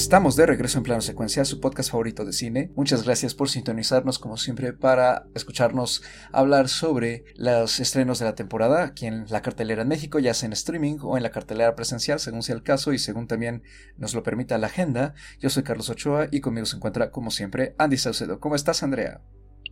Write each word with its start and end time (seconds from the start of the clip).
Estamos 0.00 0.34
de 0.34 0.46
regreso 0.46 0.78
en 0.78 0.84
plano 0.84 1.02
secuencia, 1.02 1.44
su 1.44 1.60
podcast 1.60 1.90
favorito 1.90 2.24
de 2.24 2.32
cine. 2.32 2.70
Muchas 2.74 3.04
gracias 3.04 3.34
por 3.34 3.50
sintonizarnos 3.50 4.18
como 4.18 4.38
siempre 4.38 4.72
para 4.72 5.26
escucharnos 5.34 6.02
hablar 6.32 6.68
sobre 6.68 7.24
los 7.36 7.80
estrenos 7.80 8.18
de 8.18 8.24
la 8.24 8.34
temporada 8.34 8.82
aquí 8.82 9.06
en 9.06 9.26
la 9.28 9.42
cartelera 9.42 9.82
en 9.82 9.88
México, 9.88 10.18
ya 10.18 10.32
sea 10.32 10.46
en 10.46 10.54
streaming 10.54 10.96
o 11.02 11.18
en 11.18 11.22
la 11.22 11.30
cartelera 11.30 11.76
presencial, 11.76 12.18
según 12.18 12.42
sea 12.42 12.54
el 12.54 12.62
caso 12.62 12.94
y 12.94 12.98
según 12.98 13.28
también 13.28 13.62
nos 13.98 14.14
lo 14.14 14.22
permita 14.22 14.56
la 14.56 14.68
agenda. 14.68 15.12
Yo 15.38 15.50
soy 15.50 15.64
Carlos 15.64 15.90
Ochoa 15.90 16.28
y 16.32 16.40
conmigo 16.40 16.64
se 16.64 16.76
encuentra 16.76 17.10
como 17.10 17.30
siempre 17.30 17.74
Andy 17.76 17.98
Saucedo. 17.98 18.40
¿Cómo 18.40 18.54
estás, 18.54 18.82
Andrea? 18.82 19.20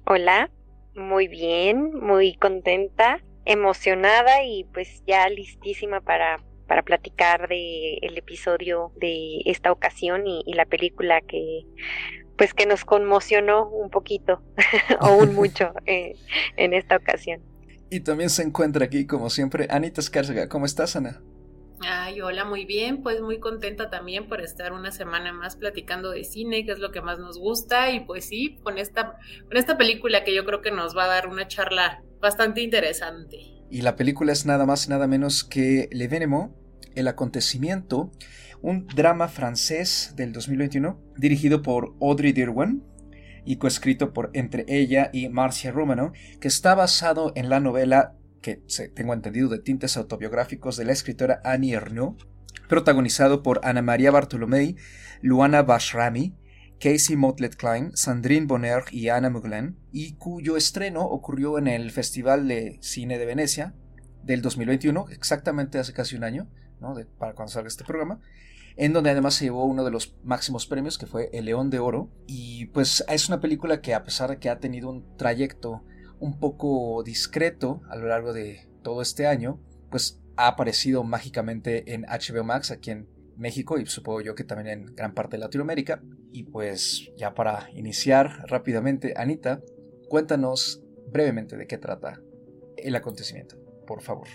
Hola, 0.06 0.50
muy 0.95 1.27
bien, 1.27 1.95
muy 2.00 2.36
contenta, 2.36 3.24
emocionada 3.47 4.45
y 4.45 4.64
pues 4.74 5.02
ya 5.06 5.27
listísima 5.30 6.02
para 6.02 6.36
para 6.68 6.82
platicar 6.82 7.48
de 7.48 7.95
el 8.02 8.16
episodio 8.16 8.92
de 8.96 9.40
esta 9.46 9.72
ocasión 9.72 10.27
y, 10.27 10.45
la 10.54 10.66
película 10.66 11.20
que 11.20 11.62
pues 12.36 12.54
que 12.54 12.66
nos 12.66 12.84
conmocionó 12.84 13.68
un 13.68 13.91
poquito 13.91 14.41
o 15.00 15.16
un 15.16 15.34
mucho 15.34 15.72
eh, 15.86 16.14
en 16.56 16.72
esta 16.72 16.96
ocasión. 16.96 17.41
Y 17.91 18.00
también 18.00 18.30
se 18.30 18.42
encuentra 18.42 18.84
aquí, 18.84 19.06
como 19.06 19.30
siempre, 19.30 19.66
Anita 19.70 20.00
Escárcega. 20.00 20.48
¿Cómo 20.48 20.66
estás, 20.66 20.94
Ana? 20.94 21.20
Ay, 21.80 22.20
hola, 22.20 22.44
muy 22.44 22.64
bien, 22.64 23.02
pues 23.02 23.20
muy 23.20 23.39
contenta 23.39 23.89
también 23.89 24.28
por 24.28 24.41
estar 24.41 24.72
una 24.72 24.91
semana 24.91 25.33
más 25.33 25.56
platicando 25.56 26.11
de 26.11 26.24
cine, 26.24 26.66
que 26.66 26.72
es 26.72 26.80
lo 26.80 26.91
que 26.91 27.00
más 27.00 27.19
nos 27.19 27.39
gusta, 27.39 27.92
y 27.92 28.00
pues 28.00 28.27
sí, 28.27 28.58
con 28.62 28.78
esta, 28.78 29.16
con 29.46 29.56
esta 29.56 29.78
película 29.78 30.24
que 30.24 30.34
yo 30.34 30.44
creo 30.44 30.61
que 30.61 30.72
nos 30.72 30.96
va 30.96 31.05
a 31.05 31.08
dar 31.08 31.28
una 31.28 31.46
charla 31.46 32.02
bastante 32.20 32.62
interesante. 32.62 33.58
Y 33.70 33.83
la 33.83 33.97
película 33.97 34.33
es 34.33 34.47
nada 34.47 34.66
más 34.66 34.86
y 34.86 34.91
nada 34.91 35.06
menos 35.06 35.44
que 35.44 35.88
Le 35.92 36.08
Venemo, 36.08 36.56
el 36.94 37.08
acontecimiento, 37.08 38.11
un 38.62 38.86
drama 38.86 39.28
francés 39.28 40.14
del 40.16 40.33
2021 40.33 41.00
dirigido 41.16 41.62
por 41.62 41.94
Audrey 42.00 42.33
Dirwan 42.33 42.83
y 43.44 43.56
coescrito 43.56 44.12
por 44.12 44.30
entre 44.33 44.64
ella 44.69 45.11
y 45.12 45.28
Marcia 45.28 45.70
Romano, 45.70 46.12
que 46.41 46.48
está 46.48 46.74
basado 46.74 47.33
en 47.36 47.48
la 47.48 47.61
novela 47.61 48.14
que 48.42 48.62
tengo 48.94 49.14
entendido 49.14 49.48
de 49.48 49.58
tintes 49.58 49.96
autobiográficos 49.96 50.77
de 50.77 50.84
la 50.84 50.92
escritora 50.92 51.41
Annie 51.44 51.74
Ernaux, 51.74 52.27
protagonizado 52.69 53.42
por 53.42 53.61
Ana 53.64 53.83
María 53.83 54.11
Bartolomei, 54.11 54.77
Luana 55.22 55.62
Bashrami, 55.62 56.34
Casey 56.80 57.16
Motlett 57.16 57.56
Klein, 57.56 57.96
Sandrine 57.96 58.46
Bonner 58.46 58.84
y 58.90 59.08
Anna 59.08 59.30
Muglen, 59.30 59.78
y 59.92 60.14
cuyo 60.14 60.56
estreno 60.56 61.02
ocurrió 61.02 61.58
en 61.58 61.66
el 61.66 61.90
Festival 61.90 62.46
de 62.48 62.78
Cine 62.80 63.18
de 63.18 63.26
Venecia 63.26 63.74
del 64.22 64.42
2021, 64.42 65.06
exactamente 65.10 65.78
hace 65.78 65.92
casi 65.92 66.16
un 66.16 66.24
año, 66.24 66.48
para 67.18 67.34
cuando 67.34 67.52
salga 67.52 67.68
este 67.68 67.84
programa, 67.84 68.20
en 68.76 68.92
donde 68.92 69.10
además 69.10 69.34
se 69.34 69.44
llevó 69.44 69.64
uno 69.64 69.84
de 69.84 69.90
los 69.90 70.14
máximos 70.22 70.66
premios, 70.66 70.98
que 70.98 71.06
fue 71.06 71.30
el 71.32 71.46
León 71.46 71.68
de 71.70 71.80
Oro. 71.80 72.10
Y 72.28 72.66
pues 72.66 73.04
es 73.08 73.28
una 73.28 73.40
película 73.40 73.80
que 73.80 73.94
a 73.94 74.04
pesar 74.04 74.30
de 74.30 74.38
que 74.38 74.50
ha 74.50 74.60
tenido 74.60 74.88
un 74.88 75.16
trayecto 75.16 75.82
un 76.20 76.38
poco 76.38 77.02
discreto 77.02 77.82
a 77.90 77.96
lo 77.96 78.06
largo 78.06 78.32
de 78.32 78.68
todo 78.82 79.02
este 79.02 79.26
año, 79.26 79.60
pues 79.90 80.20
ha 80.36 80.46
aparecido 80.46 81.02
mágicamente 81.02 81.92
en 81.92 82.02
HBO 82.02 82.44
Max 82.44 82.70
aquí 82.70 82.92
en 82.92 83.08
México 83.38 83.78
y 83.78 83.86
supongo 83.86 84.20
yo 84.20 84.34
que 84.34 84.44
también 84.44 84.68
en 84.68 84.94
gran 84.94 85.14
parte 85.14 85.36
de 85.36 85.40
Latinoamérica. 85.40 86.02
Y 86.32 86.44
pues 86.44 87.10
ya 87.16 87.34
para 87.34 87.70
iniciar 87.72 88.44
rápidamente, 88.48 89.14
Anita, 89.16 89.60
cuéntanos 90.08 90.82
brevemente 91.10 91.56
de 91.56 91.66
qué 91.66 91.78
trata 91.78 92.20
el 92.76 92.94
acontecimiento, 92.94 93.56
por 93.86 94.02
favor. 94.02 94.28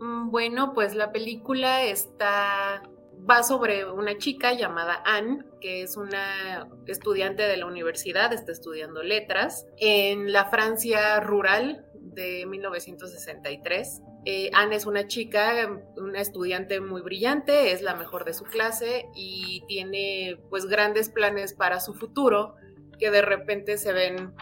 Mm, 0.00 0.30
bueno, 0.30 0.74
pues 0.74 0.94
la 0.94 1.12
película 1.12 1.84
está 1.84 2.82
va 3.28 3.42
sobre 3.42 3.90
una 3.90 4.16
chica 4.16 4.52
llamada 4.52 5.02
Anne, 5.04 5.44
que 5.60 5.82
es 5.82 5.96
una 5.96 6.68
estudiante 6.86 7.42
de 7.42 7.56
la 7.56 7.66
universidad, 7.66 8.32
está 8.32 8.52
estudiando 8.52 9.02
letras 9.02 9.66
en 9.76 10.32
la 10.32 10.46
Francia 10.46 11.20
rural 11.20 11.86
de 11.94 12.46
1963. 12.46 14.02
Eh, 14.30 14.50
Anne 14.52 14.76
es 14.76 14.84
una 14.84 15.06
chica, 15.06 15.82
una 15.96 16.20
estudiante 16.20 16.82
muy 16.82 17.00
brillante, 17.00 17.72
es 17.72 17.80
la 17.80 17.94
mejor 17.94 18.26
de 18.26 18.34
su 18.34 18.44
clase 18.44 19.08
y 19.14 19.64
tiene 19.66 20.38
pues 20.50 20.66
grandes 20.66 21.08
planes 21.08 21.54
para 21.54 21.80
su 21.80 21.94
futuro 21.94 22.54
que 22.98 23.10
de 23.10 23.22
repente 23.22 23.78
se 23.78 23.94
ven 23.94 24.34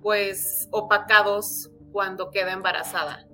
pues 0.00 0.68
opacados 0.70 1.72
cuando 1.90 2.30
queda 2.30 2.52
embarazada. 2.52 3.26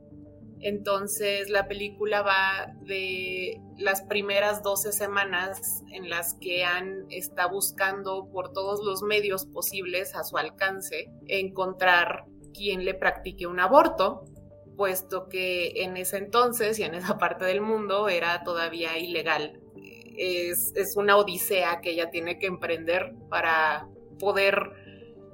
Entonces 0.61 1.51
la 1.51 1.69
película 1.69 2.23
va 2.23 2.73
de 2.87 3.61
las 3.77 4.01
primeras 4.01 4.63
12 4.63 4.93
semanas 4.93 5.83
en 5.93 6.09
las 6.09 6.33
que 6.41 6.65
Anne 6.65 7.05
está 7.11 7.49
buscando 7.49 8.31
por 8.33 8.55
todos 8.55 8.83
los 8.83 9.03
medios 9.03 9.45
posibles 9.45 10.15
a 10.15 10.25
su 10.25 10.39
alcance 10.39 11.11
encontrar 11.27 12.25
quien 12.55 12.87
le 12.87 12.95
practique 12.95 13.47
un 13.47 13.61
aborto, 13.61 14.25
puesto 14.83 15.29
que 15.29 15.85
en 15.85 15.97
ese 15.97 16.17
entonces 16.17 16.77
y 16.81 16.83
en 16.83 16.97
esa 16.97 17.17
parte 17.19 17.45
del 17.45 17.61
mundo 17.61 18.09
era 18.09 18.43
todavía 18.43 18.99
ilegal. 18.99 19.61
Es, 20.17 20.73
es 20.75 20.97
una 20.97 21.17
odisea 21.17 21.81
que 21.81 21.91
ella 21.91 22.11
tiene 22.11 22.41
que 22.41 22.47
emprender 22.47 23.15
para 23.31 23.87
poder 24.19 24.73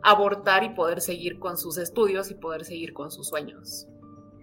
abortar 0.03 0.65
y 0.65 0.75
poder 0.75 1.01
seguir 1.01 1.39
con 1.39 1.57
sus 1.57 1.79
estudios 1.79 2.31
y 2.31 2.35
poder 2.35 2.67
seguir 2.67 2.93
con 2.93 3.11
sus 3.11 3.29
sueños. 3.29 3.87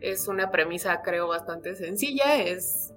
Es 0.02 0.28
una 0.28 0.50
premisa, 0.50 1.04
creo, 1.04 1.28
bastante 1.28 1.76
sencilla. 1.76 2.42
Es 2.42 2.92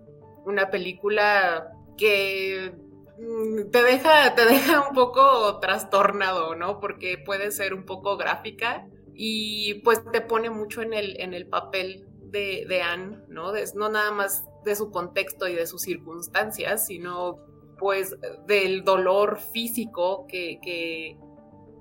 una 0.46 0.70
película 0.70 1.72
que 1.98 2.72
mm, 3.18 3.70
te 3.70 3.82
deja, 3.82 4.34
te 4.34 4.46
deja 4.46 4.88
un 4.88 4.94
poco 4.94 5.60
trastornado, 5.60 6.54
¿no? 6.54 6.80
Porque 6.80 7.18
puede 7.18 7.50
ser 7.50 7.74
un 7.74 7.84
poco 7.84 8.16
gráfica 8.16 8.88
y 9.20 9.74
pues 9.82 10.00
te 10.12 10.20
pone 10.20 10.48
mucho 10.48 10.80
en 10.80 10.94
el, 10.94 11.20
en 11.20 11.34
el 11.34 11.48
papel 11.48 12.06
de, 12.30 12.64
de 12.68 12.82
Anne, 12.82 13.18
¿no? 13.28 13.52
no 13.74 13.88
nada 13.88 14.12
más 14.12 14.46
de 14.64 14.76
su 14.76 14.92
contexto 14.92 15.48
y 15.48 15.54
de 15.56 15.66
sus 15.66 15.82
circunstancias, 15.82 16.86
sino 16.86 17.38
pues 17.80 18.16
del 18.46 18.84
dolor 18.84 19.40
físico 19.40 20.26
que, 20.28 20.60
que 20.62 21.16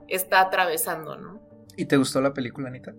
está 0.08 0.42
atravesando, 0.42 1.16
¿no? 1.16 1.40
¿Y 1.76 1.86
te 1.86 1.98
gustó 1.98 2.22
la 2.22 2.34
película, 2.34 2.70
Anita? 2.70 2.96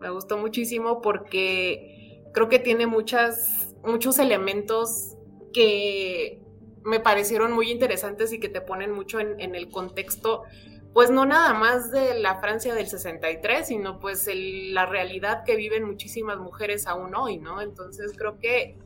Me 0.00 0.08
gustó 0.08 0.38
muchísimo 0.38 1.02
porque 1.02 2.22
creo 2.32 2.48
que 2.48 2.58
tiene 2.58 2.86
muchas, 2.86 3.74
muchos 3.84 4.18
elementos 4.18 5.18
que 5.52 6.40
me 6.84 6.98
parecieron 6.98 7.52
muy 7.52 7.70
interesantes 7.70 8.32
y 8.32 8.40
que 8.40 8.48
te 8.48 8.62
ponen 8.62 8.90
mucho 8.90 9.20
en, 9.20 9.54
el 9.54 9.68
contexto, 9.68 10.44
pues 10.92 11.10
no 11.10 11.24
nada 11.24 11.54
más 11.54 11.90
de 11.90 12.18
la 12.18 12.40
Francia 12.40 12.74
del 12.74 12.86
63, 12.86 13.66
sino 13.66 13.98
pues 13.98 14.28
la 14.34 14.86
realidad 14.86 15.44
que 15.44 15.56
viven 15.56 15.84
muchísimas 15.84 16.38
mujeres 16.38 16.86
aún 16.86 17.14
hoy, 17.14 17.38
¿no? 17.38 17.60
Entonces 17.60 18.12
creo 18.16 18.38
que 18.38 18.76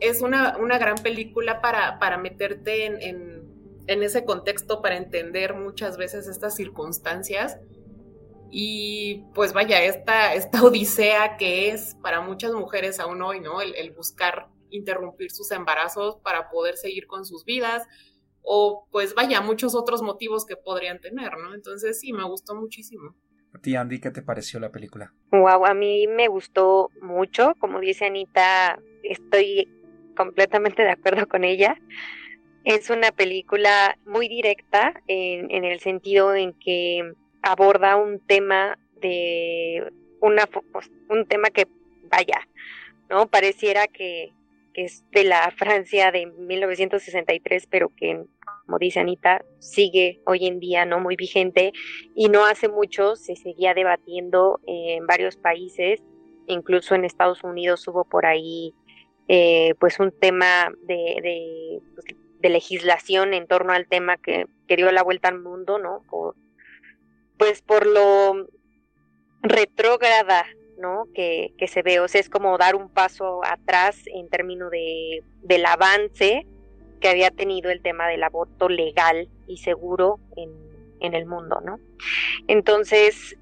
es 0.00 0.22
una, 0.22 0.56
una 0.58 0.78
gran 0.78 0.96
película 0.96 1.60
para, 1.60 1.98
para 1.98 2.18
meterte 2.18 2.86
en, 2.86 3.46
en 3.86 4.02
ese 4.02 4.24
contexto, 4.24 4.82
para 4.82 4.96
entender 4.96 5.54
muchas 5.54 5.96
veces 5.96 6.26
estas 6.26 6.56
circunstancias 6.56 7.58
y 8.50 9.24
pues 9.34 9.52
vaya, 9.52 9.82
esta, 9.82 10.34
esta 10.34 10.62
odisea 10.64 11.36
que 11.36 11.70
es 11.70 11.96
para 12.02 12.20
muchas 12.20 12.52
mujeres 12.52 13.00
aún 13.00 13.22
hoy, 13.22 13.40
¿no? 13.40 13.60
El, 13.60 13.90
buscar 13.92 14.48
interrumpir 14.70 15.30
sus 15.30 15.50
embarazos 15.52 16.16
para 16.16 16.50
poder 16.50 16.76
seguir 16.76 17.06
con 17.06 17.24
sus 17.24 17.44
vidas 17.44 17.86
o 18.48 18.86
pues 18.92 19.14
vaya, 19.14 19.40
muchos 19.40 19.74
otros 19.74 20.02
motivos 20.02 20.46
que 20.46 20.56
podrían 20.56 21.00
tener, 21.00 21.32
¿no? 21.36 21.54
Entonces 21.54 22.00
sí, 22.00 22.12
me 22.12 22.24
gustó 22.24 22.54
muchísimo. 22.54 23.14
A 23.52 23.58
ti, 23.58 23.74
Andy, 23.74 24.00
¿qué 24.00 24.10
te 24.10 24.22
pareció 24.22 24.60
la 24.60 24.70
película? 24.70 25.12
Wow, 25.32 25.66
a 25.66 25.74
mí 25.74 26.06
me 26.06 26.28
gustó 26.28 26.90
mucho, 27.00 27.54
como 27.58 27.80
dice 27.80 28.06
Anita, 28.06 28.78
estoy 29.02 29.68
completamente 30.16 30.82
de 30.82 30.90
acuerdo 30.90 31.26
con 31.26 31.44
ella. 31.44 31.76
Es 32.64 32.90
una 32.90 33.12
película 33.12 33.98
muy 34.06 34.28
directa 34.28 34.94
en, 35.06 35.50
en 35.50 35.64
el 35.64 35.80
sentido 35.80 36.34
en 36.34 36.52
que 36.52 37.12
aborda 37.42 37.96
un 37.96 38.20
tema 38.20 38.78
de 39.00 39.92
una 40.20 40.46
pues, 40.46 40.90
un 41.08 41.26
tema 41.26 41.50
que 41.50 41.66
vaya, 42.10 42.46
¿no? 43.08 43.28
Pareciera 43.28 43.86
que, 43.86 44.32
es 44.74 45.04
de 45.10 45.24
la 45.24 45.50
Francia 45.56 46.12
de 46.12 46.26
1963, 46.26 47.66
pero 47.66 47.90
que 47.96 48.26
como 48.66 48.78
dice 48.78 48.98
Anita, 48.98 49.44
sigue 49.60 50.20
hoy 50.26 50.46
en 50.46 50.58
día 50.58 50.84
no 50.84 50.98
muy 50.98 51.14
vigente 51.14 51.72
y 52.16 52.28
no 52.28 52.44
hace 52.44 52.68
mucho 52.68 53.14
se 53.14 53.36
seguía 53.36 53.74
debatiendo 53.74 54.60
en 54.66 55.06
varios 55.06 55.36
países, 55.36 56.02
incluso 56.48 56.96
en 56.96 57.04
Estados 57.04 57.44
Unidos 57.44 57.86
hubo 57.86 58.04
por 58.04 58.26
ahí 58.26 58.74
eh, 59.28 59.74
pues 59.78 60.00
un 60.00 60.10
tema 60.10 60.72
de, 60.82 61.80
pues, 61.94 62.06
de, 62.40 62.48
legislación 62.48 63.34
en 63.34 63.46
torno 63.46 63.72
al 63.72 63.86
tema 63.88 64.16
que, 64.16 64.46
que, 64.66 64.76
dio 64.76 64.90
la 64.92 65.02
vuelta 65.02 65.28
al 65.28 65.40
mundo, 65.40 65.78
¿no? 65.78 66.02
Por, 66.08 66.36
pues 67.36 67.60
por 67.62 67.86
lo 67.86 68.46
retrógrada, 69.42 70.44
¿no? 70.78 71.06
Que, 71.12 71.54
que, 71.58 71.66
se 71.66 71.82
ve, 71.82 71.98
o 71.98 72.06
sea, 72.06 72.20
es 72.20 72.30
como 72.30 72.56
dar 72.56 72.76
un 72.76 72.88
paso 72.88 73.40
atrás 73.44 74.00
en 74.06 74.28
términos 74.28 74.70
de, 74.70 75.24
del 75.42 75.66
avance 75.66 76.46
que 77.00 77.08
había 77.08 77.30
tenido 77.30 77.70
el 77.70 77.82
tema 77.82 78.08
del 78.08 78.22
aborto 78.22 78.68
legal 78.68 79.28
y 79.46 79.58
seguro 79.58 80.18
en, 80.36 80.50
en 81.00 81.14
el 81.14 81.26
mundo, 81.26 81.60
¿no? 81.64 81.78
Entonces, 82.48 83.36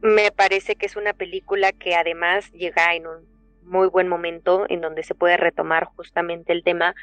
me 0.00 0.30
parece 0.32 0.76
que 0.76 0.86
es 0.86 0.96
una 0.96 1.12
película 1.12 1.72
que 1.72 1.94
además 1.94 2.50
llega 2.52 2.94
en 2.94 3.06
un 3.06 3.34
muy 3.62 3.88
buen 3.88 4.08
momento 4.08 4.66
en 4.68 4.80
donde 4.80 5.02
se 5.02 5.14
puede 5.14 5.36
retomar 5.36 5.84
justamente 5.84 6.52
el 6.52 6.62
tema 6.62 6.94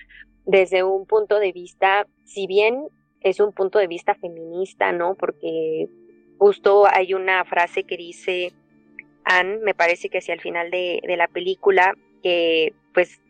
desde 0.46 0.84
un 0.84 1.06
punto 1.06 1.40
de 1.40 1.52
vista, 1.52 2.08
si 2.26 2.48
bien 2.48 2.88
es 3.22 3.40
un 3.40 3.54
punto 3.54 3.80
de 3.80 3.88
vista 3.88 4.16
feminista, 4.16 4.92
¿no? 4.92 5.16
Porque 5.16 5.88
justo 6.38 6.88
hay 6.92 7.14
una 7.14 7.46
frase 7.46 7.84
que 7.84 7.98
dice 7.98 8.52
Anne, 9.24 9.60
me 9.64 9.76
parece 9.76 10.10
que 10.10 10.18
hacia 10.18 10.34
el 10.34 10.42
final 10.42 10.72
de, 10.72 11.02
de 11.06 11.18
la 11.18 11.28
película, 11.28 11.96
que 12.24 12.74
pues 12.94 13.21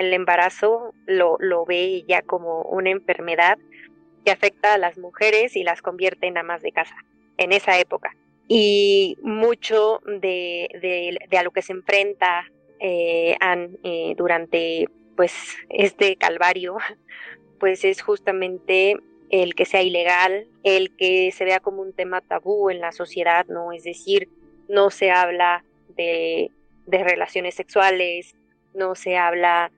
el 0.00 0.12
embarazo 0.12 0.94
lo, 1.06 1.36
lo 1.40 1.64
ve 1.64 2.04
ya 2.06 2.22
como 2.22 2.62
una 2.62 2.90
enfermedad 2.90 3.58
que 4.24 4.30
afecta 4.30 4.74
a 4.74 4.78
las 4.78 4.98
mujeres 4.98 5.56
y 5.56 5.62
las 5.62 5.82
convierte 5.82 6.26
en 6.26 6.36
amas 6.36 6.62
de 6.62 6.72
casa 6.72 6.96
en 7.38 7.52
esa 7.52 7.78
época. 7.78 8.14
Y 8.48 9.16
mucho 9.22 10.00
de, 10.04 10.68
de, 11.30 11.38
a 11.38 11.42
lo 11.42 11.50
que 11.50 11.62
se 11.62 11.72
enfrenta 11.72 12.44
eh, 12.78 13.36
Anne 13.40 13.70
eh, 13.82 14.14
durante 14.16 14.88
pues 15.16 15.32
este 15.70 16.16
calvario, 16.16 16.76
pues 17.58 17.84
es 17.84 18.02
justamente 18.02 18.96
el 19.30 19.54
que 19.54 19.64
sea 19.64 19.82
ilegal, 19.82 20.46
el 20.62 20.94
que 20.96 21.32
se 21.32 21.44
vea 21.44 21.60
como 21.60 21.82
un 21.82 21.92
tema 21.92 22.20
tabú 22.20 22.70
en 22.70 22.80
la 22.80 22.92
sociedad, 22.92 23.46
¿no? 23.46 23.72
Es 23.72 23.84
decir, 23.84 24.28
no 24.68 24.90
se 24.90 25.10
habla 25.10 25.64
de, 25.96 26.50
de 26.86 27.04
relaciones 27.04 27.54
sexuales, 27.54 28.36
no 28.74 28.94
se 28.94 29.16
habla 29.16 29.72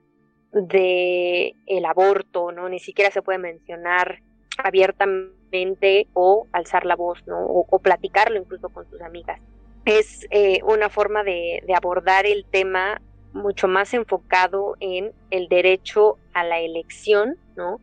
de 0.51 1.55
el 1.65 1.85
aborto, 1.85 2.51
¿no? 2.51 2.69
Ni 2.69 2.79
siquiera 2.79 3.11
se 3.11 3.21
puede 3.21 3.39
mencionar 3.39 4.21
abiertamente 4.57 6.07
o 6.13 6.47
alzar 6.51 6.85
la 6.85 6.95
voz, 6.95 7.25
¿no? 7.27 7.39
O, 7.45 7.79
platicarlo 7.79 8.37
incluso 8.37 8.69
con 8.69 8.89
sus 8.89 9.01
amigas. 9.01 9.39
Es 9.85 10.27
eh, 10.31 10.59
una 10.63 10.89
forma 10.89 11.23
de, 11.23 11.63
de 11.65 11.73
abordar 11.73 12.25
el 12.25 12.45
tema 12.45 13.01
mucho 13.33 13.67
más 13.67 13.93
enfocado 13.93 14.75
en 14.79 15.11
el 15.31 15.47
derecho 15.47 16.17
a 16.33 16.43
la 16.43 16.59
elección, 16.59 17.37
¿no? 17.55 17.79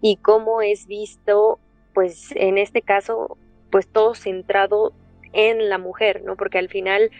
Y 0.00 0.16
cómo 0.16 0.62
es 0.62 0.86
visto, 0.86 1.58
pues 1.92 2.30
en 2.36 2.58
este 2.58 2.82
caso, 2.82 3.36
pues 3.70 3.88
todo 3.88 4.14
centrado 4.14 4.92
en 5.32 5.68
la 5.68 5.78
mujer, 5.78 6.22
¿no? 6.24 6.36
Porque 6.36 6.58
al 6.58 6.68
final, 6.68 7.10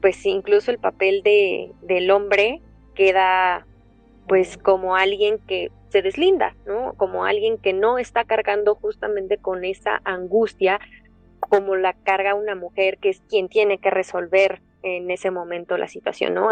pues 0.00 0.24
incluso 0.24 0.70
el 0.70 0.78
papel 0.78 1.22
de, 1.22 1.72
del 1.82 2.10
hombre 2.10 2.60
queda 2.94 3.66
pues 4.28 4.56
como 4.56 4.96
alguien 4.96 5.38
que 5.38 5.70
se 5.88 6.02
deslinda, 6.02 6.56
¿no? 6.66 6.94
Como 6.94 7.24
alguien 7.24 7.58
que 7.58 7.72
no 7.72 7.98
está 7.98 8.24
cargando 8.24 8.74
justamente 8.74 9.36
con 9.36 9.64
esa 9.64 10.00
angustia 10.04 10.80
como 11.40 11.76
la 11.76 11.92
carga 11.92 12.34
una 12.34 12.54
mujer 12.54 12.98
que 12.98 13.10
es 13.10 13.20
quien 13.28 13.48
tiene 13.48 13.78
que 13.78 13.90
resolver 13.90 14.62
en 14.82 15.10
ese 15.10 15.30
momento 15.30 15.76
la 15.76 15.88
situación, 15.88 16.34
¿no? 16.34 16.48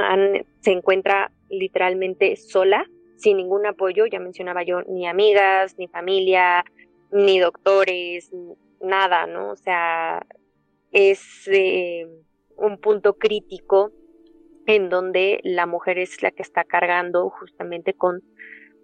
se 0.61 0.73
encuentra 0.73 1.33
literalmente 1.49 2.37
sola, 2.37 2.85
sin 3.17 3.37
ningún 3.37 3.67
apoyo, 3.67 4.07
ya 4.07 4.21
mencionaba 4.21 4.63
yo, 4.63 4.83
ni 4.83 5.07
amigas, 5.07 5.77
ni 5.79 5.89
familia, 5.89 6.65
ni 7.11 7.39
doctores, 7.39 8.31
nada, 8.81 9.27
¿no? 9.27 9.51
O 9.51 9.57
sea, 9.57 10.25
es 10.93 11.49
eh, 11.49 12.07
un 12.57 12.79
punto 12.79 13.15
crítico 13.15 13.93
en 14.75 14.89
donde 14.89 15.41
la 15.43 15.67
mujer 15.67 15.99
es 15.99 16.23
la 16.23 16.31
que 16.31 16.43
está 16.43 16.65
cargando 16.65 17.29
justamente 17.31 17.95
con, 17.95 18.23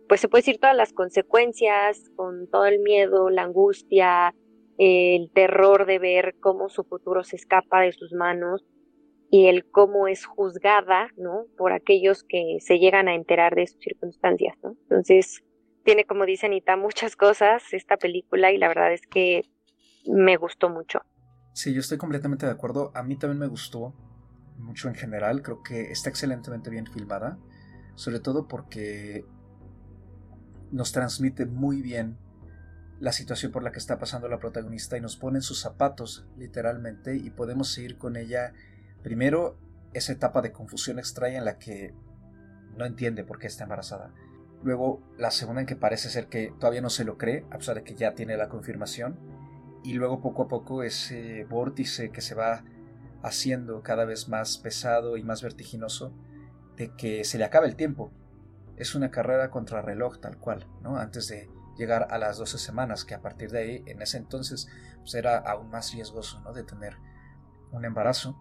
pues 0.09 0.21
se 0.21 0.29
puede 0.29 0.41
decir 0.41 0.59
todas 0.59 0.77
las 0.77 0.93
consecuencias, 0.93 2.11
con 2.17 2.49
todo 2.51 2.67
el 2.67 2.81
miedo, 2.81 3.31
la 3.31 3.43
angustia, 3.43 4.35
el 4.79 5.31
terror 5.33 5.87
de 5.87 5.99
ver 5.99 6.35
cómo 6.41 6.69
su 6.69 6.85
futuro 6.85 7.23
se 7.25 7.37
escapa 7.37 7.81
de 7.81 7.93
sus 7.93 8.13
manos 8.13 8.65
y 9.31 9.47
el 9.47 9.65
cómo 9.71 10.09
es 10.09 10.27
juzgada, 10.27 11.09
¿no? 11.17 11.47
Por 11.57 11.73
aquellos 11.73 12.25
que 12.25 12.59
se 12.61 12.79
llegan 12.79 13.09
a 13.09 13.15
enterar 13.15 13.55
de 13.55 13.67
sus 13.67 13.81
circunstancias. 13.81 14.57
Entonces, 14.63 15.43
tiene, 15.85 16.05
como 16.05 16.27
dice 16.27 16.47
Anita, 16.47 16.77
muchas 16.77 17.17
cosas 17.17 17.63
esta 17.73 17.97
película 17.97 18.53
y 18.53 18.59
la 18.59 18.69
verdad 18.69 18.93
es 18.93 19.03
que 19.07 19.43
me 20.07 20.37
gustó 20.37 20.69
mucho. 20.69 21.01
Sí, 21.53 21.73
yo 21.73 21.81
estoy 21.81 21.97
completamente 21.97 22.45
de 22.45 22.53
acuerdo. 22.53 22.91
A 22.95 23.03
mí 23.03 23.17
también 23.17 23.39
me 23.39 23.47
gustó 23.47 23.95
mucho 24.59 24.89
en 24.89 24.95
general. 24.95 25.43
Creo 25.43 25.63
que 25.63 25.91
está 25.91 26.11
excelentemente 26.11 26.71
bien 26.71 26.87
filmada. 26.87 27.39
Sobre 27.95 28.21
todo 28.21 28.47
porque 28.47 29.25
nos 30.71 30.93
transmite 30.93 31.47
muy 31.47 31.81
bien 31.83 32.19
la 33.01 33.13
situación 33.13 33.53
por 33.53 33.63
la 33.63 33.73
que 33.73 33.79
está 33.79 33.99
pasando 33.99 34.29
la 34.29 34.39
protagonista 34.39 34.97
y 34.97 35.01
nos 35.01 35.17
pone 35.17 35.39
en 35.39 35.43
sus 35.43 35.61
zapatos, 35.61 36.27
literalmente, 36.37 37.17
y 37.17 37.31
podemos 37.31 37.73
seguir 37.73 37.99
con 37.99 38.17
ella 38.17 38.53
Primero, 39.07 39.57
esa 39.93 40.11
etapa 40.11 40.43
de 40.43 40.51
confusión 40.51 40.99
extraña 40.99 41.39
en 41.39 41.45
la 41.45 41.61
que 41.61 41.95
no 42.77 42.85
entiende 42.85 43.23
por 43.23 43.39
qué 43.39 43.47
está 43.47 43.63
embarazada. 43.63 44.13
Luego, 44.65 45.01
la 45.17 45.31
segunda 45.31 45.61
en 45.61 45.69
que 45.69 45.77
parece 45.77 46.11
ser 46.11 46.27
que 46.27 46.53
todavía 46.59 46.81
no 46.81 46.91
se 46.91 47.05
lo 47.05 47.17
cree, 47.17 47.47
a 47.53 47.59
pesar 47.59 47.77
de 47.77 47.85
que 47.85 47.95
ya 47.95 48.17
tiene 48.17 48.37
la 48.37 48.49
confirmación. 48.49 49.17
Y 49.85 49.93
luego, 49.93 50.21
poco 50.21 50.43
a 50.43 50.49
poco, 50.49 50.83
ese 50.83 51.45
vórtice 51.45 52.11
que 52.11 52.21
se 52.21 52.35
va 52.35 52.65
haciendo 53.27 53.83
cada 53.83 54.05
vez 54.05 54.29
más 54.29 54.57
pesado 54.59 55.17
y 55.17 55.25
más 55.25 55.43
vertiginoso 55.43 56.15
de 56.77 56.95
que 56.97 57.25
se 57.25 57.39
le 57.39 57.45
acaba 57.45 57.67
el 57.67 57.75
tiempo. 57.75 58.13
Es 58.77 58.95
una 58.95 59.11
carrera 59.11 59.51
contra 59.51 59.83
reloj 59.83 60.21
tal 60.21 60.39
cual, 60.39 60.67
¿no? 60.83 60.97
Antes 60.97 61.29
de 61.29 61.51
llegar 61.77 62.07
a 62.11 62.19
las 62.19 62.39
12 62.39 62.59
semanas, 62.59 63.05
que 63.05 63.15
a 63.15 63.23
partir 63.23 63.51
de 63.51 63.59
ahí, 63.59 63.83
en 63.87 64.01
ese 64.01 64.19
entonces, 64.19 64.69
pues 64.99 65.15
era 65.15 65.39
aún 65.39 65.71
más 65.71 65.93
riesgoso, 65.93 66.41
¿no? 66.41 66.53
De 66.53 66.63
tener 66.63 66.97
un 67.73 67.85
embarazo. 67.85 68.39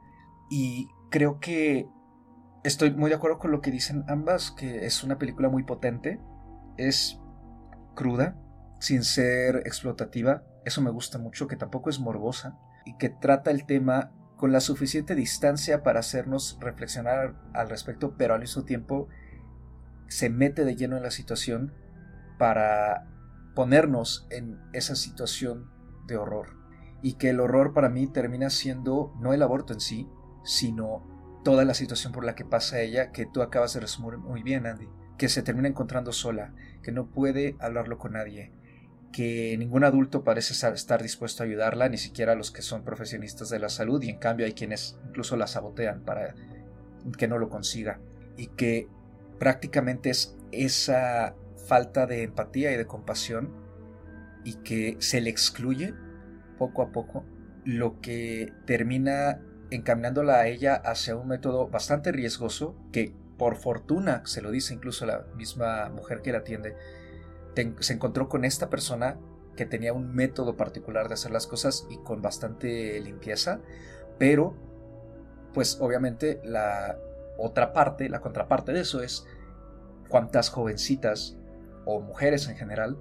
Y 0.49 0.87
creo 1.09 1.39
que 1.39 1.87
estoy 2.63 2.91
muy 2.91 3.09
de 3.09 3.15
acuerdo 3.15 3.39
con 3.39 3.51
lo 3.51 3.61
que 3.61 3.71
dicen 3.71 4.05
ambas, 4.07 4.51
que 4.51 4.85
es 4.85 5.03
una 5.03 5.17
película 5.17 5.49
muy 5.49 5.63
potente, 5.63 6.19
es 6.77 7.19
cruda, 7.95 8.37
sin 8.79 9.03
ser 9.03 9.57
explotativa, 9.65 10.43
eso 10.65 10.81
me 10.81 10.91
gusta 10.91 11.17
mucho, 11.17 11.47
que 11.47 11.55
tampoco 11.55 11.89
es 11.89 11.99
morbosa, 11.99 12.59
y 12.85 12.97
que 12.97 13.09
trata 13.09 13.49
el 13.49 13.65
tema 13.65 14.11
con 14.37 14.51
la 14.51 14.59
suficiente 14.59 15.15
distancia 15.15 15.83
para 15.83 15.99
hacernos 15.99 16.57
reflexionar 16.59 17.35
al 17.53 17.69
respecto, 17.69 18.15
pero 18.17 18.33
al 18.33 18.41
mismo 18.41 18.63
tiempo 18.63 19.07
se 20.07 20.29
mete 20.29 20.65
de 20.65 20.75
lleno 20.75 20.97
en 20.97 21.03
la 21.03 21.11
situación 21.11 21.73
para 22.37 23.07
ponernos 23.55 24.27
en 24.29 24.59
esa 24.73 24.95
situación 24.95 25.69
de 26.07 26.17
horror. 26.17 26.57
Y 27.01 27.13
que 27.13 27.29
el 27.29 27.39
horror 27.39 27.73
para 27.73 27.89
mí 27.89 28.07
termina 28.07 28.49
siendo 28.49 29.13
no 29.19 29.33
el 29.33 29.41
aborto 29.41 29.73
en 29.73 29.79
sí, 29.79 30.09
sino 30.43 31.41
toda 31.43 31.63
la 31.63 31.73
situación 31.73 32.11
por 32.11 32.25
la 32.25 32.35
que 32.35 32.45
pasa 32.45 32.81
ella, 32.81 33.11
que 33.11 33.25
tú 33.25 33.41
acabas 33.41 33.73
de 33.73 33.79
resumir 33.79 34.17
muy 34.17 34.43
bien, 34.43 34.65
Andy, 34.65 34.89
que 35.17 35.29
se 35.29 35.43
termina 35.43 35.67
encontrando 35.67 36.11
sola, 36.11 36.53
que 36.81 36.91
no 36.91 37.07
puede 37.07 37.55
hablarlo 37.59 37.97
con 37.97 38.13
nadie, 38.13 38.51
que 39.15 39.55
ningún 39.57 39.85
adulto 39.85 40.25
parece 40.25 40.51
estar 40.73 41.01
dispuesto 41.01 41.41
a 41.41 41.45
ayudarla, 41.45 41.87
ni 41.87 41.97
siquiera 41.97 42.35
los 42.35 42.51
que 42.51 42.61
son 42.61 42.83
profesionistas 42.83 43.49
de 43.49 43.59
la 43.59 43.69
salud, 43.69 44.03
y 44.03 44.09
en 44.09 44.17
cambio 44.17 44.45
hay 44.45 44.51
quienes 44.51 44.99
incluso 45.07 45.37
la 45.37 45.47
sabotean 45.47 46.01
para 46.01 46.35
que 47.17 47.29
no 47.29 47.37
lo 47.37 47.47
consiga, 47.47 48.01
y 48.35 48.47
que 48.47 48.89
prácticamente 49.39 50.09
es 50.09 50.35
esa 50.51 51.33
falta 51.65 52.07
de 52.07 52.23
empatía 52.23 52.73
y 52.73 52.75
de 52.75 52.87
compasión 52.87 53.53
y 54.43 54.55
que 54.55 54.97
se 54.99 55.21
le 55.21 55.29
excluye 55.29 55.93
poco 56.57 56.81
a 56.81 56.91
poco 56.91 57.23
lo 57.63 58.01
que 58.01 58.51
termina 58.65 59.39
encaminándola 59.71 60.41
a 60.41 60.47
ella 60.47 60.75
hacia 60.75 61.15
un 61.15 61.29
método 61.29 61.69
bastante 61.69 62.11
riesgoso 62.11 62.75
que 62.91 63.13
por 63.37 63.55
fortuna, 63.55 64.23
se 64.25 64.41
lo 64.41 64.51
dice 64.51 64.73
incluso 64.73 65.05
la 65.05 65.25
misma 65.37 65.87
mujer 65.87 66.21
que 66.21 66.33
la 66.33 66.39
atiende, 66.39 66.75
se 67.79 67.93
encontró 67.93 68.29
con 68.29 68.45
esta 68.45 68.69
persona 68.69 69.17
que 69.55 69.65
tenía 69.65 69.93
un 69.93 70.13
método 70.13 70.57
particular 70.57 71.07
de 71.07 71.13
hacer 71.13 71.31
las 71.31 71.47
cosas 71.47 71.87
y 71.89 71.97
con 71.97 72.21
bastante 72.21 72.99
limpieza, 72.99 73.61
pero 74.17 74.55
pues 75.53 75.77
obviamente 75.79 76.41
la 76.43 76.97
otra 77.37 77.73
parte, 77.73 78.09
la 78.09 78.19
contraparte 78.19 78.73
de 78.73 78.81
eso 78.81 79.01
es 79.01 79.25
cuántas 80.09 80.49
jovencitas 80.49 81.37
o 81.85 82.01
mujeres 82.01 82.47
en 82.47 82.57
general 82.57 82.97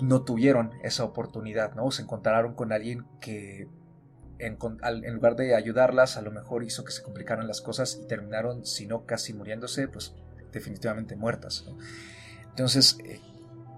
no 0.00 0.22
tuvieron 0.22 0.72
esa 0.82 1.04
oportunidad, 1.04 1.74
¿no? 1.74 1.90
Se 1.90 2.02
encontraron 2.02 2.54
con 2.54 2.72
alguien 2.72 3.06
que 3.20 3.68
en, 4.38 4.58
lugar 5.14 5.36
de 5.36 5.54
ayudarlas, 5.54 6.16
a 6.16 6.22
lo 6.22 6.32
mejor 6.32 6.64
hizo 6.64 6.84
que 6.84 6.90
se 6.90 7.02
complicaran 7.02 7.46
las 7.46 7.60
cosas 7.60 8.00
y 8.02 8.06
terminaron, 8.06 8.66
si 8.66 8.86
no 8.86 9.06
casi 9.06 9.32
muriéndose, 9.32 9.86
pues 9.86 10.14
definitivamente 10.50 11.14
muertas. 11.14 11.64
Entonces, 12.48 12.98
eh, 13.04 13.20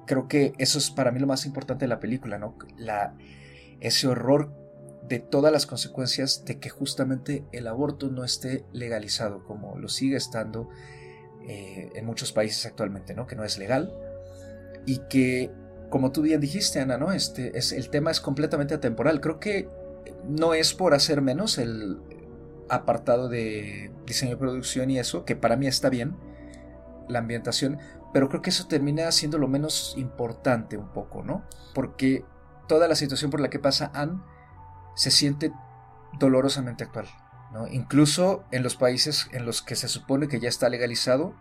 creo 0.06 0.28
que 0.28 0.52
eso 0.58 0.78
es 0.78 0.90
para 0.90 1.10
mí 1.10 1.18
lo 1.20 1.26
más 1.26 1.46
importante 1.46 1.84
de 1.84 1.88
la 1.88 2.00
película, 2.00 2.38
¿no? 2.38 2.56
La, 2.76 3.14
ese 3.80 4.06
horror 4.06 4.52
de 5.08 5.18
todas 5.18 5.52
las 5.52 5.66
consecuencias 5.66 6.44
de 6.44 6.58
que 6.58 6.70
justamente 6.70 7.44
el 7.52 7.66
aborto 7.66 8.10
no 8.10 8.24
esté 8.24 8.64
legalizado, 8.72 9.44
como 9.44 9.78
lo 9.78 9.88
sigue 9.88 10.16
estando 10.16 10.70
eh, 11.46 11.90
en 11.94 12.06
muchos 12.06 12.32
países 12.32 12.64
actualmente, 12.64 13.14
¿no? 13.14 13.26
Que 13.26 13.36
no 13.36 13.44
es 13.44 13.58
legal 13.58 13.92
y 14.86 14.98
que, 15.08 15.50
como 15.90 16.12
tú 16.12 16.22
bien 16.22 16.40
dijiste, 16.40 16.80
Ana, 16.80 16.98
¿no? 16.98 17.12
Este, 17.12 17.56
es, 17.58 17.72
el 17.72 17.90
tema 17.90 18.10
es 18.10 18.20
completamente 18.20 18.74
atemporal. 18.74 19.20
Creo 19.20 19.40
que 19.40 19.68
no 20.26 20.54
es 20.54 20.74
por 20.74 20.94
hacer 20.94 21.20
menos 21.20 21.58
el 21.58 21.98
apartado 22.68 23.28
de 23.28 23.90
diseño 24.06 24.32
y 24.32 24.36
producción 24.36 24.90
y 24.90 24.98
eso, 24.98 25.24
que 25.24 25.36
para 25.36 25.56
mí 25.56 25.66
está 25.66 25.90
bien, 25.90 26.16
la 27.08 27.18
ambientación, 27.18 27.78
pero 28.14 28.28
creo 28.28 28.42
que 28.42 28.50
eso 28.50 28.68
termina 28.68 29.10
siendo 29.10 29.38
lo 29.38 29.48
menos 29.48 29.92
importante 29.96 30.76
un 30.76 30.92
poco, 30.92 31.24
¿no? 31.24 31.44
Porque 31.74 32.24
toda 32.68 32.86
la 32.86 32.94
situación 32.94 33.28
por 33.28 33.40
la 33.40 33.50
que 33.50 33.58
pasa 33.58 33.90
Anne 33.92 34.22
se 34.94 35.10
siente 35.10 35.52
dolorosamente 36.20 36.84
actual, 36.84 37.08
¿no? 37.52 37.66
Incluso 37.66 38.44
en 38.52 38.62
los 38.62 38.76
países 38.76 39.28
en 39.32 39.44
los 39.44 39.62
que 39.62 39.74
se 39.74 39.88
supone 39.88 40.28
que 40.28 40.38
ya 40.38 40.48
está 40.48 40.68
legalizado 40.68 41.34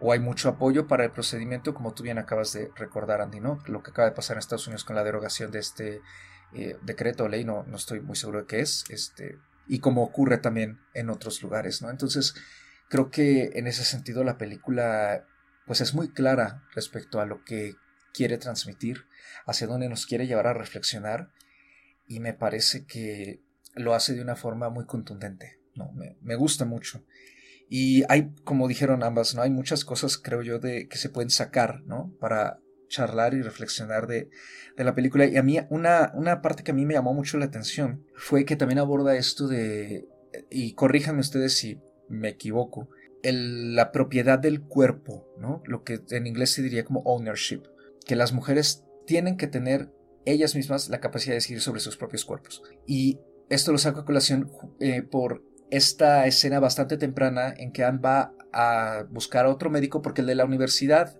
o 0.00 0.12
hay 0.12 0.20
mucho 0.20 0.50
apoyo 0.50 0.86
para 0.86 1.04
el 1.04 1.12
procedimiento, 1.12 1.72
como 1.72 1.94
tú 1.94 2.02
bien 2.02 2.18
acabas 2.18 2.52
de 2.52 2.70
recordar, 2.76 3.22
Andy, 3.22 3.40
¿no? 3.40 3.60
Lo 3.64 3.82
que 3.82 3.92
acaba 3.92 4.10
de 4.10 4.14
pasar 4.14 4.34
en 4.36 4.40
Estados 4.40 4.66
Unidos 4.66 4.84
con 4.84 4.96
la 4.96 5.04
derogación 5.04 5.50
de 5.50 5.60
este 5.60 6.02
eh, 6.52 6.76
decreto 6.82 7.24
o 7.24 7.28
ley, 7.28 7.46
no, 7.46 7.62
no 7.62 7.76
estoy 7.76 8.00
muy 8.00 8.16
seguro 8.16 8.40
de 8.40 8.46
qué 8.46 8.60
es, 8.60 8.84
este, 8.90 9.38
y 9.66 9.78
como 9.78 10.02
ocurre 10.02 10.36
también 10.36 10.78
en 10.92 11.08
otros 11.08 11.42
lugares, 11.42 11.80
¿no? 11.80 11.88
Entonces, 11.88 12.34
creo 12.90 13.10
que 13.10 13.52
en 13.54 13.66
ese 13.66 13.84
sentido 13.84 14.24
la 14.24 14.36
película 14.36 15.24
pues 15.68 15.80
es 15.80 15.94
muy 15.94 16.08
clara 16.08 16.64
respecto 16.74 17.20
a 17.20 17.26
lo 17.26 17.44
que 17.44 17.76
quiere 18.12 18.38
transmitir, 18.38 19.04
hacia 19.46 19.68
dónde 19.68 19.88
nos 19.88 20.06
quiere 20.06 20.26
llevar 20.26 20.48
a 20.48 20.54
reflexionar 20.54 21.30
y 22.06 22.18
me 22.18 22.34
parece 22.34 22.86
que 22.86 23.42
lo 23.74 23.94
hace 23.94 24.14
de 24.14 24.22
una 24.22 24.34
forma 24.34 24.70
muy 24.70 24.86
contundente, 24.86 25.60
¿no? 25.76 25.92
Me, 25.92 26.34
gusta 26.34 26.64
mucho. 26.64 27.04
Y 27.68 28.02
hay, 28.08 28.34
como 28.44 28.66
dijeron 28.66 29.04
ambas, 29.04 29.34
¿no? 29.34 29.42
Hay 29.42 29.50
muchas 29.50 29.84
cosas, 29.84 30.18
creo 30.18 30.42
yo, 30.42 30.58
de, 30.58 30.88
que 30.88 30.98
se 30.98 31.10
pueden 31.10 31.30
sacar, 31.30 31.82
¿no? 31.84 32.12
Para 32.18 32.58
charlar 32.88 33.34
y 33.34 33.42
reflexionar 33.42 34.06
de, 34.06 34.30
de 34.76 34.84
la 34.84 34.94
película. 34.94 35.26
Y 35.26 35.36
a 35.36 35.42
mí, 35.42 35.58
una, 35.68 36.10
una 36.14 36.40
parte 36.40 36.64
que 36.64 36.70
a 36.70 36.74
mí 36.74 36.86
me 36.86 36.94
llamó 36.94 37.12
mucho 37.12 37.36
la 37.36 37.44
atención 37.44 38.06
fue 38.16 38.44
que 38.44 38.56
también 38.56 38.78
aborda 38.78 39.16
esto 39.16 39.46
de, 39.46 40.08
y 40.50 40.72
corríjanme 40.72 41.20
ustedes 41.20 41.56
si 41.56 41.78
me 42.08 42.30
equivoco, 42.30 42.88
la 43.22 43.92
propiedad 43.92 44.38
del 44.38 44.62
cuerpo, 44.62 45.26
¿no? 45.38 45.62
Lo 45.66 45.82
que 45.82 46.00
en 46.10 46.26
inglés 46.26 46.50
se 46.50 46.62
diría 46.62 46.84
como 46.84 47.00
ownership, 47.00 47.62
que 48.06 48.16
las 48.16 48.32
mujeres 48.32 48.84
tienen 49.06 49.36
que 49.36 49.46
tener 49.46 49.90
ellas 50.24 50.54
mismas 50.54 50.88
la 50.88 51.00
capacidad 51.00 51.32
de 51.32 51.36
decidir 51.36 51.60
sobre 51.60 51.80
sus 51.80 51.96
propios 51.96 52.24
cuerpos. 52.24 52.62
Y 52.86 53.18
esto 53.48 53.72
lo 53.72 53.78
saco 53.78 54.00
a 54.00 54.04
colación 54.04 54.50
eh, 54.80 55.02
por 55.02 55.42
esta 55.70 56.26
escena 56.26 56.60
bastante 56.60 56.96
temprana 56.96 57.52
en 57.56 57.72
que 57.72 57.84
Anne 57.84 58.00
va 58.00 58.34
a 58.52 59.04
buscar 59.10 59.46
a 59.46 59.50
otro 59.50 59.70
médico 59.70 60.02
porque 60.02 60.20
el 60.20 60.26
de 60.26 60.34
la 60.34 60.44
universidad 60.44 61.18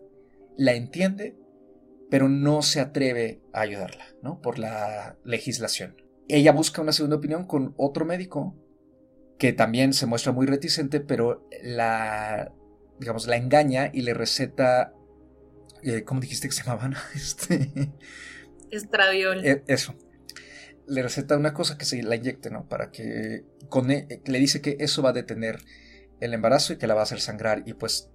la 0.57 0.75
entiende, 0.75 1.37
pero 2.11 2.29
no 2.29 2.63
se 2.63 2.81
atreve 2.81 3.43
a 3.53 3.61
ayudarla, 3.61 4.05
¿no? 4.23 4.41
Por 4.41 4.59
la 4.59 5.17
legislación. 5.25 5.97
Ella 6.29 6.53
busca 6.53 6.83
una 6.83 6.93
segunda 6.93 7.17
opinión 7.17 7.47
con 7.47 7.75
otro 7.77 8.05
médico 8.05 8.57
que 9.39 9.53
también 9.53 9.93
se 9.93 10.07
muestra 10.07 10.33
muy 10.33 10.47
reticente, 10.47 11.01
pero 11.01 11.49
la, 11.63 12.53
digamos, 12.99 13.27
la 13.27 13.37
engaña 13.37 13.91
y 13.93 14.03
le 14.03 14.13
receta, 14.13 14.93
eh, 15.83 16.03
¿cómo 16.03 16.21
dijiste 16.21 16.49
que 16.49 16.55
se 16.55 16.65
llamaban? 16.65 16.95
Este... 17.15 17.93
Estradiol. 18.71 19.47
Eh, 19.47 19.63
eso. 19.67 19.95
Le 20.87 21.03
receta 21.03 21.37
una 21.37 21.55
cosa 21.55 21.79
que 21.79 21.85
se 21.85 22.03
la 22.03 22.17
inyecte, 22.17 22.51
¿no? 22.51 22.69
Para 22.69 22.91
que 22.91 23.45
con 23.69 23.91
e, 23.91 24.23
le 24.27 24.39
dice 24.39 24.61
que 24.61 24.77
eso 24.81 25.03
va 25.03 25.11
a 25.11 25.15
detener 25.15 25.59
el 26.21 26.35
embarazo 26.35 26.73
y 26.73 26.77
que 26.77 26.87
la 26.87 26.95
va 26.95 27.01
a 27.01 27.05
hacer 27.05 27.21
sangrar. 27.21 27.63
Y 27.67 27.75
pues 27.75 28.11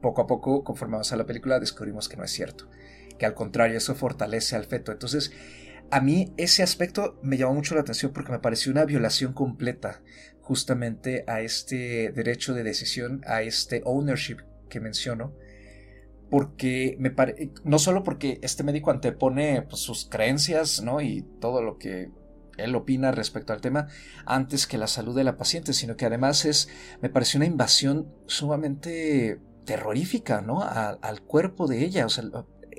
poco 0.00 0.22
a 0.22 0.26
poco, 0.26 0.64
conforme 0.64 0.96
a 0.96 1.16
la 1.16 1.26
película, 1.26 1.60
descubrimos 1.60 2.08
que 2.08 2.16
no 2.16 2.24
es 2.24 2.30
cierto. 2.30 2.68
Que 3.18 3.26
al 3.26 3.34
contrario, 3.34 3.76
eso 3.76 3.94
fortalece 3.94 4.56
al 4.56 4.64
feto. 4.64 4.92
Entonces, 4.92 5.32
a 5.90 6.00
mí 6.00 6.32
ese 6.36 6.62
aspecto 6.62 7.18
me 7.22 7.36
llamó 7.36 7.54
mucho 7.54 7.74
la 7.74 7.82
atención 7.82 8.12
porque 8.12 8.32
me 8.32 8.38
pareció 8.38 8.72
una 8.72 8.84
violación 8.84 9.32
completa 9.32 10.02
justamente 10.44 11.24
a 11.26 11.40
este 11.40 12.12
derecho 12.12 12.52
de 12.52 12.62
decisión, 12.62 13.22
a 13.26 13.40
este 13.42 13.80
ownership 13.84 14.36
que 14.68 14.78
menciono, 14.78 15.32
porque 16.30 16.96
me 16.98 17.14
no 17.64 17.78
solo 17.78 18.02
porque 18.02 18.38
este 18.42 18.62
médico 18.62 18.90
antepone 18.90 19.62
pues, 19.62 19.80
sus 19.80 20.04
creencias, 20.04 20.82
¿no? 20.82 21.00
Y 21.00 21.22
todo 21.40 21.62
lo 21.62 21.78
que 21.78 22.10
él 22.58 22.74
opina 22.74 23.10
respecto 23.10 23.54
al 23.54 23.62
tema 23.62 23.88
antes 24.26 24.66
que 24.66 24.76
la 24.76 24.86
salud 24.86 25.16
de 25.16 25.24
la 25.24 25.38
paciente, 25.38 25.72
sino 25.72 25.96
que 25.96 26.04
además 26.04 26.44
es, 26.44 26.68
me 27.00 27.08
pareció 27.08 27.38
una 27.38 27.46
invasión 27.46 28.12
sumamente 28.26 29.40
terrorífica, 29.64 30.42
¿no? 30.42 30.62
al 30.62 31.22
cuerpo 31.22 31.66
de 31.66 31.82
ella, 31.84 32.04
o 32.04 32.10
sea, 32.10 32.24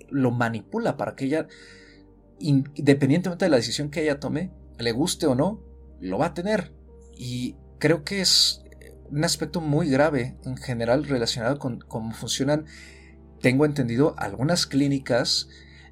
lo, 0.10 0.32
manipula 0.32 0.98
para 0.98 1.16
que 1.16 1.26
ella, 1.26 1.48
independientemente 2.40 3.46
de 3.46 3.50
la 3.50 3.58
decisión 3.58 3.90
que 3.90 4.04
ella 4.04 4.20
tome, 4.20 4.52
le 4.78 4.92
guste 4.92 5.26
o 5.26 5.34
no, 5.34 5.64
lo 6.00 6.20
va 6.20 6.28
a 6.28 6.34
tener. 6.36 6.72
Y 7.16 7.56
creo 7.80 8.04
que 8.04 8.22
es 8.22 8.62
un 9.10 9.24
aspecto 9.24 9.62
muy 9.62 9.90
grave 9.90 10.36
en 10.44 10.58
general 10.58 11.06
relacionado 11.06 11.60
con 11.60 11.80
cómo 11.80 12.14
funcionan, 12.14 12.66
tengo 13.42 13.66
entendido, 13.66 14.16
algunas 14.18 14.66
clínicas 14.66 15.48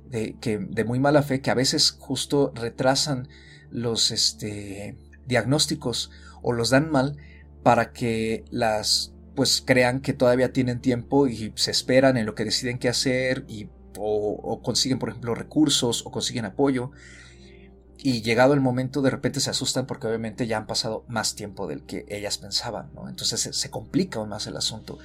de, 0.06 0.36
que, 0.40 0.58
de 0.58 0.84
muy 0.84 1.00
mala 1.00 1.24
fe 1.24 1.42
que 1.42 1.52
a 1.52 1.56
veces 1.56 1.92
justo 1.92 2.52
retrasan 2.56 3.28
los 3.70 4.12
este, 4.12 4.98
diagnósticos 5.26 6.12
o 6.42 6.54
los 6.54 6.70
dan 6.70 6.92
mal 6.92 7.18
para 7.64 7.94
que 7.94 8.44
las 8.52 9.14
pues 9.36 9.64
crean 9.66 10.02
que 10.02 10.14
todavía 10.14 10.54
tienen 10.54 10.80
tiempo 10.80 11.28
y 11.28 11.54
se 11.56 11.72
esperan 11.72 12.18
en 12.18 12.28
lo 12.28 12.36
que 12.36 12.46
deciden 12.46 12.78
qué 12.78 12.90
hacer 12.90 13.46
y 13.48 13.70
o 13.98 14.62
consiguen 14.64 15.00
por 15.00 15.10
ejemplo 15.10 15.34
recursos 15.34 16.06
o 16.06 16.12
consiguen 16.12 16.46
apoyo 16.46 16.92
y 18.04 18.22
llegado 18.22 18.54
el 18.54 18.60
momento 18.60 19.02
de 19.02 19.10
repente 19.10 19.40
se 19.40 19.50
asustan 19.50 19.88
porque 19.88 20.08
obviamente 20.08 20.46
ya 20.46 20.58
han 20.58 20.68
pasado 20.68 21.06
más 21.08 21.36
tiempo 21.36 21.68
del 21.68 21.86
que 21.86 22.06
ellas 22.10 22.38
pensaban. 22.38 22.92
Entonces 23.08 23.40
se, 23.56 23.72
complica 23.72 24.20
aún 24.20 24.30
más 24.30 24.46
el 24.46 24.58
asunto. 24.58 25.00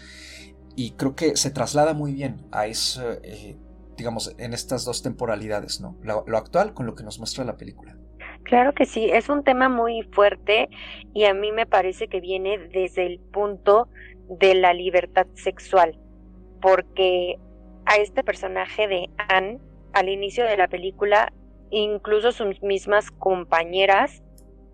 Y 0.74 0.92
creo 0.92 1.14
que 1.14 1.36
se 1.36 1.50
traslada 1.52 1.94
muy 1.94 2.12
bien 2.12 2.42
a 2.50 2.66
eso, 2.66 3.02
eh, 3.22 3.56
digamos, 3.96 4.34
en 4.38 4.52
estas 4.52 4.84
dos 4.84 5.02
temporalidades, 5.02 5.80
¿no? 5.80 5.96
Lo 6.02 6.36
actual 6.36 6.74
con 6.74 6.86
lo 6.86 6.96
que 6.96 7.04
nos 7.04 7.18
muestra 7.18 7.44
la 7.44 7.56
película. 7.56 7.96
Claro 8.42 8.72
que 8.74 8.84
sí, 8.84 9.10
es 9.10 9.28
un 9.28 9.44
tema 9.44 9.68
muy 9.68 10.02
fuerte 10.12 10.68
y 11.14 11.24
a 11.24 11.34
mí 11.34 11.52
me 11.52 11.66
parece 11.66 12.08
que 12.08 12.20
viene 12.20 12.58
desde 12.58 13.06
el 13.06 13.20
punto 13.20 13.88
de 14.28 14.54
la 14.54 14.72
libertad 14.72 15.26
sexual, 15.34 15.98
porque 16.60 17.38
a 17.84 17.96
este 17.96 18.24
personaje 18.24 18.88
de 18.88 19.10
Anne, 19.28 19.60
al 19.92 20.08
inicio 20.08 20.44
de 20.44 20.56
la 20.56 20.66
película, 20.66 21.32
incluso 21.70 22.32
sus 22.32 22.62
mismas 22.62 23.10
compañeras 23.10 24.22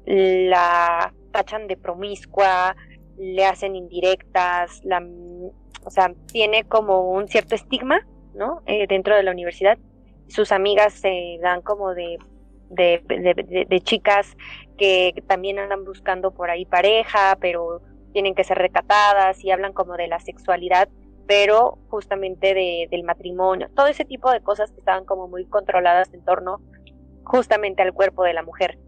la 0.06 1.14
tachan 1.32 1.66
de 1.66 1.76
promiscua, 1.76 2.76
le 3.16 3.46
hacen 3.46 3.74
indirectas, 3.74 4.84
la, 4.84 5.02
o 5.84 5.90
sea, 5.90 6.12
tiene 6.26 6.64
como 6.64 7.10
un 7.10 7.28
cierto 7.28 7.54
estigma, 7.54 8.06
¿no? 8.34 8.62
Eh, 8.66 8.86
dentro 8.86 9.16
de 9.16 9.22
la 9.22 9.30
universidad. 9.30 9.78
Sus 10.28 10.52
amigas 10.52 10.94
se 10.94 11.38
dan 11.42 11.62
como 11.62 11.94
de 11.94 12.18
de, 12.70 13.66
de, 13.68 13.80
chicas 13.80 14.36
que 14.76 15.14
también 15.26 15.58
andan 15.58 15.84
buscando 15.84 16.32
por 16.32 16.50
ahí 16.50 16.64
pareja, 16.64 17.36
pero 17.40 17.82
tienen 18.12 18.34
que 18.34 18.44
ser 18.44 18.58
recatadas 18.58 19.42
y 19.44 19.50
hablan 19.50 19.72
como 19.72 19.96
de 19.96 20.08
la 20.08 20.20
sexualidad, 20.20 20.88
pero 21.26 21.78
justamente 21.88 22.54
de, 22.54 22.88
del 22.90 23.04
matrimonio, 23.04 23.68
todo 23.74 23.86
ese 23.86 24.04
tipo 24.04 24.30
de 24.30 24.40
cosas 24.40 24.70
que 24.72 24.78
estaban 24.78 25.04
como 25.04 25.28
muy 25.28 25.46
controladas 25.46 26.12
en 26.14 26.24
torno 26.24 26.60
justamente 27.25 27.83
al 27.83 27.93
cuerpo 27.93 28.23
de 28.25 28.35
la 28.35 28.43
mujer, 28.43 28.78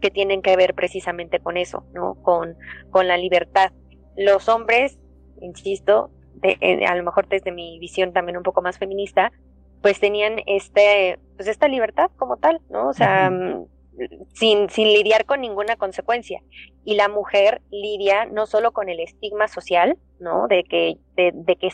que 0.00 0.10
tienen 0.10 0.42
que 0.42 0.56
ver 0.56 0.74
precisamente 0.74 1.40
con 1.40 1.56
eso, 1.56 1.84
¿no? 1.92 2.14
Con, 2.22 2.56
con 2.90 3.08
la 3.08 3.16
libertad. 3.16 3.72
Los 4.16 4.48
hombres, 4.48 4.98
insisto, 5.40 6.10
de, 6.34 6.84
a 6.86 6.94
lo 6.94 7.02
mejor 7.02 7.28
desde 7.28 7.52
mi 7.52 7.78
visión 7.78 8.12
también 8.12 8.36
un 8.36 8.42
poco 8.42 8.62
más 8.62 8.78
feminista, 8.78 9.32
pues 9.82 10.00
tenían 10.00 10.40
este, 10.46 11.18
pues 11.36 11.48
esta 11.48 11.68
libertad 11.68 12.10
como 12.16 12.36
tal, 12.36 12.60
¿no? 12.68 12.88
O 12.88 12.92
sea, 12.92 13.30
mm, 13.30 13.66
sin, 14.34 14.70
sin 14.70 14.88
lidiar 14.88 15.24
con 15.24 15.40
ninguna 15.40 15.76
consecuencia. 15.76 16.40
Y 16.84 16.94
la 16.94 17.08
mujer 17.08 17.60
lidia 17.70 18.24
no 18.26 18.46
solo 18.46 18.72
con 18.72 18.88
el 18.88 19.00
estigma 19.00 19.48
social, 19.48 19.98
¿no? 20.20 20.48
De 20.48 20.64
que, 20.64 20.96
de, 21.16 21.32
de 21.34 21.56
que 21.56 21.70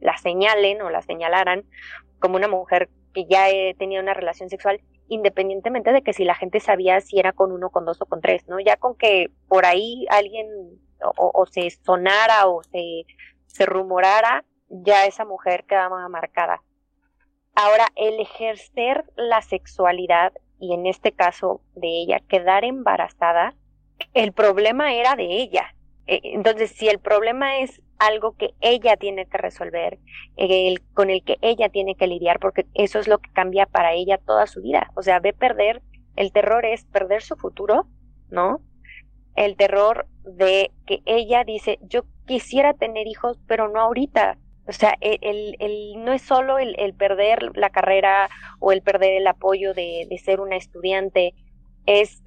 la 0.00 0.16
señalen 0.18 0.82
o 0.82 0.90
la 0.90 1.02
señalaran 1.02 1.64
como 2.18 2.36
una 2.36 2.48
mujer 2.48 2.88
que 3.12 3.26
ya 3.26 3.46
tenía 3.78 4.00
una 4.00 4.14
relación 4.14 4.48
sexual, 4.48 4.80
independientemente 5.12 5.92
de 5.92 6.02
que 6.02 6.12
si 6.12 6.24
la 6.24 6.34
gente 6.34 6.60
sabía 6.60 7.00
si 7.00 7.18
era 7.18 7.32
con 7.32 7.52
uno, 7.52 7.70
con 7.70 7.84
dos 7.84 8.00
o 8.00 8.06
con 8.06 8.20
tres, 8.20 8.46
¿no? 8.48 8.60
Ya 8.60 8.76
con 8.76 8.96
que 8.96 9.30
por 9.48 9.66
ahí 9.66 10.06
alguien 10.10 10.46
o, 11.16 11.46
se 11.46 11.70
sonara 11.70 12.46
o 12.46 12.62
se, 12.62 13.04
se 13.46 13.66
rumorara, 13.66 14.44
ya 14.68 15.06
esa 15.06 15.24
mujer 15.24 15.64
quedaba 15.64 16.08
marcada. 16.08 16.62
Ahora, 17.54 17.88
el 17.96 18.20
ejercer 18.20 19.04
la 19.16 19.42
sexualidad, 19.42 20.32
y 20.58 20.72
en 20.72 20.86
este 20.86 21.12
caso 21.12 21.60
de 21.74 21.88
ella, 21.88 22.20
quedar 22.20 22.64
embarazada, 22.64 23.54
el 24.14 24.32
problema 24.32 24.94
era 24.94 25.16
de 25.16 25.24
ella. 25.24 25.74
E, 26.06 26.20
entonces, 26.22 26.70
si 26.70 26.88
el 26.88 26.98
problema 26.98 27.58
es 27.58 27.82
algo 28.02 28.36
que 28.36 28.54
ella 28.60 28.96
tiene 28.96 29.26
que 29.26 29.38
resolver, 29.38 29.98
con 30.92 31.08
el 31.08 31.22
que 31.22 31.38
ella 31.40 31.68
tiene 31.68 31.94
que 31.94 32.08
lidiar, 32.08 32.40
porque 32.40 32.66
eso 32.74 32.98
es 32.98 33.06
lo 33.06 33.18
que 33.18 33.30
cambia 33.32 33.66
para 33.66 33.92
ella 33.92 34.18
toda 34.18 34.48
su 34.48 34.60
vida. 34.60 34.90
O 34.94 35.02
sea, 35.02 35.20
ve 35.20 35.32
perder, 35.32 35.82
el 36.16 36.32
terror 36.32 36.66
es 36.66 36.84
perder 36.84 37.22
su 37.22 37.36
futuro, 37.36 37.86
¿no? 38.28 38.60
El 39.36 39.56
terror 39.56 40.06
de 40.24 40.72
que 40.84 41.00
ella 41.06 41.44
dice, 41.44 41.78
yo 41.82 42.02
quisiera 42.26 42.74
tener 42.74 43.06
hijos, 43.06 43.38
pero 43.46 43.68
no 43.68 43.80
ahorita. 43.80 44.36
O 44.66 44.72
sea, 44.72 44.96
el, 45.00 45.56
el, 45.60 46.04
no 46.04 46.12
es 46.12 46.22
solo 46.22 46.58
el, 46.58 46.74
el, 46.80 46.94
perder 46.94 47.56
la 47.56 47.70
carrera 47.70 48.28
o 48.58 48.72
el 48.72 48.82
perder 48.82 49.12
el 49.12 49.26
apoyo 49.28 49.74
de, 49.74 50.06
de 50.10 50.18
ser 50.18 50.40
una 50.40 50.56
estudiante, 50.56 51.34
es 51.86 52.22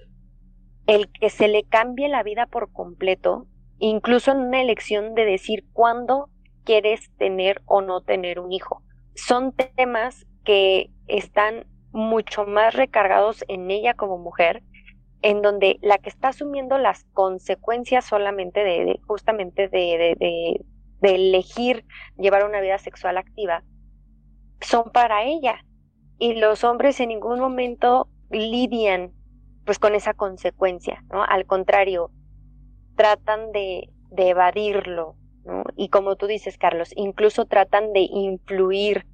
el 0.87 1.11
que 1.11 1.29
se 1.29 1.49
le 1.49 1.63
cambie 1.63 2.07
la 2.07 2.23
vida 2.23 2.45
por 2.45 2.71
completo 2.71 3.47
incluso 3.79 4.31
en 4.31 4.39
una 4.39 4.61
elección 4.61 5.15
de 5.15 5.25
decir 5.25 5.65
cuándo 5.73 6.29
quieres 6.63 7.11
tener 7.17 7.61
o 7.65 7.81
no 7.81 8.01
tener 8.01 8.39
un 8.39 8.51
hijo. 8.51 8.81
Son 9.15 9.53
temas 9.53 10.25
que 10.43 10.91
están 11.07 11.65
mucho 11.91 12.45
más 12.45 12.73
recargados 12.73 13.45
en 13.47 13.71
ella 13.71 13.93
como 13.93 14.17
mujer, 14.17 14.63
en 15.21 15.41
donde 15.41 15.79
la 15.81 15.97
que 15.97 16.09
está 16.09 16.29
asumiendo 16.29 16.77
las 16.77 17.05
consecuencias 17.13 18.05
solamente 18.05 18.63
de, 18.63 18.99
justamente 19.07 19.67
de, 19.69 20.15
de, 20.19 20.61
elegir 21.01 21.85
llevar 22.17 22.45
una 22.45 22.61
vida 22.61 22.79
sexual 22.79 23.17
activa, 23.17 23.63
son 24.59 24.91
para 24.91 25.23
ella. 25.23 25.63
Y 26.17 26.33
los 26.35 26.63
hombres 26.63 26.99
en 26.99 27.09
ningún 27.09 27.39
momento 27.39 28.07
lidian 28.31 29.11
pues 29.65 29.79
con 29.79 29.95
esa 29.95 30.13
consecuencia, 30.13 31.03
¿no? 31.11 31.23
Al 31.23 31.45
contrario, 31.45 32.11
tratan 32.95 33.51
de, 33.51 33.89
de 34.11 34.29
evadirlo. 34.29 35.15
Y 35.75 35.89
como 35.89 36.15
tú 36.15 36.25
dices, 36.25 36.57
Carlos, 36.57 36.91
incluso 36.95 37.45
tratan 37.45 37.93
de 37.93 38.01
influir 38.01 39.05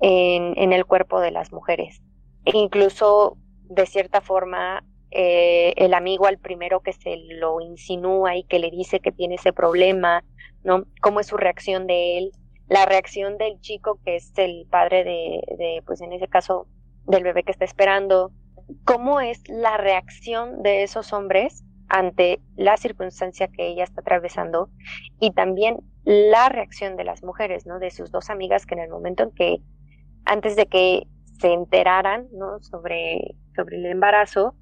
en, 0.00 0.52
en 0.58 0.72
el 0.72 0.84
cuerpo 0.84 1.20
de 1.20 1.30
las 1.30 1.52
mujeres. 1.52 2.02
E 2.44 2.56
incluso, 2.56 3.38
de 3.62 3.86
cierta 3.86 4.20
forma, 4.20 4.84
eh, 5.10 5.72
el 5.76 5.94
amigo 5.94 6.26
al 6.26 6.38
primero 6.38 6.80
que 6.80 6.92
se 6.92 7.16
lo 7.16 7.60
insinúa 7.60 8.36
y 8.36 8.44
que 8.44 8.58
le 8.58 8.70
dice 8.70 9.00
que 9.00 9.12
tiene 9.12 9.36
ese 9.36 9.52
problema, 9.52 10.24
¿no? 10.62 10.84
¿Cómo 11.00 11.20
es 11.20 11.28
su 11.28 11.36
reacción 11.36 11.86
de 11.86 12.18
él? 12.18 12.32
La 12.68 12.84
reacción 12.84 13.38
del 13.38 13.58
chico 13.60 13.98
que 14.04 14.16
es 14.16 14.36
el 14.36 14.66
padre 14.68 15.04
de, 15.04 15.40
de 15.56 15.82
pues 15.86 16.02
en 16.02 16.12
ese 16.12 16.28
caso, 16.28 16.66
del 17.06 17.22
bebé 17.22 17.44
que 17.44 17.52
está 17.52 17.64
esperando. 17.64 18.32
¿Cómo 18.84 19.20
es 19.20 19.48
la 19.48 19.76
reacción 19.76 20.62
de 20.62 20.82
esos 20.82 21.12
hombres 21.12 21.64
ante 21.88 22.40
la 22.56 22.76
circunstancia 22.76 23.48
que 23.48 23.68
ella 23.68 23.84
está 23.84 24.00
atravesando 24.00 24.70
y 25.20 25.32
también 25.32 25.78
la 26.04 26.48
reacción 26.48 26.96
de 26.96 27.04
las 27.04 27.22
mujeres, 27.22 27.66
¿no? 27.66 27.78
De 27.78 27.90
sus 27.90 28.10
dos 28.10 28.30
amigas 28.30 28.66
que 28.66 28.74
en 28.74 28.80
el 28.80 28.90
momento 28.90 29.24
en 29.24 29.30
que, 29.32 29.58
antes 30.24 30.56
de 30.56 30.66
que 30.66 31.06
se 31.38 31.52
enteraran, 31.52 32.28
¿no? 32.32 32.60
Sobre, 32.60 33.36
sobre 33.54 33.76
el 33.76 33.86
embarazo, 33.86 34.54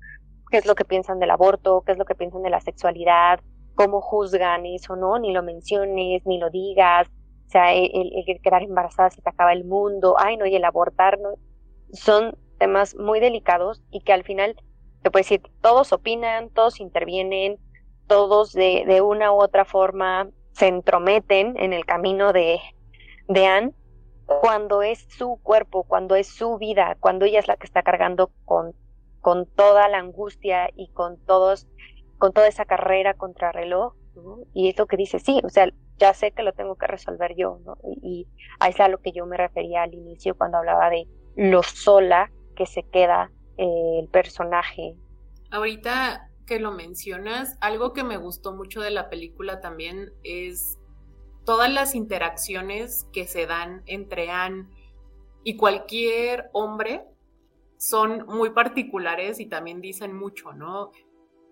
qué 0.50 0.58
es 0.58 0.66
lo 0.66 0.74
que 0.74 0.84
piensan 0.84 1.18
del 1.18 1.30
aborto, 1.30 1.82
qué 1.86 1.92
es 1.92 1.98
lo 1.98 2.04
que 2.04 2.14
piensan 2.14 2.42
de 2.42 2.50
la 2.50 2.60
sexualidad, 2.60 3.40
cómo 3.74 4.00
juzgan 4.00 4.66
eso, 4.66 4.96
¿no? 4.96 5.18
Ni 5.18 5.32
lo 5.32 5.42
menciones, 5.42 6.22
ni 6.26 6.38
lo 6.38 6.50
digas, 6.50 7.08
o 7.46 7.50
sea, 7.50 7.72
el, 7.74 7.90
quedar 8.42 8.62
embarazada 8.62 9.10
se 9.10 9.22
te 9.22 9.30
acaba 9.30 9.52
el 9.52 9.64
mundo, 9.64 10.16
ay, 10.18 10.36
no, 10.36 10.46
y 10.46 10.54
el 10.54 10.64
abortar, 10.64 11.18
¿no? 11.18 11.30
Son 11.92 12.36
temas 12.58 12.96
muy 12.96 13.20
delicados 13.20 13.82
y 13.90 14.00
que 14.00 14.12
al 14.12 14.24
final 14.24 14.56
te 15.04 15.10
puedo 15.10 15.20
decir, 15.20 15.42
todos 15.60 15.92
opinan, 15.92 16.48
todos 16.48 16.80
intervienen, 16.80 17.58
todos 18.06 18.54
de, 18.54 19.02
una 19.02 19.32
u 19.32 19.42
otra 19.42 19.66
forma 19.66 20.30
se 20.52 20.66
entrometen 20.66 21.58
en 21.58 21.74
el 21.74 21.84
camino 21.84 22.32
de, 22.32 22.58
de 23.28 23.46
Anne 23.46 23.72
cuando 24.24 24.80
es 24.80 25.06
su 25.10 25.38
cuerpo, 25.42 25.84
cuando 25.84 26.16
es 26.16 26.28
su 26.28 26.56
vida, 26.56 26.96
cuando 27.00 27.26
ella 27.26 27.38
es 27.38 27.48
la 27.48 27.58
que 27.58 27.66
está 27.66 27.82
cargando 27.82 28.30
con, 28.46 28.72
con 29.20 29.44
toda 29.44 29.88
la 29.88 29.98
angustia 29.98 30.70
y 30.74 30.88
con 30.88 31.18
todos, 31.26 31.68
con 32.16 32.32
toda 32.32 32.48
esa 32.48 32.64
carrera 32.64 33.12
contra 33.12 33.52
reloj, 33.52 33.92
y 34.54 34.70
es 34.70 34.78
lo 34.78 34.86
que 34.86 34.96
dice, 34.96 35.18
sí, 35.18 35.38
o 35.44 35.50
sea, 35.50 35.68
ya 35.98 36.14
sé 36.14 36.32
que 36.32 36.42
lo 36.42 36.54
tengo 36.54 36.76
que 36.76 36.86
resolver 36.86 37.34
yo, 37.36 37.58
¿no? 37.66 37.76
Y, 38.02 38.26
ahí 38.58 38.70
es 38.70 38.80
a 38.80 38.88
lo 38.88 39.02
que 39.02 39.12
yo 39.12 39.26
me 39.26 39.36
refería 39.36 39.82
al 39.82 39.92
inicio 39.92 40.34
cuando 40.34 40.56
hablaba 40.56 40.88
de 40.88 41.06
lo 41.36 41.62
sola 41.62 42.30
que 42.56 42.64
se 42.64 42.84
queda 42.84 43.30
eh, 43.56 44.00
el 44.02 44.08
personaje. 44.08 44.96
Ahorita 45.50 46.30
que 46.46 46.60
lo 46.60 46.72
mencionas, 46.72 47.56
algo 47.60 47.92
que 47.92 48.04
me 48.04 48.16
gustó 48.16 48.52
mucho 48.52 48.80
de 48.80 48.90
la 48.90 49.08
película 49.08 49.60
también 49.60 50.12
es 50.22 50.78
todas 51.44 51.72
las 51.72 51.94
interacciones 51.94 53.06
que 53.12 53.26
se 53.26 53.46
dan 53.46 53.82
entre 53.86 54.30
Anne 54.30 54.66
y 55.42 55.56
cualquier 55.56 56.50
hombre 56.52 57.04
son 57.76 58.26
muy 58.26 58.50
particulares 58.50 59.40
y 59.40 59.46
también 59.46 59.80
dicen 59.80 60.16
mucho, 60.16 60.52
¿no? 60.52 60.90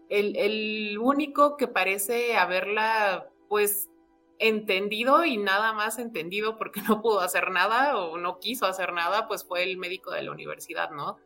El, 0.08 0.36
el, 0.36 0.98
único 0.98 1.56
que 1.56 1.68
parece 1.68 2.36
haberla, 2.36 3.28
pues, 3.48 3.90
entendido 4.38 5.24
y 5.24 5.36
nada 5.36 5.72
más 5.72 5.98
entendido 5.98 6.58
porque 6.58 6.82
no 6.88 7.02
pudo 7.02 7.20
hacer 7.20 7.50
nada 7.50 7.96
o 7.98 8.18
no 8.18 8.38
quiso 8.38 8.66
hacer 8.66 8.92
nada, 8.92 9.28
pues 9.28 9.44
fue 9.44 9.62
el 9.62 9.76
médico 9.76 10.10
de 10.10 10.22
la 10.22 10.32
universidad, 10.32 10.90
¿no? 10.90 11.18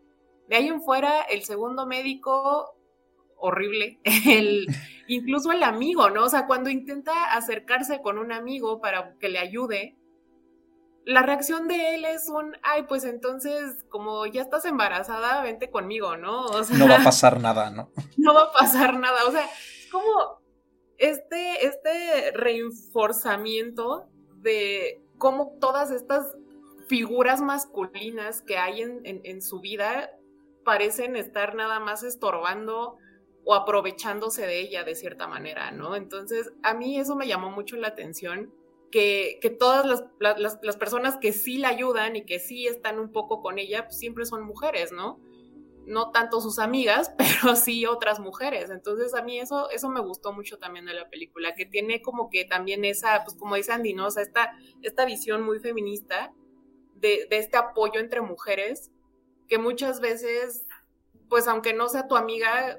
De 0.49 0.57
ahí 0.57 0.69
en 0.69 0.83
fuera, 0.83 1.23
el 1.23 1.45
segundo 1.45 1.87
médico, 1.87 2.77
horrible, 3.37 4.01
el, 4.05 4.67
incluso 5.07 5.53
el 5.53 5.63
amigo, 5.63 6.11
¿no? 6.11 6.25
O 6.25 6.29
sea, 6.29 6.47
cuando 6.47 6.71
intenta 6.71 7.33
acercarse 7.33 8.01
con 8.03 8.19
un 8.19 8.33
amigo 8.33 8.81
para 8.81 9.15
que 9.19 9.29
le 9.29 9.39
ayude, 9.39 9.97
la 11.05 11.23
reacción 11.23 11.69
de 11.69 11.95
él 11.95 12.05
es 12.05 12.29
un, 12.29 12.57
ay, 12.63 12.83
pues 12.89 13.05
entonces, 13.05 13.85
como 13.89 14.27
ya 14.27 14.43
estás 14.43 14.65
embarazada, 14.65 15.41
vente 15.43 15.71
conmigo, 15.71 16.17
¿no? 16.17 16.47
O 16.47 16.65
sea, 16.65 16.77
no 16.77 16.89
va 16.89 16.97
a 16.97 17.05
pasar 17.05 17.41
nada, 17.41 17.71
¿no? 17.71 17.91
No 18.17 18.35
va 18.35 18.43
a 18.45 18.53
pasar 18.53 18.99
nada, 18.99 19.25
o 19.27 19.31
sea, 19.31 19.45
es 19.45 19.89
como 19.91 20.41
este, 20.99 21.67
este 21.67 22.33
reforzamiento 22.33 24.09
de 24.39 25.01
cómo 25.19 25.57
todas 25.61 25.93
estas 25.93 26.37
figuras 26.89 27.41
masculinas 27.41 28.43
que 28.43 28.59
hay 28.59 28.83
en, 28.83 29.01
en 29.05 29.43
su 29.43 29.61
vida 29.61 30.11
parecen 30.67 31.15
estar 31.15 31.55
nada 31.55 31.79
más 31.79 32.03
estorbando 32.03 32.99
o 33.45 33.55
aprovechándose 33.55 34.45
de 34.45 34.59
ella 34.59 34.83
de 34.83 34.97
cierta 34.97 35.29
manera, 35.29 35.71
¿no? 35.71 35.95
Entonces, 35.95 36.53
a 36.65 36.75
mí 36.75 36.99
eso 36.99 37.15
me 37.15 37.29
llamó 37.29 37.53
mucho 37.53 37.77
la 37.77 37.87
atención, 37.87 38.53
que, 38.91 39.39
que 39.41 39.51
todas 39.51 39.87
las, 39.87 40.59
las, 40.63 40.77
personas 40.77 41.19
que 41.19 41.33
sí 41.33 41.59
la 41.59 41.69
ayudan 41.69 42.17
y 42.17 42.25
que 42.25 42.41
sí 42.41 42.67
están 42.67 42.99
un 42.99 43.13
poco 43.13 43.41
con 43.43 43.61
ella, 43.61 43.85
pues 43.85 43.97
siempre 43.99 44.27
son 44.27 44.45
mujeres, 44.45 44.91
¿no? 44.91 45.21
No 45.87 46.11
tanto 46.11 46.41
sus 46.41 46.59
amigas, 46.59 47.15
pero 47.19 47.55
sí 47.55 47.87
otras 47.87 48.19
mujeres. 48.19 48.71
Entonces, 48.71 49.15
a 49.15 49.23
mí 49.23 49.39
eso, 49.39 49.71
eso 49.71 49.89
me 49.89 50.01
gustó 50.01 50.33
mucho 50.33 50.59
también 50.59 50.87
de 50.87 50.95
la 50.95 51.09
película, 51.09 51.55
que 51.55 51.67
tiene 51.67 52.03
como 52.03 52.29
que 52.29 52.45
también 52.45 52.85
esa, 52.85 53.23
pues 53.23 53.37
como 53.37 53.55
dice 53.55 53.71
Andy, 53.71 53.95
esta, 54.17 54.57
esta 54.83 55.05
visión 55.05 55.43
muy 55.43 55.61
feminista 55.61 56.33
de, 56.97 57.29
de 57.31 57.39
este 57.39 57.57
apoyo 57.57 58.01
entre 58.01 58.21
mujeres 58.21 58.91
que 59.49 59.59
muchas 59.59 60.01
veces, 60.01 60.67
pues 61.29 61.49
aunque 61.49 61.73
no 61.73 61.89
sea 61.89 62.09
tu 62.09 62.17
amiga, 62.17 62.79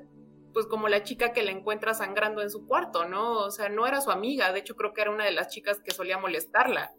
pues 0.53 0.65
como 0.65 0.89
la 0.89 1.03
chica 1.03 1.33
que 1.33 1.43
la 1.43 1.51
encuentra 1.51 1.93
sangrando 1.93 2.41
en 2.41 2.49
su 2.49 2.65
cuarto, 2.65 3.05
¿no? 3.05 3.39
O 3.39 3.51
sea, 3.51 3.69
no 3.69 3.85
era 3.85 4.01
su 4.01 4.11
amiga, 4.11 4.51
de 4.51 4.59
hecho 4.59 4.75
creo 4.75 4.93
que 4.93 5.01
era 5.01 5.11
una 5.11 5.25
de 5.25 5.31
las 5.31 5.49
chicas 5.49 5.79
que 5.79 5.91
solía 5.91 6.17
molestarla, 6.17 6.93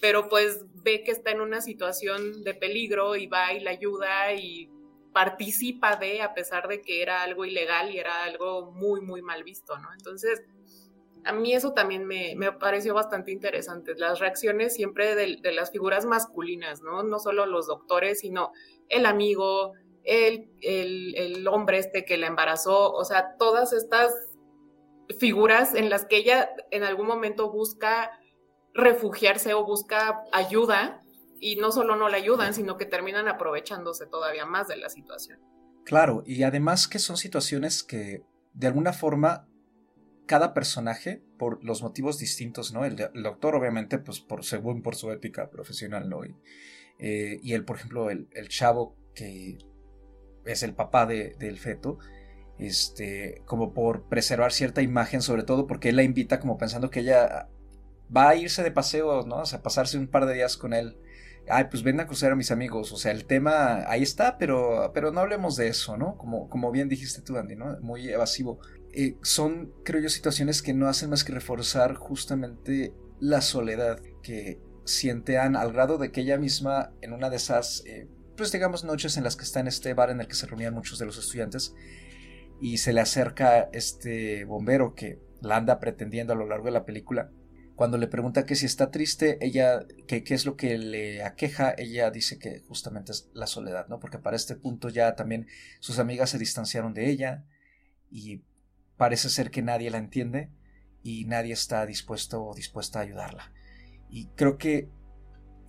pero 0.00 0.28
pues 0.28 0.64
ve 0.82 1.02
que 1.04 1.12
está 1.12 1.30
en 1.30 1.40
una 1.40 1.60
situación 1.60 2.42
de 2.42 2.54
peligro 2.54 3.16
y 3.16 3.26
va 3.26 3.52
y 3.52 3.60
la 3.60 3.70
ayuda 3.70 4.32
y 4.32 4.70
participa 5.12 5.96
de, 5.96 6.22
a 6.22 6.34
pesar 6.34 6.68
de 6.68 6.80
que 6.80 7.02
era 7.02 7.22
algo 7.22 7.44
ilegal 7.44 7.94
y 7.94 7.98
era 7.98 8.24
algo 8.24 8.70
muy, 8.72 9.00
muy 9.00 9.22
mal 9.22 9.42
visto, 9.42 9.78
¿no? 9.78 9.92
Entonces, 9.92 10.42
a 11.28 11.32
mí 11.32 11.52
eso 11.52 11.74
también 11.74 12.06
me, 12.06 12.34
me 12.36 12.52
pareció 12.52 12.94
bastante 12.94 13.30
interesante, 13.30 13.94
las 13.96 14.18
reacciones 14.18 14.74
siempre 14.74 15.14
de, 15.14 15.52
las 15.52 15.70
figuras 15.70 16.06
masculinas, 16.06 16.80
¿no? 16.80 17.02
No 17.02 17.18
solo 17.18 17.44
los 17.44 17.66
doctores, 17.66 18.20
sino 18.20 18.52
el 18.88 19.04
amigo, 19.04 19.74
el, 20.04 20.48
el, 20.62 21.14
el, 21.16 21.46
hombre 21.46 21.78
este 21.78 22.06
que 22.06 22.16
la 22.16 22.28
embarazó, 22.28 22.92
o 22.92 23.04
sea, 23.04 23.36
todas 23.38 23.74
estas 23.74 24.14
figuras 25.18 25.74
en 25.74 25.90
las 25.90 26.06
que 26.06 26.16
ella 26.16 26.48
en 26.70 26.82
algún 26.82 27.06
momento 27.06 27.52
busca 27.52 28.10
refugiarse 28.72 29.52
o 29.52 29.66
busca 29.66 30.24
ayuda 30.32 31.02
y 31.40 31.56
no 31.56 31.72
solo 31.72 31.94
no 31.94 32.08
la 32.08 32.16
ayudan, 32.16 32.54
sino 32.54 32.78
que 32.78 32.86
terminan 32.86 33.28
aprovechándose 33.28 34.06
todavía 34.06 34.46
más 34.46 34.68
de 34.68 34.76
la 34.76 34.88
situación. 34.88 35.40
Claro, 35.84 36.22
y 36.24 36.42
además 36.42 36.88
que 36.88 36.98
son 36.98 37.18
situaciones 37.18 37.82
que 37.82 38.22
de 38.54 38.66
alguna 38.66 38.94
forma 38.94 39.47
cada 40.28 40.54
personaje 40.54 41.22
por 41.38 41.64
los 41.64 41.82
motivos 41.82 42.18
distintos, 42.18 42.72
¿no? 42.72 42.84
El, 42.84 42.96
doctor 42.96 43.56
obviamente 43.56 43.98
pues 43.98 44.20
por 44.20 44.44
según 44.44 44.82
por 44.82 44.94
su 44.94 45.10
ética 45.10 45.50
profesional, 45.50 46.08
¿no? 46.08 46.24
Y, 46.24 46.36
eh, 47.00 47.40
y 47.42 47.54
él, 47.54 47.64
por 47.64 47.76
ejemplo, 47.76 48.10
el, 48.10 48.28
el, 48.32 48.48
chavo 48.48 48.94
que 49.14 49.58
es 50.44 50.62
el 50.62 50.74
papá 50.74 51.06
de, 51.06 51.34
del 51.38 51.58
feto, 51.58 51.98
este, 52.58 53.42
como 53.46 53.72
por 53.72 54.08
preservar 54.08 54.52
cierta 54.52 54.82
imagen, 54.82 55.22
sobre 55.22 55.42
todo 55.42 55.66
porque 55.66 55.88
él 55.88 55.96
la 55.96 56.02
invita 56.02 56.40
como 56.40 56.58
pensando 56.58 56.90
que 56.90 57.00
ella 57.00 57.48
va 58.14 58.30
a 58.30 58.36
irse 58.36 58.62
de 58.62 58.70
paseo, 58.70 59.24
¿no? 59.26 59.38
O 59.38 59.46
sea, 59.46 59.62
pasarse 59.62 59.98
un 59.98 60.08
par 60.08 60.26
de 60.26 60.34
días 60.34 60.56
con 60.56 60.72
él. 60.72 60.98
Ay, 61.48 61.64
pues 61.70 61.82
ven 61.82 62.00
a 62.00 62.06
cruzar 62.06 62.32
a 62.32 62.36
mis 62.36 62.50
amigos. 62.50 62.92
O 62.92 62.96
sea, 62.96 63.12
el 63.12 63.24
tema 63.24 63.88
ahí 63.88 64.02
está, 64.02 64.36
pero, 64.36 64.90
pero 64.92 65.12
no 65.12 65.20
hablemos 65.20 65.56
de 65.56 65.68
eso, 65.68 65.96
¿no? 65.96 66.16
Como, 66.18 66.48
como 66.50 66.70
bien 66.70 66.88
dijiste 66.88 67.22
tú, 67.22 67.38
Andy, 67.38 67.56
¿no? 67.56 67.78
Muy 67.80 68.08
evasivo. 68.08 68.60
Eh, 69.00 69.16
son, 69.22 69.72
creo 69.84 70.02
yo, 70.02 70.08
situaciones 70.08 70.60
que 70.60 70.74
no 70.74 70.88
hacen 70.88 71.08
más 71.08 71.22
que 71.22 71.30
reforzar 71.30 71.94
justamente 71.94 72.92
la 73.20 73.42
soledad 73.42 74.00
que 74.24 74.58
siente 74.84 75.38
Anne 75.38 75.56
al 75.56 75.72
grado 75.72 75.98
de 75.98 76.10
que 76.10 76.22
ella 76.22 76.36
misma, 76.36 76.90
en 77.00 77.12
una 77.12 77.30
de 77.30 77.36
esas, 77.36 77.84
eh, 77.86 78.08
pues 78.36 78.50
digamos, 78.50 78.82
noches 78.82 79.16
en 79.16 79.22
las 79.22 79.36
que 79.36 79.44
está 79.44 79.60
en 79.60 79.68
este 79.68 79.94
bar 79.94 80.10
en 80.10 80.20
el 80.20 80.26
que 80.26 80.34
se 80.34 80.46
reunían 80.46 80.74
muchos 80.74 80.98
de 80.98 81.06
los 81.06 81.16
estudiantes, 81.16 81.76
y 82.60 82.78
se 82.78 82.92
le 82.92 83.00
acerca 83.00 83.68
este 83.72 84.44
bombero 84.46 84.96
que 84.96 85.20
la 85.42 85.58
anda 85.58 85.78
pretendiendo 85.78 86.32
a 86.32 86.36
lo 86.36 86.48
largo 86.48 86.64
de 86.64 86.72
la 86.72 86.84
película. 86.84 87.30
Cuando 87.76 87.98
le 87.98 88.08
pregunta 88.08 88.46
que 88.46 88.56
si 88.56 88.66
está 88.66 88.90
triste, 88.90 89.38
ella, 89.40 89.86
que 90.08 90.24
qué 90.24 90.34
es 90.34 90.44
lo 90.44 90.56
que 90.56 90.76
le 90.76 91.22
aqueja, 91.22 91.72
ella 91.78 92.10
dice 92.10 92.40
que 92.40 92.64
justamente 92.66 93.12
es 93.12 93.30
la 93.32 93.46
soledad, 93.46 93.86
¿no? 93.86 94.00
Porque 94.00 94.18
para 94.18 94.34
este 94.34 94.56
punto 94.56 94.88
ya 94.88 95.14
también 95.14 95.46
sus 95.78 96.00
amigas 96.00 96.30
se 96.30 96.38
distanciaron 96.38 96.94
de 96.94 97.08
ella 97.08 97.44
y 98.10 98.42
parece 98.98 99.30
ser 99.30 99.50
que 99.50 99.62
nadie 99.62 99.90
la 99.90 99.96
entiende 99.96 100.50
y 101.02 101.24
nadie 101.24 101.54
está 101.54 101.86
dispuesto 101.86 102.44
o 102.44 102.54
dispuesta 102.54 102.98
a 102.98 103.02
ayudarla. 103.02 103.50
Y 104.10 104.26
creo 104.36 104.58
que 104.58 104.90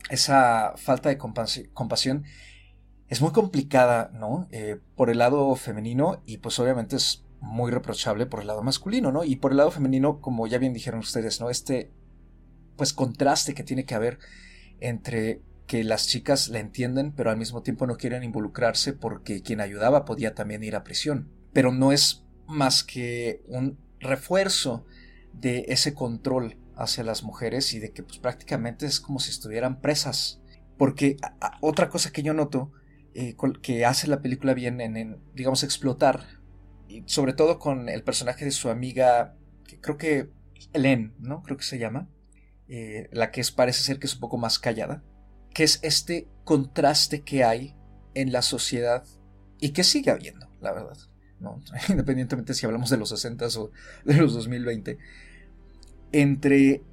esa 0.10 0.74
falta 0.76 1.08
de 1.08 1.18
compasión 1.18 2.26
es 3.08 3.22
muy 3.22 3.32
complicada, 3.32 4.12
¿no? 4.13 4.48
Eh, 4.52 4.80
por 4.96 5.10
el 5.10 5.20
lado 5.20 5.56
femenino 5.56 6.22
y 6.26 6.38
pues 6.38 6.60
obviamente 6.60 6.98
es 6.98 7.26
muy 7.42 7.72
reprochable 7.72 8.26
por 8.26 8.42
el 8.42 8.48
lado 8.48 8.63
masculino, 8.63 9.12
¿no? 9.12 9.24
Y 9.24 9.38
por 9.38 9.52
el 9.52 9.58
lado 9.58 9.72
femenino, 9.72 10.20
como 10.20 10.46
ya 10.48 10.58
bien 10.58 10.74
dijeron 10.74 11.00
ustedes, 11.00 11.39
¿no? 11.39 11.50
Este, 11.50 11.92
pues, 12.80 12.94
contraste 12.94 13.54
que 13.54 13.63
tiene 13.63 13.86
que 13.86 13.96
haber 13.96 14.20
entre 14.80 15.42
que 15.68 15.84
las 15.84 16.08
chicas 16.08 16.48
la 16.48 16.60
entienden, 16.60 17.12
pero 17.12 17.30
al 17.30 17.38
mismo 17.38 17.62
tiempo 17.62 17.86
no 17.86 17.98
quieren 17.98 18.24
involucrarse 18.24 18.94
porque 18.94 19.42
quien 19.42 19.62
ayudaba 19.62 20.06
podía 20.06 20.34
también 20.34 20.63
ir 20.63 20.76
a 20.76 20.84
prisión. 20.84 21.30
Pero 21.54 21.72
no 21.72 21.92
es 21.92 22.26
más 22.50 22.84
que 22.84 23.44
un 23.48 23.78
refuerzo 24.00 24.86
de 25.34 25.66
ese 25.70 25.94
control 25.94 26.58
hacia 26.76 27.04
las 27.04 27.24
mujeres 27.24 27.74
y 27.74 27.80
de 27.80 27.92
que 27.92 28.04
pues 28.04 28.20
prácticamente 28.20 28.86
es 28.86 29.00
como 29.00 29.20
si 29.20 29.32
estuvieran 29.32 29.82
presas. 29.82 30.42
Porque 30.78 31.18
otra 31.62 31.90
cosa 31.90 32.12
que 32.12 32.24
yo 32.24 32.34
noto 32.34 32.72
eh, 33.14 33.36
que 33.62 33.86
hace 33.86 34.08
la 34.08 34.22
película 34.22 34.54
bien 34.54 34.80
en, 34.82 35.22
digamos, 35.34 35.64
explotar 35.64 36.26
y 36.88 37.04
sobre 37.06 37.34
todo 37.34 37.60
con 37.60 37.90
el 37.90 38.04
personaje 38.04 38.46
de 38.46 38.52
su 38.52 38.70
amiga, 38.70 39.36
que 39.68 39.80
creo 39.80 39.98
que 39.98 40.30
Helen, 40.74 41.14
¿no? 41.20 41.44
Creo 41.44 41.58
que 41.58 41.64
se 41.64 41.80
llama, 41.80 42.10
eh, 42.68 43.10
la 43.12 43.32
que 43.32 43.42
es, 43.42 43.52
parece 43.52 43.84
ser 43.84 44.00
que 44.00 44.08
es 44.08 44.14
un 44.14 44.22
poco 44.22 44.38
más 44.38 44.58
callada, 44.58 45.04
que 45.54 45.64
es 45.64 45.80
este 45.84 46.30
contraste 46.46 47.22
que 47.22 47.44
hay 47.44 47.76
en 48.14 48.32
la 48.32 48.42
sociedad 48.42 49.04
y 49.60 49.72
que 49.72 49.84
sigue 49.84 50.12
habiendo, 50.12 50.50
la 50.62 50.72
verdad, 50.72 50.98
independientemente 51.89 52.54
si 52.54 52.65
hablamos 52.65 52.89
de 52.89 52.97
los 52.97 53.10
60 53.10 53.47
o 53.58 53.71
de 54.06 54.13
los 54.15 54.34
2020, 54.34 54.97
entre 56.12 56.84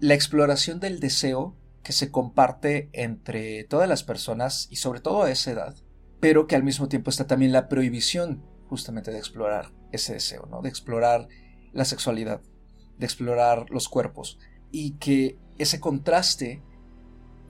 la 0.00 0.14
exploración 0.14 0.80
del 0.80 1.00
deseo 1.00 1.54
que 1.82 1.92
se 1.92 2.10
comparte 2.10 2.88
entre 2.92 3.64
todas 3.64 3.88
las 3.88 4.02
personas 4.02 4.68
y 4.70 4.76
sobre 4.76 5.00
todo 5.00 5.22
a 5.22 5.30
esa 5.30 5.52
edad, 5.52 5.76
pero 6.20 6.46
que 6.46 6.56
al 6.56 6.64
mismo 6.64 6.88
tiempo 6.88 7.10
está 7.10 7.26
también 7.26 7.52
la 7.52 7.68
prohibición 7.68 8.42
justamente 8.68 9.10
de 9.10 9.18
explorar 9.18 9.72
ese 9.92 10.14
deseo, 10.14 10.46
¿no? 10.50 10.62
De 10.62 10.68
explorar 10.68 11.28
la 11.72 11.84
sexualidad, 11.84 12.40
de 12.98 13.06
explorar 13.06 13.70
los 13.70 13.88
cuerpos. 13.88 14.38
Y 14.72 14.92
que 14.92 15.38
ese 15.58 15.80
contraste 15.80 16.62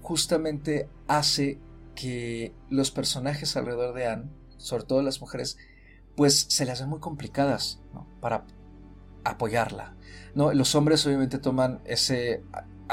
justamente 0.02 0.88
hace 1.06 1.60
que 1.94 2.52
los 2.68 2.90
personajes 2.90 3.56
alrededor 3.56 3.94
de 3.94 4.06
Anne, 4.06 4.30
sobre 4.56 4.84
todo 4.84 5.02
las 5.02 5.20
mujeres, 5.20 5.56
pues 6.16 6.46
se 6.48 6.64
les 6.64 6.74
hacen 6.74 6.88
muy 6.88 7.00
complicadas 7.00 7.80
para 8.20 8.44
apoyarla. 9.24 9.94
¿no? 10.34 10.52
Los 10.52 10.74
hombres 10.74 11.06
obviamente 11.06 11.38
toman 11.38 11.80
ese, 11.84 12.42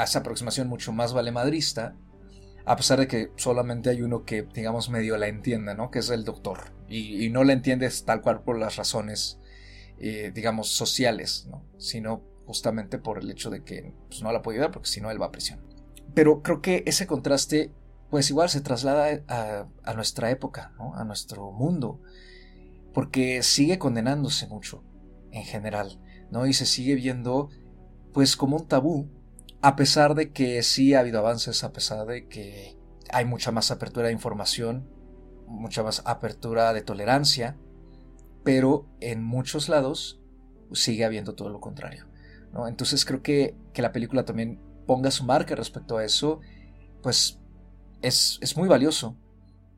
esa 0.02 0.18
aproximación 0.20 0.68
mucho 0.68 0.92
más 0.92 1.12
valemadrista, 1.12 1.94
a 2.64 2.76
pesar 2.76 3.00
de 3.00 3.08
que 3.08 3.32
solamente 3.36 3.90
hay 3.90 4.02
uno 4.02 4.24
que, 4.24 4.42
digamos, 4.42 4.88
medio 4.88 5.16
la 5.16 5.26
entiende, 5.26 5.74
¿no? 5.74 5.90
Que 5.90 5.98
es 5.98 6.10
el 6.10 6.24
doctor. 6.24 6.72
Y, 6.88 7.28
no 7.30 7.42
la 7.42 7.52
entiendes 7.54 8.04
tal 8.04 8.20
cual 8.20 8.42
por 8.42 8.58
las 8.58 8.76
razones, 8.76 9.38
eh, 9.98 10.30
digamos, 10.34 10.68
sociales, 10.68 11.46
¿no? 11.50 11.64
Sino 11.78 12.22
justamente 12.46 12.98
por 12.98 13.18
el 13.18 13.30
hecho 13.30 13.50
de 13.50 13.64
que 13.64 13.94
pues, 14.08 14.22
no 14.22 14.30
la 14.30 14.42
puede 14.42 14.58
ayudar 14.58 14.72
porque 14.72 14.88
si 14.88 15.00
no 15.00 15.10
él 15.10 15.20
va 15.20 15.26
a 15.26 15.32
prisión. 15.32 15.60
Pero 16.14 16.42
creo 16.42 16.60
que 16.60 16.84
ese 16.86 17.06
contraste, 17.06 17.72
pues 18.10 18.30
igual 18.30 18.48
se 18.48 18.60
traslada 18.60 19.22
a, 19.26 19.66
a 19.82 19.94
nuestra 19.94 20.30
época, 20.30 20.72
¿no? 20.78 20.94
A 20.94 21.04
nuestro 21.04 21.50
mundo. 21.50 22.00
Porque 22.92 23.42
sigue 23.42 23.78
condenándose 23.78 24.46
mucho, 24.46 24.84
en 25.30 25.44
general, 25.44 26.00
¿no? 26.30 26.46
Y 26.46 26.52
se 26.52 26.66
sigue 26.66 26.94
viendo, 26.94 27.48
pues, 28.12 28.36
como 28.36 28.56
un 28.56 28.68
tabú 28.68 29.08
a 29.62 29.76
pesar 29.76 30.14
de 30.16 30.32
que 30.32 30.62
sí 30.64 30.92
ha 30.92 31.00
habido 31.00 31.20
avances, 31.20 31.62
a 31.62 31.72
pesar 31.72 32.04
de 32.06 32.26
que 32.26 32.76
hay 33.12 33.24
mucha 33.24 33.52
más 33.52 33.70
apertura 33.70 34.08
de 34.08 34.12
información, 34.12 34.88
mucha 35.46 35.84
más 35.84 36.02
apertura 36.04 36.72
de 36.72 36.82
tolerancia, 36.82 37.56
pero 38.42 38.86
en 39.00 39.22
muchos 39.22 39.68
lados 39.68 40.20
sigue 40.72 41.04
habiendo 41.04 41.34
todo 41.34 41.48
lo 41.48 41.60
contrario. 41.60 42.06
¿no? 42.52 42.66
Entonces 42.66 43.04
creo 43.04 43.22
que, 43.22 43.54
que 43.72 43.82
la 43.82 43.92
película 43.92 44.24
también 44.24 44.60
ponga 44.84 45.12
su 45.12 45.24
marca 45.24 45.54
respecto 45.54 45.96
a 45.96 46.04
eso, 46.04 46.40
pues 47.00 47.38
es, 48.02 48.38
es 48.40 48.56
muy 48.56 48.68
valioso 48.68 49.16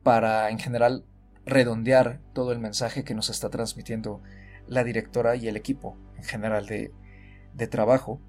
para 0.01 0.49
en 0.49 0.57
general 0.57 1.05
redondear 1.45 2.21
todo 2.33 2.51
el 2.51 2.59
mensaje 2.59 3.03
que 3.03 3.15
nos 3.15 3.29
está 3.29 3.49
transmitiendo 3.49 4.21
la 4.67 4.83
directora 4.83 5.35
y 5.35 5.47
el 5.47 5.57
equipo 5.57 5.97
en 6.17 6.23
general 6.23 6.65
de, 6.65 6.91
de 7.53 7.67
trabajo. 7.67 8.19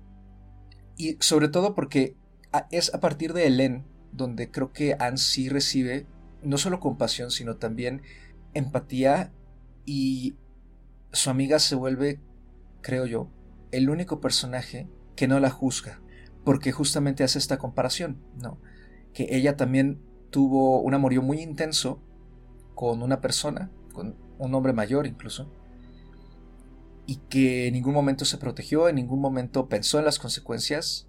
Y 0.97 1.17
sobre 1.21 1.49
todo 1.49 1.75
porque 1.75 2.17
es 2.71 2.95
a 2.95 3.01
partir 3.01 3.33
de 3.33 3.47
Helen 3.47 3.85
donde 4.13 4.51
creo 4.51 4.73
que 4.73 4.97
Anne 4.99 5.19
sí 5.19 5.49
recibe 5.49 6.07
no 6.43 6.59
solo 6.59 6.81
compasión, 6.81 7.31
sino 7.31 7.57
también 7.57 8.03
empatía 8.55 9.33
y 9.85 10.37
su 11.13 11.31
amiga 11.31 11.59
se 11.59 11.75
vuelve, 11.75 12.21
creo 12.83 13.07
yo, 13.07 13.31
el 13.73 13.91
único 13.91 14.21
personaje 14.21 14.89
que 15.17 15.29
no 15.29 15.41
la 15.41 15.51
juzga, 15.51 16.01
porque 16.45 16.73
justamente 16.73 17.25
hace 17.25 17.39
esta 17.39 17.59
comparación, 17.59 18.23
¿no? 18.41 18.61
Que 19.13 19.29
ella 19.31 19.57
también 19.57 20.01
tuvo 20.31 20.81
un 20.81 20.95
amorío 20.95 21.23
muy 21.23 21.41
intenso 21.41 22.03
con 22.77 23.03
una 23.03 23.21
persona, 23.21 23.71
con 23.93 24.15
un 24.39 24.55
hombre 24.55 24.75
mayor 24.75 25.07
incluso, 25.07 25.51
y 27.07 27.17
que 27.31 27.67
en 27.67 27.73
ningún 27.73 27.95
momento 27.95 28.25
se 28.25 28.37
protegió, 28.37 28.89
en 28.89 28.97
ningún 28.97 29.21
momento 29.21 29.69
pensó 29.69 29.99
en 29.99 30.05
las 30.05 30.19
consecuencias, 30.19 31.09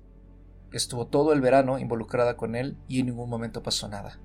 estuvo 0.72 1.08
todo 1.08 1.34
el 1.34 1.42
verano 1.42 1.78
involucrada 1.78 2.38
con 2.38 2.56
él 2.56 2.78
y 2.88 3.02
en 3.02 3.08
ningún 3.08 3.30
momento 3.30 3.64
pasó 3.64 3.90
nada. 3.90 4.20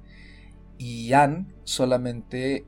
Y 0.79 1.13
Anne 1.15 1.47
solamente 1.65 2.65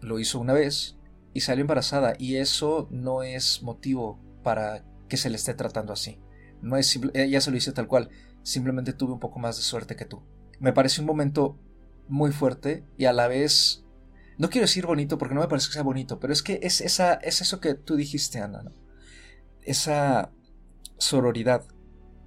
lo 0.00 0.18
hizo 0.18 0.40
una 0.40 0.54
vez 0.54 0.96
y 1.34 1.40
salió 1.40 1.60
embarazada 1.60 2.14
y 2.18 2.36
eso 2.36 2.88
no 2.90 3.22
es 3.22 3.62
motivo 3.62 4.18
para 4.42 4.84
que 5.08 5.18
se 5.18 5.28
le 5.28 5.36
esté 5.36 5.52
tratando 5.52 5.92
así. 5.92 6.18
No 6.62 6.76
es 6.78 6.98
ella 7.12 7.40
se 7.42 7.50
lo 7.50 7.56
dice 7.56 7.72
tal 7.72 7.88
cual, 7.88 8.08
simplemente 8.42 8.94
tuve 8.94 9.12
un 9.12 9.20
poco 9.20 9.38
más 9.38 9.56
de 9.58 9.62
suerte 9.62 9.96
que 9.96 10.06
tú. 10.06 10.22
Me 10.60 10.72
parece 10.72 11.02
un 11.02 11.06
momento 11.06 11.58
muy 12.08 12.30
fuerte 12.30 12.84
y 12.96 13.06
a 13.06 13.12
la 13.12 13.28
vez 13.28 13.81
no 14.38 14.50
quiero 14.50 14.64
decir 14.66 14.86
bonito 14.86 15.18
porque 15.18 15.34
no 15.34 15.40
me 15.40 15.48
parece 15.48 15.68
que 15.68 15.74
sea 15.74 15.82
bonito, 15.82 16.18
pero 16.18 16.32
es 16.32 16.42
que 16.42 16.60
es, 16.62 16.80
esa, 16.80 17.14
es 17.14 17.40
eso 17.40 17.60
que 17.60 17.74
tú 17.74 17.96
dijiste, 17.96 18.40
Ana, 18.40 18.64
Esa 19.62 20.30
sororidad 20.98 21.64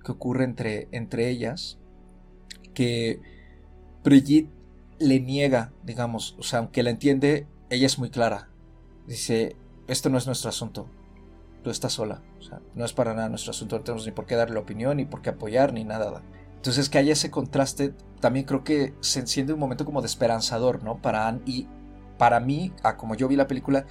que 0.03 0.11
ocurre 0.11 0.43
entre, 0.43 0.87
entre 0.91 1.29
ellas, 1.29 1.79
que 2.73 3.19
Brigitte 4.03 4.51
le 4.99 5.19
niega, 5.19 5.73
digamos, 5.83 6.35
o 6.37 6.43
sea, 6.43 6.59
aunque 6.59 6.83
la 6.83 6.91
entiende, 6.91 7.47
ella 7.69 7.87
es 7.87 7.97
muy 7.97 8.09
clara. 8.09 8.49
Dice, 9.07 9.55
esto 9.87 10.09
no 10.09 10.17
es 10.17 10.25
nuestro 10.25 10.49
asunto, 10.49 10.87
tú 11.63 11.69
estás 11.69 11.93
sola, 11.93 12.21
o 12.39 12.41
sea, 12.41 12.61
no 12.75 12.85
es 12.85 12.93
para 12.93 13.13
nada 13.13 13.29
nuestro 13.29 13.51
asunto, 13.51 13.77
no 13.77 13.83
tenemos 13.83 14.05
ni 14.05 14.11
por 14.11 14.25
qué 14.25 14.35
darle 14.35 14.59
opinión, 14.59 14.97
ni 14.97 15.05
por 15.05 15.21
qué 15.21 15.31
apoyar, 15.31 15.73
ni 15.73 15.83
nada. 15.83 16.21
Entonces 16.55 16.89
que 16.89 16.97
haya 16.97 17.13
ese 17.13 17.29
contraste, 17.29 17.93
también 18.19 18.45
creo 18.45 18.63
que 18.63 18.93
se 18.99 19.19
enciende 19.19 19.53
un 19.53 19.59
momento 19.59 19.85
como 19.85 20.01
de 20.01 20.07
esperanzador, 20.07 20.83
¿no? 20.83 21.01
Para 21.01 21.27
Anne 21.27 21.41
y 21.45 21.67
para 22.17 22.39
mí, 22.39 22.73
a 22.83 22.97
como 22.97 23.15
yo 23.15 23.27
vi 23.27 23.35
la 23.35 23.47
película, 23.47 23.85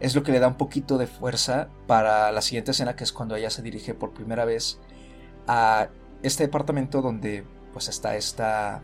es 0.00 0.14
lo 0.14 0.22
que 0.22 0.32
le 0.32 0.40
da 0.40 0.48
un 0.48 0.56
poquito 0.56 0.98
de 0.98 1.06
fuerza 1.06 1.68
para 1.86 2.32
la 2.32 2.42
siguiente 2.42 2.72
escena, 2.72 2.96
que 2.96 3.04
es 3.04 3.12
cuando 3.12 3.36
ella 3.36 3.50
se 3.50 3.62
dirige 3.62 3.94
por 3.94 4.12
primera 4.12 4.44
vez 4.44 4.80
a 5.46 5.88
este 6.22 6.44
departamento 6.44 7.02
donde 7.02 7.44
pues 7.72 7.88
está 7.88 8.16
esta 8.16 8.82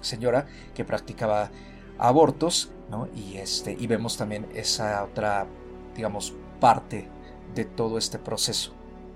señora 0.00 0.46
que 0.74 0.84
practicaba 0.84 1.50
abortos, 1.98 2.72
¿no? 2.90 3.08
Y 3.14 3.36
este 3.36 3.76
y 3.78 3.86
vemos 3.86 4.16
también 4.16 4.48
esa 4.54 5.04
otra, 5.04 5.46
digamos, 5.94 6.34
parte 6.60 7.08
de 7.54 7.64
todo 7.64 7.98
este 7.98 8.18
proceso 8.18 8.74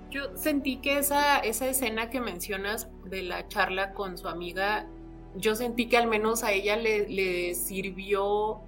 Yo 0.09 0.35
sentí 0.37 0.79
que 0.81 0.99
esa, 0.99 1.39
esa 1.39 1.67
escena 1.67 2.09
que 2.09 2.21
mencionas 2.21 2.89
de 3.03 3.23
la 3.23 3.47
charla 3.47 3.93
con 3.93 4.17
su 4.17 4.27
amiga, 4.29 4.89
yo 5.35 5.55
sentí 5.55 5.89
que 5.89 5.97
al 5.97 6.07
menos 6.07 6.43
a 6.43 6.51
ella 6.53 6.77
le, 6.77 7.07
le 7.09 7.55
sirvió 7.55 8.66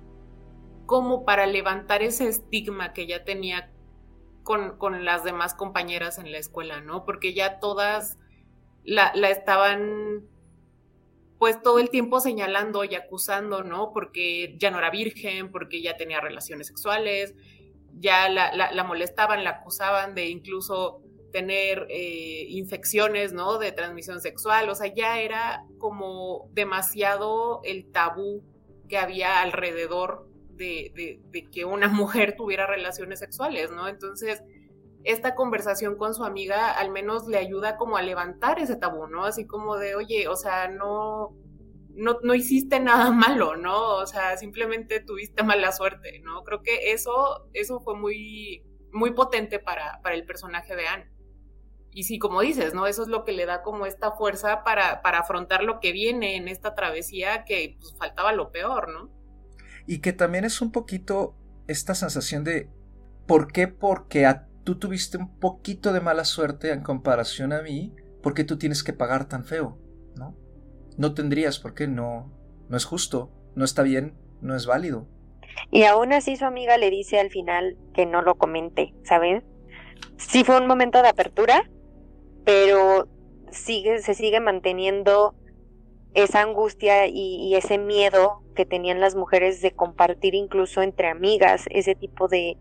como 0.89 1.23
para 1.23 1.45
levantar 1.45 2.01
ese 2.01 2.27
estigma 2.27 2.93
que 2.93 3.05
ya 3.05 3.23
tenía 3.23 3.69
con, 4.41 4.75
con, 4.79 5.05
las 5.05 5.23
demás 5.23 5.53
compañeras 5.53 6.17
en 6.17 6.31
la 6.31 6.39
escuela, 6.39 6.81
¿no? 6.81 7.05
Porque 7.05 7.35
ya 7.35 7.59
todas 7.59 8.17
la, 8.83 9.11
estaban 9.29 10.23
pues 11.37 11.61
todo 11.61 11.77
el 11.77 11.91
tiempo 11.91 12.19
señalando 12.19 12.83
y 12.85 12.95
acusando, 12.95 13.63
¿no? 13.63 13.93
Porque 13.93 14.55
ya 14.57 14.71
no 14.71 14.79
era 14.79 14.89
virgen, 14.89 15.51
porque 15.51 15.83
ya 15.83 15.95
tenía 15.95 16.21
relaciones 16.21 16.65
sexuales, 16.65 17.35
ya 17.99 18.27
la, 18.27 18.51
la, 18.51 18.83
molestaban, 18.83 19.43
la 19.43 19.51
acusaban 19.51 20.15
de 20.15 20.29
incluso 20.29 21.03
tener 21.31 21.85
eh, 21.91 22.47
infecciones, 22.49 23.31
¿no? 23.31 23.59
De 23.59 23.71
transmisión 23.73 24.21
sexual, 24.21 24.67
o 24.69 24.73
sea, 24.73 24.91
ya 24.91 25.19
era 25.19 25.65
como 25.77 26.49
demasiado 26.53 27.61
el 27.63 27.91
tabú 27.91 28.41
que 28.87 28.97
había 28.97 29.43
alrededor 29.43 30.28
de, 30.59 31.47
que 31.51 31.65
una 31.65 31.87
mujer 31.87 32.35
tuviera 32.37 32.67
relaciones 32.67 33.19
sexuales, 33.19 33.71
¿no? 33.71 33.87
Entonces, 33.87 34.43
esta 35.03 35.33
conversación 35.33 35.95
con 35.95 36.13
su 36.13 36.23
amiga 36.23 36.71
al 36.71 36.91
menos 36.91 37.27
le 37.27 37.37
ayuda 37.37 37.77
como 37.77 37.97
a 37.97 38.01
levantar 38.01 38.59
ese 38.59 38.75
tabú, 38.75 39.07
¿no? 39.07 39.23
Así 39.23 39.47
como 39.47 39.77
de, 39.77 39.95
oye, 39.95 40.27
o 40.27 40.35
sea, 40.35 40.67
no, 40.67 41.35
no, 41.95 42.19
no 42.21 42.35
hiciste 42.35 42.79
nada 42.79 43.11
malo, 43.11 43.55
¿no? 43.55 43.95
O 43.95 44.05
sea, 44.05 44.37
simplemente 44.37 44.99
tuviste 44.99 45.43
mala 45.43 45.71
suerte, 45.71 46.19
¿no? 46.19 46.43
Creo 46.43 46.61
que 46.61 46.91
eso, 46.91 47.49
eso 47.53 47.79
fue 47.79 47.95
muy, 47.95 48.63
muy 48.91 49.11
potente 49.11 49.59
para, 49.59 50.01
para 50.03 50.15
el 50.15 50.25
personaje 50.25 50.75
de 50.75 50.87
Anne. 50.87 51.11
Y 51.91 52.03
sí, 52.03 52.19
como 52.19 52.41
dices, 52.41 52.75
¿no? 52.75 52.85
Eso 52.85 53.01
es 53.01 53.07
lo 53.07 53.23
que 53.23 53.31
le 53.31 53.47
da 53.47 53.63
como 53.63 53.87
esta 53.87 54.11
fuerza 54.11 54.63
para, 54.63 55.01
para 55.01 55.19
afrontar 55.19 55.63
lo 55.63 55.79
que 55.79 55.91
viene 55.91 56.35
en 56.35 56.47
esta 56.47 56.75
travesía 56.75 57.45
que 57.45 57.77
pues, 57.79 57.95
faltaba 57.97 58.31
lo 58.31 58.51
peor, 58.51 58.89
¿no? 58.89 59.18
Y 59.89 60.01
que 60.01 60.13
también 60.13 60.45
es 60.45 60.61
un 60.61 60.71
poquito 60.71 61.33
esta 61.67 61.95
sensación 61.95 62.43
de 62.43 62.69
¿por 63.25 63.51
qué? 63.51 63.67
Porque 63.67 64.31
tú 64.63 64.77
tuviste 64.77 65.17
un 65.17 65.39
poquito 65.39 65.93
de 65.93 65.99
mala 65.99 66.25
suerte 66.25 66.71
en 66.71 66.83
comparación 66.83 67.53
a 67.53 67.63
mí, 67.63 67.95
¿por 68.21 68.35
qué 68.35 68.43
tú 68.43 68.59
tienes 68.59 68.83
que 68.83 68.93
pagar 68.93 69.27
tan 69.27 69.45
feo? 69.45 69.79
¿No? 70.15 70.37
No 70.95 71.15
tendrías, 71.15 71.57
¿por 71.57 71.73
qué? 71.73 71.87
No, 71.87 72.31
no 72.69 72.77
es 72.77 72.85
justo, 72.85 73.31
no 73.55 73.65
está 73.65 73.81
bien, 73.81 74.13
no 74.41 74.55
es 74.55 74.67
válido. 74.67 75.07
Y 75.71 75.85
aún 75.85 76.13
así 76.13 76.35
su 76.35 76.45
amiga 76.45 76.77
le 76.77 76.91
dice 76.91 77.19
al 77.19 77.31
final 77.31 77.75
que 77.95 78.05
no 78.05 78.21
lo 78.21 78.35
comente, 78.37 78.93
¿saben? 79.03 79.43
Sí 80.17 80.43
fue 80.43 80.61
un 80.61 80.67
momento 80.67 81.01
de 81.01 81.09
apertura, 81.09 81.67
pero 82.45 83.07
sigue, 83.49 84.03
se 84.03 84.13
sigue 84.13 84.39
manteniendo 84.39 85.33
esa 86.13 86.41
angustia 86.41 87.07
y, 87.07 87.55
ese 87.55 87.77
miedo 87.77 88.41
que 88.55 88.65
tenían 88.65 88.99
las 88.99 89.15
mujeres 89.15 89.61
de 89.61 89.71
compartir 89.71 90.35
incluso 90.35 90.81
entre 90.81 91.07
amigas 91.07 91.65
ese 91.69 91.95
tipo 91.95 92.27
de 92.27 92.57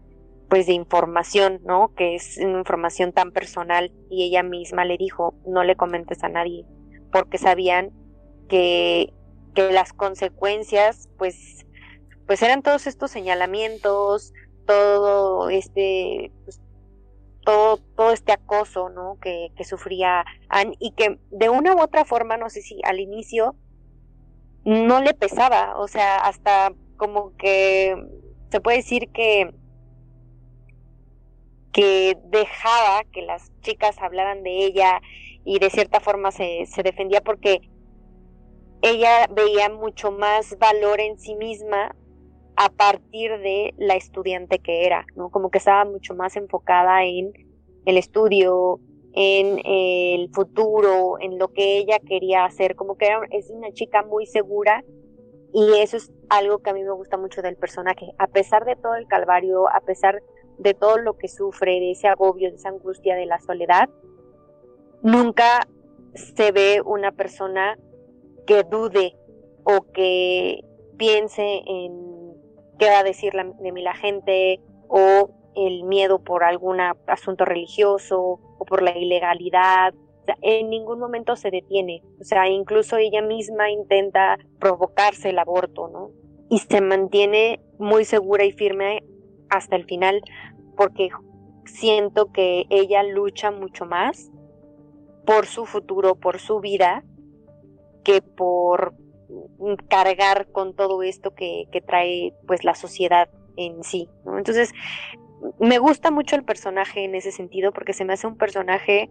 pues 0.48 0.66
de 0.66 0.72
información, 0.72 1.60
¿no? 1.64 1.92
Que 1.94 2.14
es 2.14 2.38
una 2.38 2.58
información 2.58 3.12
tan 3.12 3.32
personal 3.32 3.92
y 4.08 4.24
ella 4.24 4.42
misma 4.42 4.86
le 4.86 4.96
dijo, 4.96 5.34
no 5.46 5.62
le 5.62 5.76
comentes 5.76 6.24
a 6.24 6.30
nadie, 6.30 6.64
porque 7.12 7.36
sabían 7.36 7.90
que, 8.48 9.12
que 9.54 9.70
las 9.72 9.92
consecuencias 9.92 11.10
pues 11.18 11.66
pues 12.26 12.42
eran 12.42 12.62
todos 12.62 12.86
estos 12.86 13.10
señalamientos, 13.10 14.32
todo 14.66 15.48
este 15.48 16.30
pues, 16.44 16.60
todo, 17.48 17.78
todo 17.96 18.12
este 18.12 18.32
acoso, 18.32 18.90
¿no? 18.90 19.16
Que, 19.22 19.52
que 19.56 19.64
sufría 19.64 20.26
Anne 20.50 20.76
y 20.78 20.90
que 20.90 21.18
de 21.30 21.48
una 21.48 21.74
u 21.74 21.80
otra 21.80 22.04
forma, 22.04 22.36
no 22.36 22.50
sé 22.50 22.60
si 22.60 22.78
al 22.84 23.00
inicio 23.00 23.56
no 24.66 25.00
le 25.00 25.14
pesaba, 25.14 25.78
o 25.78 25.88
sea, 25.88 26.18
hasta 26.18 26.74
como 26.98 27.34
que 27.38 27.96
se 28.50 28.60
puede 28.60 28.78
decir 28.78 29.10
que 29.12 29.54
que 31.72 32.18
dejaba 32.24 33.04
que 33.12 33.22
las 33.22 33.50
chicas 33.62 33.96
hablaran 34.02 34.42
de 34.42 34.66
ella 34.66 35.00
y 35.42 35.58
de 35.58 35.70
cierta 35.70 36.00
forma 36.00 36.32
se, 36.32 36.66
se 36.66 36.82
defendía 36.82 37.22
porque 37.22 37.62
ella 38.82 39.26
veía 39.30 39.70
mucho 39.70 40.10
más 40.10 40.58
valor 40.58 41.00
en 41.00 41.18
sí 41.18 41.34
misma 41.34 41.96
a 42.60 42.70
partir 42.70 43.30
de 43.38 43.72
la 43.78 43.94
estudiante 43.94 44.58
que 44.58 44.84
era, 44.84 45.06
¿no? 45.14 45.30
Como 45.30 45.48
que 45.48 45.58
estaba 45.58 45.84
mucho 45.84 46.16
más 46.16 46.34
enfocada 46.34 47.04
en 47.04 47.32
el 47.84 47.96
estudio, 47.96 48.80
en 49.12 49.60
el 49.64 50.28
futuro, 50.34 51.20
en 51.20 51.38
lo 51.38 51.52
que 51.52 51.78
ella 51.78 52.00
quería 52.00 52.44
hacer, 52.44 52.74
como 52.74 52.96
que 52.96 53.06
era, 53.06 53.20
es 53.30 53.48
una 53.50 53.70
chica 53.70 54.02
muy 54.02 54.26
segura 54.26 54.84
y 55.52 55.78
eso 55.78 55.98
es 55.98 56.10
algo 56.30 56.58
que 56.58 56.70
a 56.70 56.74
mí 56.74 56.82
me 56.82 56.90
gusta 56.90 57.16
mucho 57.16 57.42
del 57.42 57.54
personaje, 57.54 58.12
a 58.18 58.26
pesar 58.26 58.64
de 58.64 58.74
todo 58.74 58.96
el 58.96 59.06
calvario, 59.06 59.68
a 59.68 59.78
pesar 59.78 60.20
de 60.58 60.74
todo 60.74 60.98
lo 60.98 61.16
que 61.16 61.28
sufre, 61.28 61.78
de 61.78 61.92
ese 61.92 62.08
agobio, 62.08 62.50
de 62.50 62.56
esa 62.56 62.70
angustia, 62.70 63.14
de 63.14 63.26
la 63.26 63.38
soledad, 63.38 63.88
nunca 65.02 65.68
se 66.12 66.50
ve 66.50 66.82
una 66.84 67.12
persona 67.12 67.78
que 68.48 68.64
dude 68.64 69.16
o 69.62 69.82
que 69.92 70.64
piense 70.96 71.62
en 71.64 72.17
qué 72.78 72.86
va 72.86 73.00
a 73.00 73.04
decir 73.04 73.32
de 73.32 73.72
mí 73.72 73.82
la 73.82 73.94
gente 73.94 74.60
o 74.88 75.30
el 75.54 75.84
miedo 75.84 76.20
por 76.20 76.44
algún 76.44 76.80
asunto 76.80 77.44
religioso 77.44 78.40
o 78.58 78.64
por 78.64 78.82
la 78.82 78.96
ilegalidad. 78.96 79.94
en 80.42 80.68
ningún 80.68 80.98
momento 80.98 81.36
se 81.36 81.50
detiene. 81.50 82.02
O 82.20 82.24
sea, 82.24 82.48
incluso 82.48 82.98
ella 82.98 83.22
misma 83.22 83.70
intenta 83.70 84.38
provocarse 84.58 85.30
el 85.30 85.38
aborto, 85.38 85.88
¿no? 85.88 86.10
Y 86.50 86.58
se 86.58 86.80
mantiene 86.82 87.60
muy 87.78 88.04
segura 88.04 88.44
y 88.44 88.52
firme 88.52 89.02
hasta 89.48 89.76
el 89.76 89.84
final 89.84 90.20
porque 90.76 91.08
siento 91.64 92.30
que 92.30 92.66
ella 92.68 93.02
lucha 93.02 93.50
mucho 93.50 93.86
más 93.86 94.30
por 95.24 95.46
su 95.46 95.66
futuro, 95.66 96.14
por 96.14 96.38
su 96.38 96.60
vida, 96.60 97.04
que 98.04 98.22
por 98.22 98.94
cargar 99.88 100.50
con 100.52 100.74
todo 100.74 101.02
esto 101.02 101.34
que, 101.34 101.66
trae 101.86 102.34
pues 102.46 102.64
la 102.64 102.74
sociedad 102.74 103.28
en 103.56 103.82
sí. 103.82 104.08
Entonces, 104.26 104.72
me 105.58 105.78
gusta 105.78 106.10
mucho 106.10 106.36
el 106.36 106.44
personaje 106.44 107.04
en 107.04 107.14
ese 107.14 107.32
sentido 107.32 107.72
porque 107.72 107.92
se 107.92 108.04
me 108.04 108.12
hace 108.12 108.26
un 108.26 108.36
personaje 108.36 109.10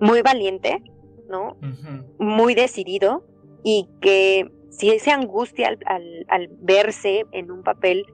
muy 0.00 0.22
valiente, 0.22 0.82
¿no? 1.28 1.56
Muy 2.18 2.54
decidido 2.54 3.24
y 3.64 3.88
que 4.00 4.50
si 4.70 4.98
se 4.98 5.10
angustia 5.10 5.76
al, 5.86 6.26
al, 6.28 6.48
verse 6.60 7.24
en 7.32 7.50
un 7.50 7.62
papel 7.62 8.06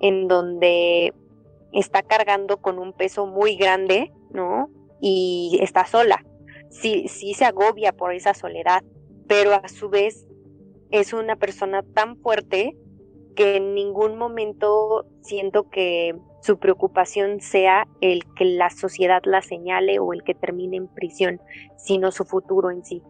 en 0.00 0.28
donde 0.28 1.14
está 1.72 2.02
cargando 2.02 2.58
con 2.58 2.78
un 2.78 2.92
peso 2.92 3.26
muy 3.26 3.56
grande, 3.56 4.12
¿no? 4.32 4.70
Y 5.00 5.58
está 5.62 5.86
sola. 5.86 6.24
Sí, 6.68 7.08
sí 7.08 7.34
se 7.34 7.44
agobia 7.44 7.92
por 7.92 8.12
esa 8.12 8.34
soledad, 8.34 8.84
pero 9.26 9.54
a 9.54 9.68
su 9.68 9.88
vez 9.88 10.26
es 10.90 11.12
una 11.12 11.36
persona 11.36 11.82
tan 11.94 12.16
fuerte 12.16 12.76
que 13.36 13.56
en 13.56 13.74
ningún 13.74 14.18
momento 14.18 15.06
siento 15.22 15.70
que 15.70 16.14
su 16.42 16.58
preocupación 16.58 17.40
sea 17.40 17.86
el 18.00 18.24
que 18.34 18.44
la 18.44 18.70
sociedad 18.70 19.22
la 19.24 19.42
señale 19.42 19.98
o 19.98 20.12
el 20.12 20.22
que 20.24 20.34
termine 20.34 20.76
en 20.76 20.88
prisión, 20.88 21.40
sino 21.76 22.10
su 22.10 22.24
futuro 22.24 22.70
en 22.70 22.84
sí. 22.84 23.02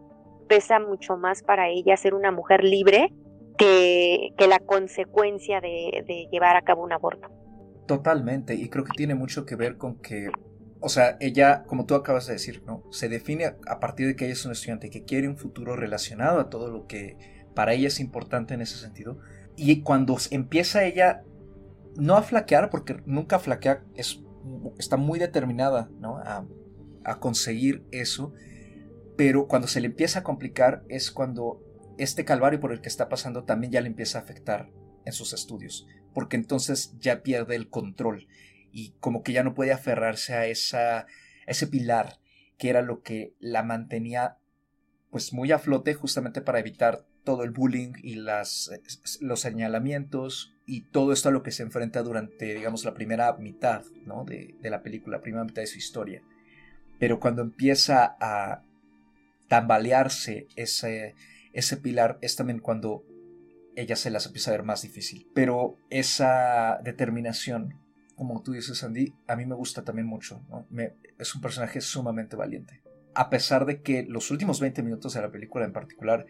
Pesa 0.48 0.80
mucho 0.80 1.16
más 1.16 1.42
para 1.42 1.68
ella 1.68 1.96
ser 1.96 2.14
una 2.14 2.32
mujer 2.32 2.64
libre 2.64 3.12
que, 3.56 4.30
que 4.36 4.48
la 4.48 4.58
consecuencia 4.58 5.60
de, 5.60 6.28
llevar 6.30 6.56
a 6.56 6.62
cabo 6.62 6.82
un 6.82 6.92
aborto. 6.92 7.28
Totalmente, 7.86 8.54
y 8.54 8.68
creo 8.68 8.84
que 8.84 8.92
tiene 8.96 9.14
mucho 9.14 9.44
que 9.44 9.56
ver 9.56 9.76
con 9.76 10.00
que, 10.00 10.30
o 10.80 10.88
sea, 10.88 11.16
ella, 11.20 11.64
como 11.66 11.86
tú 11.86 11.94
acabas 11.94 12.26
de 12.26 12.34
decir, 12.34 12.62
¿no? 12.64 12.84
Se 12.90 13.08
define 13.08 13.56
a 13.66 13.80
partir 13.80 14.06
de 14.06 14.16
que 14.16 14.24
ella 14.24 14.34
es 14.34 14.44
una 14.44 14.52
estudiante 14.52 14.90
que 14.90 15.04
quiere 15.04 15.28
un 15.28 15.36
futuro 15.36 15.76
relacionado 15.76 16.40
a 16.40 16.50
todo 16.50 16.70
lo 16.70 16.86
que 16.86 17.16
para 17.54 17.74
ella 17.74 17.88
es 17.88 18.00
importante 18.00 18.54
en 18.54 18.60
ese 18.60 18.76
sentido. 18.76 19.18
Y 19.56 19.82
cuando 19.82 20.16
empieza 20.30 20.84
ella 20.84 21.24
no 21.96 22.16
a 22.16 22.22
flaquear, 22.22 22.70
porque 22.70 23.02
nunca 23.06 23.38
flaquea, 23.38 23.84
es, 23.94 24.22
está 24.78 24.96
muy 24.96 25.18
determinada 25.18 25.90
¿no? 25.98 26.16
a, 26.18 26.46
a 27.04 27.20
conseguir 27.20 27.84
eso, 27.90 28.32
pero 29.16 29.48
cuando 29.48 29.68
se 29.68 29.80
le 29.80 29.86
empieza 29.86 30.20
a 30.20 30.22
complicar 30.22 30.84
es 30.88 31.10
cuando 31.10 31.62
este 31.98 32.24
calvario 32.24 32.60
por 32.60 32.72
el 32.72 32.80
que 32.80 32.88
está 32.88 33.08
pasando 33.08 33.44
también 33.44 33.72
ya 33.72 33.80
le 33.80 33.88
empieza 33.88 34.18
a 34.18 34.22
afectar 34.22 34.70
en 35.04 35.12
sus 35.12 35.32
estudios, 35.32 35.86
porque 36.14 36.36
entonces 36.36 36.94
ya 36.98 37.22
pierde 37.22 37.56
el 37.56 37.68
control 37.68 38.28
y 38.72 38.94
como 39.00 39.22
que 39.22 39.32
ya 39.32 39.42
no 39.42 39.54
puede 39.54 39.72
aferrarse 39.72 40.34
a 40.34 40.46
esa, 40.46 41.06
ese 41.46 41.66
pilar 41.66 42.18
que 42.56 42.70
era 42.70 42.82
lo 42.82 43.02
que 43.02 43.34
la 43.40 43.62
mantenía 43.62 44.38
pues 45.10 45.32
muy 45.32 45.50
a 45.50 45.58
flote 45.58 45.94
justamente 45.94 46.40
para 46.40 46.60
evitar 46.60 47.04
todo 47.24 47.44
el 47.44 47.50
bullying 47.50 47.92
y 48.02 48.16
las, 48.16 48.70
los 49.20 49.40
señalamientos 49.40 50.54
y 50.66 50.83
todo 50.83 51.12
esto 51.12 51.28
a 51.28 51.33
lo 51.33 51.42
que 51.42 51.50
se 51.50 51.62
enfrenta 51.62 52.02
durante, 52.02 52.54
digamos, 52.54 52.85
la 52.85 52.94
primera 52.94 53.33
mitad 53.35 53.85
¿no? 54.06 54.24
de, 54.24 54.56
la 54.62 54.83
película, 54.83 55.18
la 55.18 55.22
primera 55.22 55.44
mitad 55.44 55.62
de 55.62 55.66
su 55.66 55.78
historia. 55.78 56.22
pero 56.98 57.20
cuando 57.20 57.42
empieza 57.42 58.16
a 58.20 58.62
tambalearse 59.48 60.46
ese, 60.54 61.14
ese 61.52 61.76
pilar 61.76 62.18
es 62.20 62.37
también 62.37 62.61
cuando 62.61 63.04
ella 63.76 63.96
se 63.96 64.11
las 64.11 64.26
empieza 64.26 64.50
a 64.50 64.54
ver 64.54 64.62
más 64.62 64.83
difícil. 64.83 65.26
Pero 65.35 65.76
esa 65.90 66.80
determinación, 66.85 67.74
como 68.14 68.42
tú 68.42 68.52
dices, 68.52 68.83
Andy, 68.85 69.14
a 69.26 69.37
mí 69.37 69.46
me 69.46 69.54
gusta 69.54 69.83
también 69.83 70.06
mucho. 70.06 70.40
es 71.18 71.35
un 71.35 71.40
personaje 71.40 71.80
sumamente 71.80 72.37
valiente. 72.37 72.83
A 73.14 73.28
pesar 73.28 73.66
de 73.66 73.83
que 73.83 74.04
los 74.04 74.30
últimos 74.30 74.61
20 74.61 74.83
minutos 74.83 75.14
de 75.14 75.22
la 75.22 75.33
película 75.33 75.64
en 75.64 75.72
particular 75.72 76.26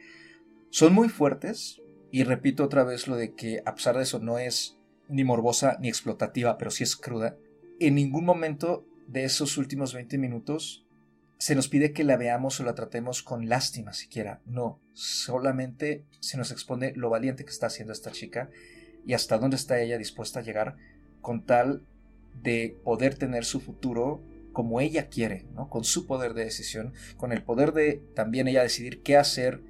son 0.70 0.94
muy 0.94 1.08
fuertes, 1.08 1.80
y 2.10 2.24
repito 2.24 2.64
otra 2.64 2.84
vez 2.84 3.06
lo 3.06 3.16
de 3.16 3.34
que 3.34 3.62
a 3.64 3.74
pesar 3.74 3.96
de 3.96 4.02
eso 4.02 4.18
no 4.18 4.38
es 4.38 4.78
ni 5.08 5.24
morbosa 5.24 5.76
ni 5.80 5.88
explotativa, 5.88 6.58
pero 6.58 6.70
sí 6.70 6.84
es 6.84 6.96
cruda, 6.96 7.36
en 7.78 7.94
ningún 7.94 8.24
momento 8.24 8.86
de 9.06 9.24
esos 9.24 9.58
últimos 9.58 9.92
20 9.94 10.18
minutos 10.18 10.86
se 11.38 11.54
nos 11.54 11.68
pide 11.68 11.92
que 11.92 12.04
la 12.04 12.18
veamos 12.18 12.60
o 12.60 12.64
la 12.64 12.74
tratemos 12.74 13.22
con 13.22 13.48
lástima 13.48 13.94
siquiera. 13.94 14.42
No, 14.44 14.78
solamente 14.92 16.04
se 16.20 16.36
nos 16.36 16.50
expone 16.52 16.92
lo 16.94 17.08
valiente 17.08 17.44
que 17.44 17.50
está 17.50 17.66
haciendo 17.66 17.94
esta 17.94 18.12
chica 18.12 18.50
y 19.06 19.14
hasta 19.14 19.38
dónde 19.38 19.56
está 19.56 19.80
ella 19.80 19.96
dispuesta 19.96 20.40
a 20.40 20.42
llegar 20.42 20.76
con 21.22 21.46
tal 21.46 21.86
de 22.34 22.78
poder 22.84 23.14
tener 23.14 23.46
su 23.46 23.60
futuro 23.60 24.22
como 24.52 24.80
ella 24.80 25.08
quiere, 25.08 25.46
¿no? 25.54 25.70
Con 25.70 25.84
su 25.84 26.06
poder 26.06 26.34
de 26.34 26.44
decisión, 26.44 26.92
con 27.16 27.32
el 27.32 27.42
poder 27.42 27.72
de 27.72 28.02
también 28.14 28.46
ella 28.46 28.62
decidir 28.62 29.02
qué 29.02 29.16
hacer, 29.16 29.62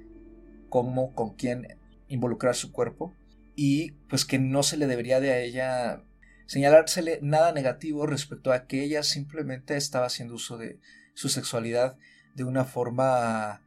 cómo, 0.71 1.13
con 1.13 1.35
quién 1.35 1.67
involucrar 2.07 2.55
su 2.55 2.71
cuerpo 2.71 3.13
y 3.55 3.91
pues 4.09 4.25
que 4.25 4.39
no 4.39 4.63
se 4.63 4.77
le 4.77 4.87
debería 4.87 5.19
de 5.19 5.31
a 5.31 5.39
ella 5.39 6.03
señalársele 6.47 7.19
nada 7.21 7.53
negativo 7.53 8.07
respecto 8.07 8.51
a 8.51 8.65
que 8.65 8.83
ella 8.83 9.03
simplemente 9.03 9.77
estaba 9.77 10.07
haciendo 10.07 10.33
uso 10.33 10.57
de, 10.57 10.79
su 11.13 11.29
sexualidad 11.29 11.97
de 12.35 12.43
una 12.43 12.65
forma, 12.65 13.61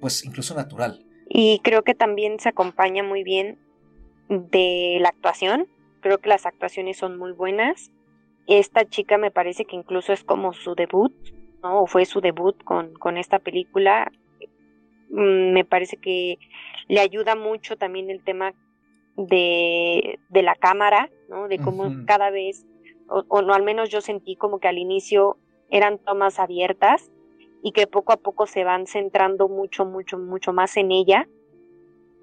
pues 0.00 0.24
incluso 0.24 0.54
natural. 0.54 1.04
Y 1.28 1.60
creo 1.60 1.82
que 1.82 1.94
también 1.94 2.40
se 2.40 2.48
acompaña 2.48 3.02
muy 3.02 3.22
bien 3.22 3.58
de 4.28 4.98
la 5.00 5.10
actuación. 5.10 5.68
Creo 6.00 6.18
que 6.18 6.28
las 6.28 6.46
actuaciones 6.46 6.96
son 6.96 7.18
muy 7.18 7.32
buenas. 7.32 7.90
Esta 8.46 8.88
chica 8.88 9.18
me 9.18 9.30
parece 9.30 9.64
que 9.64 9.76
incluso 9.76 10.12
es 10.12 10.24
como 10.24 10.54
su 10.54 10.74
debut, 10.74 11.12
¿no? 11.62 11.82
O 11.82 11.86
fue 11.86 12.06
su 12.06 12.20
debut 12.20 12.62
con, 12.64 12.94
con 12.94 13.18
esta 13.18 13.38
película. 13.38 14.10
Mm, 15.10 15.52
me 15.52 15.64
parece 15.64 15.96
que 15.96 16.38
le 16.88 17.00
ayuda 17.00 17.34
mucho 17.34 17.76
también 17.76 18.10
el 18.10 18.22
tema 18.22 18.54
de, 19.16 20.18
de 20.28 20.42
la 20.42 20.54
cámara, 20.54 21.10
¿no? 21.28 21.48
De 21.48 21.58
cómo 21.58 21.90
cada 22.06 22.30
vez, 22.30 22.66
o, 23.08 23.24
o, 23.28 23.42
no, 23.42 23.54
al 23.54 23.62
menos 23.62 23.90
yo 23.90 24.00
sentí 24.00 24.36
como 24.36 24.60
que 24.60 24.68
al 24.68 24.78
inicio 24.78 25.38
eran 25.70 25.98
tomas 25.98 26.38
abiertas 26.38 27.10
y 27.62 27.72
que 27.72 27.86
poco 27.86 28.12
a 28.12 28.18
poco 28.18 28.46
se 28.46 28.64
van 28.64 28.86
centrando 28.86 29.48
mucho, 29.48 29.84
mucho, 29.84 30.18
mucho 30.18 30.52
más 30.52 30.76
en 30.76 30.92
ella. 30.92 31.28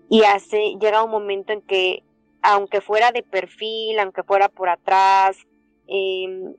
Y 0.09 0.23
hace, 0.23 0.75
llega 0.79 1.03
un 1.03 1.11
momento 1.11 1.51
en 1.51 1.61
que, 1.61 2.03
aunque 2.41 2.79
fuera 2.81 3.11
de 3.11 3.23
perfil, 3.23 3.99
aunque 3.99 4.23
fuera 4.23 4.49
por 4.49 4.69
atrás, 4.69 5.37
em, 5.87 6.53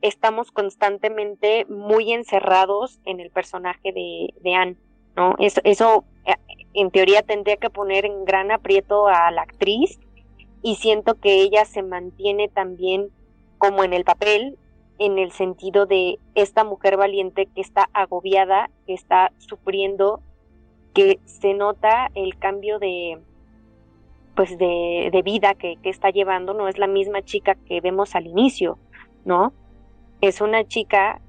estamos 0.00 0.50
constantemente 0.52 1.66
muy 1.66 2.12
encerrados 2.12 3.00
en 3.04 3.20
el 3.20 3.30
personaje 3.30 3.92
de, 3.92 4.28
de 4.40 4.54
Anne, 4.54 4.76
¿no? 5.16 5.34
Eso, 5.38 5.60
eso 5.64 6.04
eh, 6.24 6.34
en 6.74 6.90
teoría 6.90 7.22
tendría 7.22 7.56
que 7.56 7.70
poner 7.70 8.04
en 8.04 8.24
gran 8.24 8.50
aprieto 8.50 9.08
a 9.08 9.30
la 9.30 9.42
actriz 9.42 9.98
y 10.62 10.76
siento 10.76 11.14
que 11.14 11.42
ella 11.42 11.64
se 11.64 11.82
mantiene 11.82 12.48
también 12.48 13.10
como 13.58 13.84
en 13.84 13.92
el 13.92 14.04
papel, 14.04 14.58
en 14.98 15.18
el 15.18 15.32
sentido 15.32 15.86
de 15.86 16.18
esta 16.34 16.64
mujer 16.64 16.96
valiente 16.96 17.46
que 17.46 17.60
está 17.60 17.88
agobiada, 17.92 18.70
que 18.86 18.94
está 18.94 19.32
sufriendo, 19.38 20.20
que 20.94 21.18
se 21.24 21.54
nota 21.54 22.10
el 22.14 22.38
cambio 22.38 22.78
de 22.78 23.18
pues 24.34 24.58
de, 24.58 25.22
vida 25.24 25.54
que, 25.54 25.78
está 25.84 26.10
llevando, 26.10 26.52
no 26.52 26.68
es 26.68 26.76
la 26.76 26.86
misma 26.86 27.22
chica 27.22 27.54
que 27.54 27.80
vemos 27.80 28.14
al 28.14 28.26
inicio, 28.26 28.78
¿no? 29.24 29.54
Es 30.20 30.42
una 30.42 30.64
chica 30.68 31.22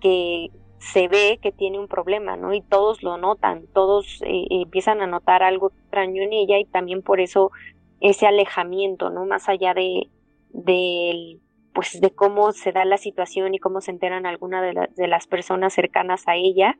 que 0.00 0.50
se 0.82 1.06
ve 1.06 1.38
que 1.40 1.52
tiene 1.52 1.78
un 1.78 1.86
problema, 1.86 2.36
¿no? 2.36 2.52
Y 2.52 2.60
todos 2.60 3.02
lo 3.02 3.16
notan, 3.16 3.66
todos 3.72 4.20
eh, 4.22 4.46
empiezan 4.50 5.00
a 5.00 5.06
notar 5.06 5.42
algo 5.42 5.68
extraño 5.68 6.22
en 6.22 6.32
ella 6.32 6.58
y 6.58 6.64
también 6.64 7.02
por 7.02 7.20
eso 7.20 7.52
ese 8.00 8.26
alejamiento, 8.26 9.08
¿no? 9.08 9.24
Más 9.24 9.48
allá 9.48 9.74
de 9.74 10.08
del 10.50 11.40
pues 11.72 12.00
de 12.00 12.10
cómo 12.10 12.52
se 12.52 12.72
da 12.72 12.84
la 12.84 12.98
situación 12.98 13.54
y 13.54 13.58
cómo 13.58 13.80
se 13.80 13.92
enteran 13.92 14.26
algunas 14.26 14.62
de, 14.62 14.88
de 14.94 15.08
las 15.08 15.26
personas 15.26 15.72
cercanas 15.72 16.26
a 16.26 16.34
ella. 16.34 16.76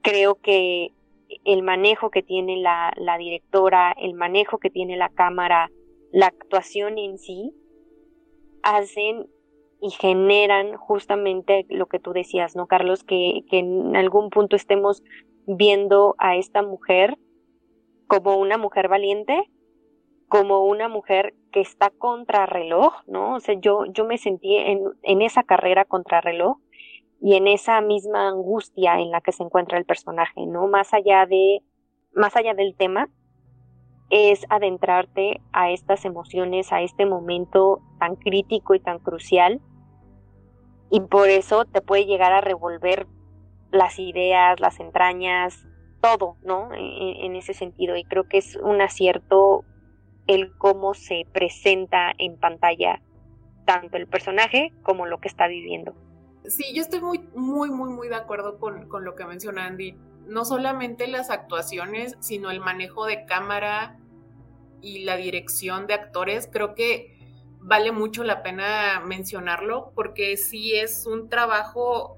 Creo 0.00 0.36
que 0.36 0.92
el 1.44 1.62
manejo 1.62 2.10
que 2.10 2.22
tiene 2.22 2.56
la, 2.56 2.92
la 2.96 3.18
directora, 3.18 3.92
el 3.98 4.14
manejo 4.14 4.58
que 4.58 4.70
tiene 4.70 4.96
la 4.96 5.10
cámara, 5.10 5.70
la 6.12 6.26
actuación 6.26 6.98
en 6.98 7.18
sí, 7.18 7.52
hacen 8.62 9.26
y 9.82 9.90
generan 9.90 10.76
justamente 10.76 11.66
lo 11.68 11.86
que 11.86 11.98
tú 11.98 12.12
decías, 12.12 12.56
¿no, 12.56 12.66
Carlos? 12.66 13.04
Que, 13.04 13.44
que 13.50 13.58
en 13.58 13.96
algún 13.96 14.30
punto 14.30 14.56
estemos 14.56 15.02
viendo 15.46 16.14
a 16.18 16.36
esta 16.36 16.62
mujer 16.62 17.18
como 18.06 18.36
una 18.36 18.58
mujer 18.58 18.88
valiente, 18.88 19.42
como 20.28 20.64
una 20.64 20.88
mujer 20.88 21.34
que 21.52 21.60
está 21.60 21.90
contra 21.90 22.46
reloj, 22.46 22.92
¿no? 23.06 23.36
O 23.36 23.40
sea, 23.40 23.54
yo, 23.58 23.84
yo 23.86 24.04
me 24.04 24.18
sentí 24.18 24.56
en, 24.56 24.82
en 25.02 25.22
esa 25.22 25.42
carrera 25.42 25.84
contra 25.84 26.20
reloj 26.20 26.58
y 27.20 27.34
en 27.34 27.48
esa 27.48 27.80
misma 27.80 28.28
angustia 28.28 29.00
en 29.00 29.10
la 29.10 29.20
que 29.20 29.32
se 29.32 29.42
encuentra 29.42 29.78
el 29.78 29.84
personaje, 29.84 30.46
¿no? 30.46 30.68
Más 30.68 30.94
allá 30.94 31.26
de, 31.26 31.62
más 32.12 32.36
allá 32.36 32.54
del 32.54 32.74
tema, 32.74 33.08
es 34.10 34.44
adentrarte 34.48 35.40
a 35.52 35.70
estas 35.70 36.04
emociones, 36.04 36.72
a 36.72 36.82
este 36.82 37.06
momento 37.06 37.80
tan 37.98 38.16
crítico 38.16 38.74
y 38.74 38.80
tan 38.80 38.98
crucial. 38.98 39.60
Y 40.90 41.00
por 41.00 41.28
eso 41.28 41.64
te 41.64 41.80
puede 41.80 42.06
llegar 42.06 42.32
a 42.32 42.40
revolver 42.40 43.06
las 43.70 43.98
ideas, 43.98 44.58
las 44.60 44.80
entrañas, 44.80 45.64
todo, 46.00 46.36
¿no? 46.42 46.72
En, 46.74 47.24
en 47.24 47.36
ese 47.36 47.54
sentido. 47.54 47.96
Y 47.96 48.04
creo 48.04 48.28
que 48.28 48.38
es 48.38 48.56
un 48.56 48.80
acierto 48.80 49.64
el 50.26 50.56
cómo 50.58 50.94
se 50.94 51.26
presenta 51.32 52.12
en 52.18 52.38
pantalla 52.38 53.00
tanto 53.64 53.96
el 53.96 54.06
personaje 54.06 54.72
como 54.82 55.06
lo 55.06 55.20
que 55.20 55.28
está 55.28 55.46
viviendo. 55.46 55.94
Sí, 56.44 56.74
yo 56.74 56.82
estoy 56.82 57.00
muy, 57.00 57.18
muy, 57.34 57.70
muy, 57.70 57.90
muy 57.90 58.08
de 58.08 58.16
acuerdo 58.16 58.58
con, 58.58 58.88
con 58.88 59.04
lo 59.04 59.14
que 59.14 59.24
menciona 59.24 59.66
Andy. 59.66 59.96
No 60.26 60.44
solamente 60.44 61.06
las 61.06 61.30
actuaciones, 61.30 62.16
sino 62.20 62.50
el 62.50 62.60
manejo 62.60 63.06
de 63.06 63.24
cámara 63.26 63.98
y 64.80 65.04
la 65.04 65.16
dirección 65.16 65.86
de 65.86 65.94
actores. 65.94 66.48
Creo 66.50 66.74
que 66.74 67.19
vale 67.60 67.92
mucho 67.92 68.24
la 68.24 68.42
pena 68.42 69.00
mencionarlo 69.04 69.92
porque 69.94 70.36
sí 70.36 70.74
es 70.74 71.06
un 71.06 71.28
trabajo 71.28 72.16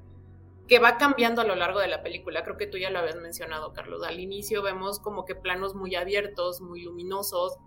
que 0.68 0.78
va 0.78 0.96
cambiando 0.96 1.42
a 1.42 1.44
lo 1.44 1.54
largo 1.54 1.80
de 1.80 1.88
la 1.88 2.02
película. 2.02 2.44
Creo 2.44 2.56
que 2.56 2.66
tú 2.66 2.78
ya 2.78 2.90
lo 2.90 2.98
habías 2.98 3.16
mencionado, 3.16 3.72
Carlos. 3.72 4.02
Al 4.04 4.20
inicio 4.20 4.62
vemos 4.62 5.00
como 5.00 5.24
que 5.24 5.34
planos 5.34 5.74
muy 5.74 5.94
abiertos, 5.96 6.60
muy 6.60 6.82
luminosos, 6.82 7.58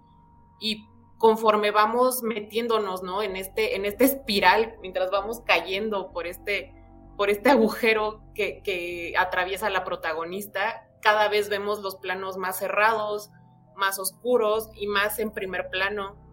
y 0.60 0.88
conforme 1.18 1.72
vamos 1.72 2.24
metiéndonos, 2.24 3.04
¿no? 3.04 3.22
En 3.22 3.36
este, 3.36 3.76
en 3.76 3.86
este 3.86 4.06
espiral, 4.06 4.76
mientras 4.82 5.12
vamos 5.12 5.42
cayendo 5.46 6.12
por 6.12 6.28
este, 6.28 6.74
por 7.18 7.30
este 7.30 7.50
agujero 7.50 8.22
que, 8.34 8.62
que 8.64 9.14
atraviesa 9.18 9.70
la 9.70 9.84
protagonista, 9.84 10.88
cada 11.02 11.28
vez 11.28 11.50
vemos 11.50 11.80
los 11.82 11.98
planos 11.98 12.38
más 12.38 12.58
cerrados, 12.58 13.30
más 13.76 14.00
oscuros 14.00 14.70
y 14.74 14.88
más 14.88 15.20
en 15.20 15.32
primer 15.32 15.70
plano, 15.70 16.25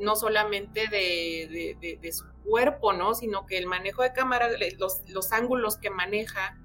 no 0.00 0.16
solamente 0.16 0.88
de, 0.88 2.12
su 2.12 2.24
cuerpo, 2.44 2.92
¿no? 2.92 3.14
Sino 3.14 3.46
que 3.46 3.58
el 3.58 3.66
manejo 3.66 4.02
de 4.02 4.12
cámara, 4.12 4.48
los, 4.78 5.02
los 5.08 5.32
ángulos 5.32 5.76
que 5.76 5.90
maneja, 5.90 6.58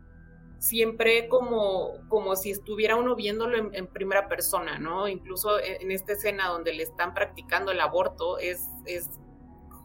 siempre 0.57 1.27
como, 1.27 1.93
como 2.07 2.35
si 2.35 2.51
estuviera 2.51 2.95
uno 2.95 3.15
viéndolo 3.15 3.71
en, 3.71 3.87
primera 3.87 4.27
persona, 4.27 4.79
¿no? 4.79 5.07
Incluso 5.07 5.59
en, 5.59 5.91
esta 5.91 6.13
escena 6.13 6.47
donde 6.47 6.73
le 6.73 6.83
están 6.83 7.13
practicando 7.13 7.71
el 7.71 7.79
aborto, 7.81 8.39
es, 8.39 8.65
es 8.85 9.09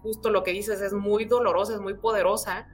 justo 0.03 0.31
lo 0.31 0.43
que 0.43 0.53
dices, 0.53 0.81
es 0.81 0.93
muy 0.93 1.25
dolorosa, 1.25 1.75
es 1.75 1.81
muy 1.81 1.95
poderosa, 1.95 2.69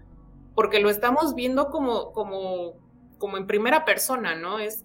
porque 0.55 0.81
lo 0.81 0.89
estamos 0.89 1.35
viendo 1.35 1.71
como, 1.71 2.13
como, 2.13 2.75
como 3.19 3.37
en 3.37 3.47
primera 3.47 3.85
persona, 3.85 4.35
¿no? 4.35 4.59
Es, 4.59 4.85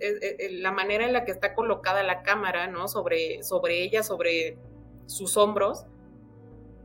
la 0.50 0.72
manera 0.72 1.06
en 1.06 1.14
la 1.14 1.26
que 1.26 1.32
está 1.32 1.54
colocada 1.54 2.04
la 2.04 2.24
cámara, 2.24 2.68
¿no? 2.68 2.88
Sobre, 2.88 3.44
sobre 3.44 3.84
ella, 3.84 4.04
sobre 4.04 4.58
sus 5.06 5.38
hombros, 5.38 5.86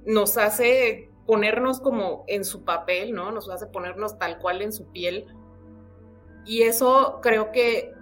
nos 0.04 0.36
hace 0.36 1.10
ponernos 1.26 1.80
como 1.80 2.24
en 2.28 2.44
su 2.44 2.64
papel, 2.64 3.12
¿no? 3.12 3.32
Nos 3.32 3.48
hace 3.48 3.66
ponernos 3.66 4.18
tal 4.18 4.38
cual 4.38 4.62
en 4.62 4.72
su 4.72 4.86
piel 4.92 5.26
y 6.46 6.62
eso 6.62 7.18
creo 7.20 7.50
que 7.50 7.92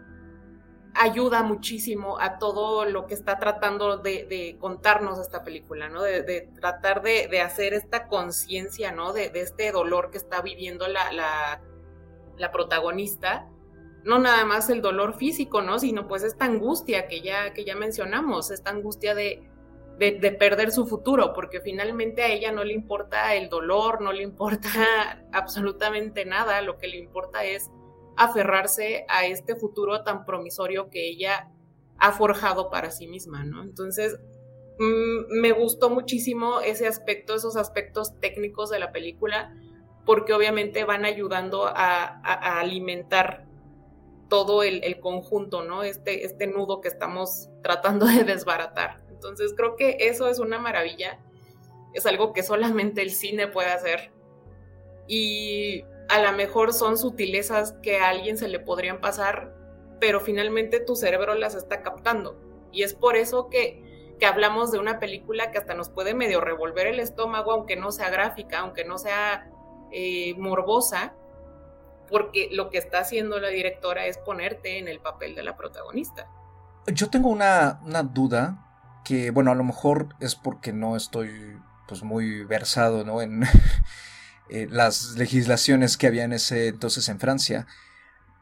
ayuda 0.94 1.42
muchísimo 1.42 2.20
a 2.20 2.38
todo 2.38 2.84
lo 2.84 3.06
que 3.06 3.14
está 3.14 3.38
tratando 3.38 3.96
de, 3.96 4.56
contarnos 4.60 5.18
esta 5.18 5.42
película, 5.42 5.88
¿no? 5.88 6.02
De, 6.02 6.50
tratar 6.60 7.02
de, 7.02 7.40
hacer 7.40 7.72
esta 7.72 8.06
conciencia, 8.06 8.92
¿no? 8.92 9.12
De, 9.12 9.32
este 9.34 9.72
dolor 9.72 10.10
que 10.10 10.18
está 10.18 10.42
viviendo 10.42 10.86
la, 10.86 11.60
la 12.36 12.52
protagonista, 12.52 13.48
no 14.04 14.18
nada 14.18 14.44
más 14.44 14.68
el 14.68 14.82
dolor 14.82 15.14
físico, 15.14 15.62
¿no? 15.62 15.78
Sino 15.78 16.06
pues 16.06 16.22
esta 16.22 16.44
angustia 16.44 17.08
que 17.08 17.22
ya, 17.22 17.54
que 17.54 17.64
ya 17.64 17.74
mencionamos, 17.74 18.50
esta 18.50 18.70
angustia 18.70 19.14
de, 19.14 19.48
de, 19.98 20.32
perder 20.32 20.72
su 20.72 20.86
futuro, 20.86 21.32
porque 21.32 21.60
finalmente 21.60 22.22
a 22.22 22.28
ella 22.28 22.52
no 22.52 22.64
le 22.64 22.74
importa 22.74 23.34
el 23.34 23.48
dolor, 23.48 24.00
no 24.00 24.12
le 24.12 24.22
importa 24.22 24.68
absolutamente 25.32 26.24
nada, 26.24 26.60
lo 26.62 26.78
que 26.78 26.88
le 26.88 26.98
importa 26.98 27.44
es 27.44 27.70
aferrarse 28.16 29.04
a 29.08 29.26
este 29.26 29.56
futuro 29.56 30.02
tan 30.02 30.24
promisorio 30.24 30.90
que 30.90 31.08
ella 31.08 31.50
ha 31.98 32.12
forjado 32.12 32.70
para 32.70 32.90
sí 32.90 33.06
misma, 33.06 33.44
¿no? 33.44 33.62
Entonces, 33.62 34.18
mm, 34.78 35.40
me 35.40 35.52
gustó 35.52 35.90
muchísimo 35.90 36.60
ese 36.60 36.86
aspecto, 36.86 37.34
esos 37.34 37.56
aspectos 37.56 38.18
técnicos 38.20 38.70
de 38.70 38.78
la 38.78 38.92
película, 38.92 39.54
porque 40.04 40.34
obviamente 40.34 40.84
van 40.84 41.04
ayudando 41.04 41.66
a, 41.66 42.60
alimentar 42.60 43.46
todo 44.28 44.62
el, 44.62 44.82
el, 44.84 45.00
conjunto, 45.00 45.62
¿no? 45.62 45.82
Este, 45.82 46.24
este 46.24 46.46
nudo 46.46 46.80
que 46.80 46.88
estamos 46.88 47.48
tratando 47.62 48.06
de 48.06 48.24
desbaratar. 48.24 49.03
Entonces 49.14 49.54
creo 49.56 49.76
que 49.76 49.96
eso 50.00 50.28
es 50.28 50.38
una 50.38 50.58
maravilla, 50.58 51.20
es 51.92 52.04
algo 52.06 52.32
que 52.32 52.42
solamente 52.42 53.00
el 53.00 53.10
cine 53.10 53.46
puede 53.46 53.70
hacer. 53.70 54.12
Y 55.06 55.84
a 56.08 56.20
lo 56.20 56.32
mejor 56.32 56.72
son 56.72 56.98
sutilezas 56.98 57.74
que 57.82 57.98
a 57.98 58.08
alguien 58.08 58.36
se 58.36 58.48
le 58.48 58.58
podrían 58.58 59.00
pasar, 59.00 59.54
pero 60.00 60.20
finalmente 60.20 60.80
tu 60.80 60.96
cerebro 60.96 61.34
las 61.34 61.54
está 61.54 61.82
captando. 61.82 62.36
Y 62.72 62.82
es 62.82 62.94
por 62.94 63.16
eso 63.16 63.48
que, 63.48 64.16
que 64.18 64.26
hablamos 64.26 64.72
de 64.72 64.78
una 64.78 64.98
película 64.98 65.52
que 65.52 65.58
hasta 65.58 65.74
nos 65.74 65.88
puede 65.88 66.14
medio 66.14 66.40
revolver 66.40 66.88
el 66.88 66.98
estómago, 66.98 67.52
aunque 67.52 67.76
no 67.76 67.92
sea 67.92 68.10
gráfica, 68.10 68.58
aunque 68.58 68.84
no 68.84 68.98
sea 68.98 69.48
eh, 69.92 70.34
morbosa, 70.36 71.14
porque 72.08 72.48
lo 72.50 72.68
que 72.70 72.78
está 72.78 72.98
haciendo 72.98 73.38
la 73.38 73.48
directora 73.48 74.06
es 74.06 74.18
ponerte 74.18 74.78
en 74.78 74.88
el 74.88 75.00
papel 75.00 75.36
de 75.36 75.44
la 75.44 75.56
protagonista. 75.56 76.28
Yo 76.86 77.08
tengo 77.08 77.28
una, 77.28 77.80
una 77.84 78.02
duda 78.02 78.64
que 79.04 79.30
bueno, 79.30 79.50
a 79.50 79.54
lo 79.54 79.64
mejor 79.64 80.08
es 80.20 80.34
porque 80.34 80.72
no 80.72 80.96
estoy 80.96 81.58
pues 81.86 82.02
muy 82.02 82.44
versado 82.44 83.04
¿no? 83.04 83.20
en 83.22 83.44
las 84.70 85.16
legislaciones 85.16 85.96
que 85.96 86.06
había 86.06 86.24
en 86.24 86.32
ese 86.32 86.68
entonces 86.68 87.08
en 87.08 87.20
Francia, 87.20 87.66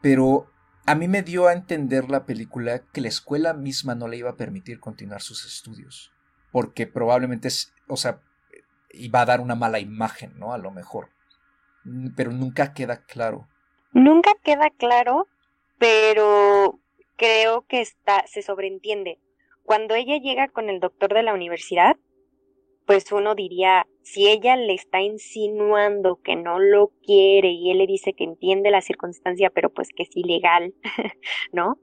pero 0.01 0.47
a 0.85 0.95
mí 0.95 1.07
me 1.07 1.21
dio 1.21 1.47
a 1.47 1.53
entender 1.53 2.09
la 2.09 2.25
película 2.25 2.79
que 2.91 3.01
la 3.01 3.07
escuela 3.07 3.53
misma 3.53 3.95
no 3.95 4.07
le 4.07 4.17
iba 4.17 4.31
a 4.31 4.37
permitir 4.37 4.79
continuar 4.79 5.21
sus 5.21 5.45
estudios, 5.45 6.11
porque 6.51 6.87
probablemente, 6.87 7.49
o 7.87 7.95
sea, 7.95 8.19
iba 8.91 9.21
a 9.21 9.25
dar 9.25 9.39
una 9.39 9.55
mala 9.55 9.79
imagen, 9.79 10.37
¿no? 10.37 10.53
A 10.53 10.57
lo 10.57 10.71
mejor, 10.71 11.09
pero 12.15 12.31
nunca 12.31 12.73
queda 12.73 12.97
claro. 13.05 13.47
Nunca 13.93 14.31
queda 14.43 14.69
claro, 14.71 15.27
pero 15.77 16.79
creo 17.15 17.65
que 17.67 17.81
está, 17.81 18.25
se 18.27 18.41
sobreentiende 18.41 19.19
cuando 19.63 19.95
ella 19.95 20.17
llega 20.17 20.47
con 20.49 20.69
el 20.69 20.79
doctor 20.79 21.13
de 21.13 21.23
la 21.23 21.33
universidad, 21.33 21.97
pues 22.85 23.11
uno 23.11 23.33
diría, 23.33 23.87
si 24.01 24.27
ella 24.27 24.55
le 24.55 24.73
está 24.73 25.01
insinuando 25.01 26.19
que 26.21 26.35
no 26.35 26.59
lo 26.59 26.91
quiere 27.01 27.49
y 27.49 27.71
él 27.71 27.77
le 27.77 27.87
dice 27.87 28.13
que 28.13 28.25
entiende 28.25 28.71
la 28.71 28.81
circunstancia, 28.81 29.49
pero 29.49 29.71
pues 29.71 29.89
que 29.95 30.03
es 30.03 30.15
ilegal, 30.15 30.73
¿no? 31.53 31.79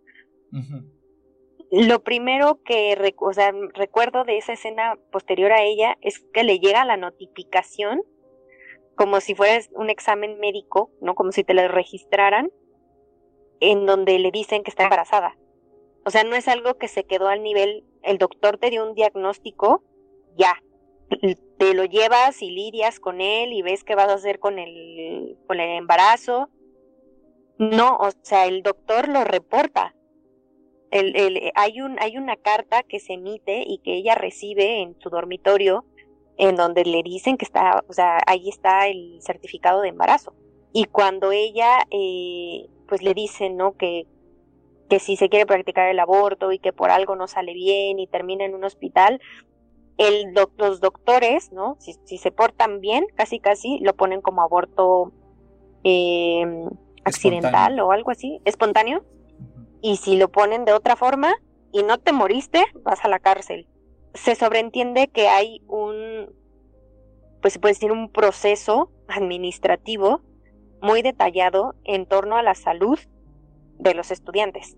Lo 1.70 2.02
primero 2.02 2.60
que 2.64 2.96
recuerdo 2.96 4.24
de 4.24 4.36
esa 4.36 4.52
escena 4.52 4.98
posterior 5.10 5.52
a 5.52 5.62
ella 5.62 5.96
es 6.02 6.18
que 6.32 6.44
le 6.44 6.58
llega 6.58 6.84
la 6.84 6.96
notificación 6.96 8.02
como 8.96 9.20
si 9.20 9.34
fuera 9.34 9.64
un 9.72 9.88
examen 9.88 10.38
médico, 10.40 10.90
¿no? 11.00 11.14
Como 11.14 11.32
si 11.32 11.42
te 11.42 11.54
lo 11.54 11.66
registraran, 11.68 12.50
en 13.60 13.86
donde 13.86 14.18
le 14.18 14.30
dicen 14.30 14.62
que 14.62 14.70
está 14.70 14.82
embarazada. 14.82 15.38
O 16.04 16.10
sea, 16.10 16.24
no 16.24 16.34
es 16.34 16.48
algo 16.48 16.74
que 16.78 16.88
se 16.88 17.04
quedó 17.04 17.28
al 17.28 17.42
nivel, 17.42 17.84
el 18.02 18.18
doctor 18.18 18.58
te 18.58 18.70
dio 18.70 18.86
un 18.88 18.94
diagnóstico, 18.94 19.82
ya, 20.36 20.54
te 21.58 21.74
lo 21.74 21.84
llevas 21.84 22.40
y 22.42 22.50
lidias 22.50 23.00
con 23.00 23.20
él 23.20 23.52
y 23.52 23.62
ves 23.62 23.84
qué 23.84 23.94
vas 23.94 24.08
a 24.08 24.14
hacer 24.14 24.38
con 24.38 24.58
el, 24.58 25.36
con 25.46 25.60
el 25.60 25.76
embarazo. 25.76 26.48
No, 27.58 27.96
o 27.96 28.10
sea, 28.22 28.46
el 28.46 28.62
doctor 28.62 29.08
lo 29.08 29.24
reporta. 29.24 29.94
El, 30.90 31.14
el, 31.14 31.52
hay, 31.54 31.80
un, 31.82 32.00
hay 32.00 32.16
una 32.16 32.36
carta 32.36 32.82
que 32.82 32.98
se 32.98 33.12
emite 33.12 33.62
y 33.66 33.78
que 33.78 33.94
ella 33.94 34.14
recibe 34.14 34.80
en 34.80 34.98
su 35.00 35.10
dormitorio 35.10 35.84
en 36.38 36.56
donde 36.56 36.84
le 36.84 37.02
dicen 37.02 37.36
que 37.36 37.44
está, 37.44 37.84
o 37.86 37.92
sea, 37.92 38.18
ahí 38.26 38.48
está 38.48 38.88
el 38.88 39.20
certificado 39.20 39.82
de 39.82 39.88
embarazo. 39.88 40.32
Y 40.72 40.86
cuando 40.86 41.32
ella, 41.32 41.86
eh, 41.90 42.66
pues 42.88 43.02
le 43.02 43.12
dicen, 43.12 43.58
¿no? 43.58 43.76
Que, 43.76 44.06
que 44.90 44.98
si 44.98 45.16
se 45.16 45.30
quiere 45.30 45.46
practicar 45.46 45.88
el 45.88 46.00
aborto 46.00 46.52
y 46.52 46.58
que 46.58 46.72
por 46.72 46.90
algo 46.90 47.14
no 47.16 47.28
sale 47.28 47.54
bien 47.54 47.98
y 48.00 48.08
termina 48.08 48.44
en 48.44 48.54
un 48.54 48.64
hospital, 48.64 49.20
el 49.96 50.34
los 50.56 50.80
doctores, 50.80 51.52
¿no? 51.52 51.76
Si, 51.78 52.18
se 52.18 52.32
portan 52.32 52.80
bien, 52.80 53.06
casi 53.14 53.38
casi 53.38 53.78
lo 53.80 53.94
ponen 53.94 54.20
como 54.20 54.42
aborto 54.42 55.12
em, 55.84 56.68
accidental 57.04 57.78
o 57.80 57.92
algo 57.92 58.10
así, 58.10 58.40
espontáneo. 58.44 59.04
Y 59.80 59.96
si 59.96 60.16
lo 60.16 60.28
ponen 60.28 60.64
de 60.64 60.72
otra 60.72 60.96
forma 60.96 61.34
y 61.72 61.84
no 61.84 61.98
te 61.98 62.12
moriste, 62.12 62.64
vas 62.82 63.04
a 63.04 63.08
la 63.08 63.20
cárcel. 63.20 63.68
Se 64.14 64.34
sobreentiende 64.34 65.08
que 65.08 65.28
hay 65.28 65.62
un, 65.68 66.34
pues 67.40 67.52
se 67.52 67.60
puede 67.60 67.74
decir, 67.74 67.92
un 67.92 68.10
proceso 68.10 68.90
administrativo 69.06 70.20
muy 70.82 71.02
detallado 71.02 71.76
en 71.84 72.06
torno 72.06 72.36
a 72.36 72.42
la 72.42 72.54
salud 72.54 72.98
de 73.80 73.94
los 73.94 74.10
estudiantes 74.10 74.76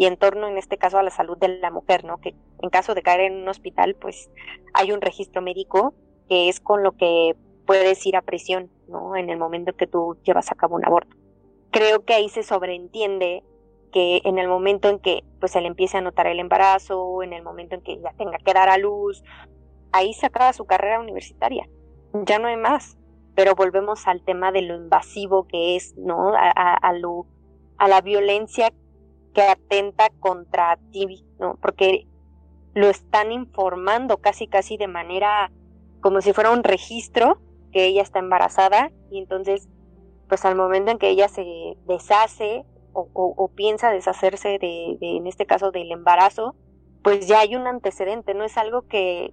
y 0.00 0.06
en 0.06 0.16
torno, 0.16 0.48
en 0.48 0.56
este 0.56 0.78
caso, 0.78 0.98
a 0.98 1.02
la 1.02 1.10
salud 1.10 1.36
de 1.36 1.58
la 1.58 1.70
mujer, 1.70 2.04
¿no? 2.04 2.22
Que 2.22 2.34
en 2.62 2.70
caso 2.70 2.94
de 2.94 3.02
caer 3.02 3.20
en 3.20 3.42
un 3.42 3.48
hospital, 3.48 3.96
pues 3.96 4.30
hay 4.72 4.92
un 4.92 5.02
registro 5.02 5.42
médico 5.42 5.92
que 6.26 6.48
es 6.48 6.58
con 6.58 6.82
lo 6.82 6.92
que 6.92 7.36
puedes 7.66 8.06
ir 8.06 8.16
a 8.16 8.22
prisión, 8.22 8.70
¿no? 8.88 9.14
En 9.14 9.28
el 9.28 9.38
momento 9.38 9.74
que 9.74 9.86
tú 9.86 10.16
llevas 10.24 10.50
a 10.50 10.54
cabo 10.54 10.76
un 10.76 10.86
aborto. 10.86 11.14
Creo 11.70 12.04
que 12.04 12.14
ahí 12.14 12.30
se 12.30 12.42
sobreentiende 12.42 13.42
que 13.92 14.22
en 14.24 14.38
el 14.38 14.48
momento 14.48 14.88
en 14.88 15.00
que 15.00 15.22
pues 15.38 15.52
se 15.52 15.60
le 15.60 15.66
empiece 15.66 15.98
a 15.98 16.00
notar 16.00 16.26
el 16.28 16.40
embarazo, 16.40 17.22
en 17.22 17.34
el 17.34 17.42
momento 17.42 17.74
en 17.74 17.82
que 17.82 18.00
ya 18.00 18.12
tenga 18.14 18.38
que 18.38 18.54
dar 18.54 18.68
a 18.70 18.78
luz, 18.78 19.22
ahí 19.92 20.14
se 20.14 20.24
acaba 20.24 20.52
su 20.52 20.64
carrera 20.64 21.00
universitaria. 21.00 21.68
Ya 22.24 22.38
no 22.38 22.48
hay 22.48 22.56
más. 22.56 22.96
Pero 23.34 23.54
volvemos 23.54 24.06
al 24.08 24.22
tema 24.22 24.50
de 24.50 24.62
lo 24.62 24.76
invasivo 24.76 25.46
que 25.46 25.76
es, 25.76 25.94
¿no? 25.98 26.34
A, 26.34 26.50
a 26.50 26.92
lo 26.94 27.26
a 27.80 27.88
la 27.88 28.02
violencia 28.02 28.70
que 29.32 29.40
atenta 29.40 30.10
contra 30.20 30.78
ti, 30.92 31.24
¿no? 31.38 31.56
Porque 31.62 32.06
lo 32.74 32.88
están 32.88 33.32
informando 33.32 34.18
casi 34.18 34.46
casi 34.46 34.76
de 34.76 34.86
manera 34.86 35.50
como 36.02 36.20
si 36.20 36.34
fuera 36.34 36.50
un 36.50 36.62
registro 36.62 37.40
que 37.72 37.86
ella 37.86 38.02
está 38.02 38.18
embarazada 38.18 38.92
y 39.10 39.18
entonces 39.18 39.68
pues 40.28 40.44
al 40.44 40.56
momento 40.56 40.92
en 40.92 40.98
que 40.98 41.08
ella 41.08 41.28
se 41.28 41.76
deshace 41.86 42.64
o, 42.92 43.50
piensa 43.54 43.90
deshacerse 43.90 44.58
de, 44.60 44.98
en 45.00 45.26
este 45.26 45.46
caso 45.46 45.70
del 45.70 45.90
embarazo, 45.90 46.54
pues 47.02 47.26
ya 47.26 47.40
hay 47.40 47.56
un 47.56 47.66
antecedente, 47.66 48.34
no 48.34 48.44
es 48.44 48.58
algo 48.58 48.82
que, 48.82 49.32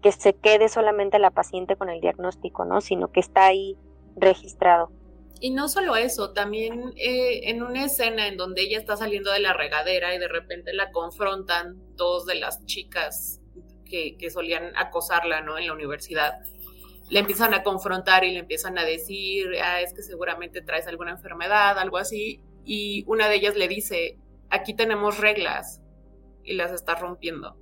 que 0.00 0.12
se 0.12 0.34
quede 0.34 0.68
solamente 0.68 1.18
la 1.18 1.30
paciente 1.30 1.76
con 1.76 1.90
el 1.90 2.00
diagnóstico, 2.00 2.64
¿no? 2.64 2.80
Sino 2.80 3.10
que 3.10 3.20
está 3.20 3.46
ahí 3.46 3.76
registrado. 4.16 4.90
Y 5.40 5.50
no 5.50 5.68
solo 5.68 5.96
eso, 5.96 6.32
también 6.32 6.92
eh, 6.96 7.50
en 7.50 7.62
una 7.62 7.84
escena 7.84 8.28
en 8.28 8.36
donde 8.36 8.62
ella 8.62 8.78
está 8.78 8.96
saliendo 8.96 9.32
de 9.32 9.40
la 9.40 9.52
regadera 9.52 10.14
y 10.14 10.18
de 10.18 10.28
repente 10.28 10.72
la 10.72 10.92
confrontan 10.92 11.76
dos 11.96 12.26
de 12.26 12.36
las 12.36 12.64
chicas 12.66 13.40
que, 13.84 14.16
que 14.16 14.30
solían 14.30 14.72
acosarla, 14.76 15.40
¿no? 15.40 15.58
En 15.58 15.66
la 15.66 15.72
universidad. 15.72 16.34
Le 17.10 17.20
empiezan 17.20 17.54
a 17.54 17.62
confrontar 17.62 18.24
y 18.24 18.32
le 18.32 18.38
empiezan 18.38 18.78
a 18.78 18.84
decir, 18.84 19.48
ah, 19.62 19.80
es 19.80 19.92
que 19.92 20.02
seguramente 20.02 20.62
traes 20.62 20.86
alguna 20.86 21.10
enfermedad, 21.10 21.78
algo 21.78 21.98
así. 21.98 22.40
Y 22.64 23.04
una 23.08 23.28
de 23.28 23.34
ellas 23.34 23.56
le 23.56 23.66
dice, 23.66 24.18
aquí 24.48 24.74
tenemos 24.74 25.18
reglas 25.18 25.80
y 26.44 26.54
las 26.54 26.72
está 26.72 26.94
rompiendo. 26.94 27.56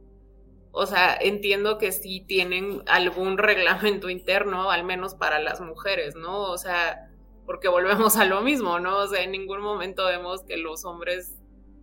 O 0.72 0.86
sea, 0.86 1.16
entiendo 1.20 1.78
que 1.78 1.90
sí 1.92 2.24
tienen 2.26 2.82
algún 2.86 3.38
reglamento 3.38 4.08
interno, 4.08 4.70
al 4.70 4.84
menos 4.84 5.14
para 5.14 5.40
las 5.40 5.60
mujeres, 5.60 6.14
¿no? 6.14 6.42
O 6.42 6.58
sea, 6.58 7.09
porque 7.50 7.66
volvemos 7.66 8.16
a 8.16 8.26
lo 8.26 8.42
mismo, 8.42 8.78
¿no? 8.78 8.98
O 8.98 9.08
sea, 9.08 9.24
en 9.24 9.32
ningún 9.32 9.60
momento 9.60 10.06
vemos 10.06 10.44
que 10.44 10.56
los 10.56 10.84
hombres 10.84 11.36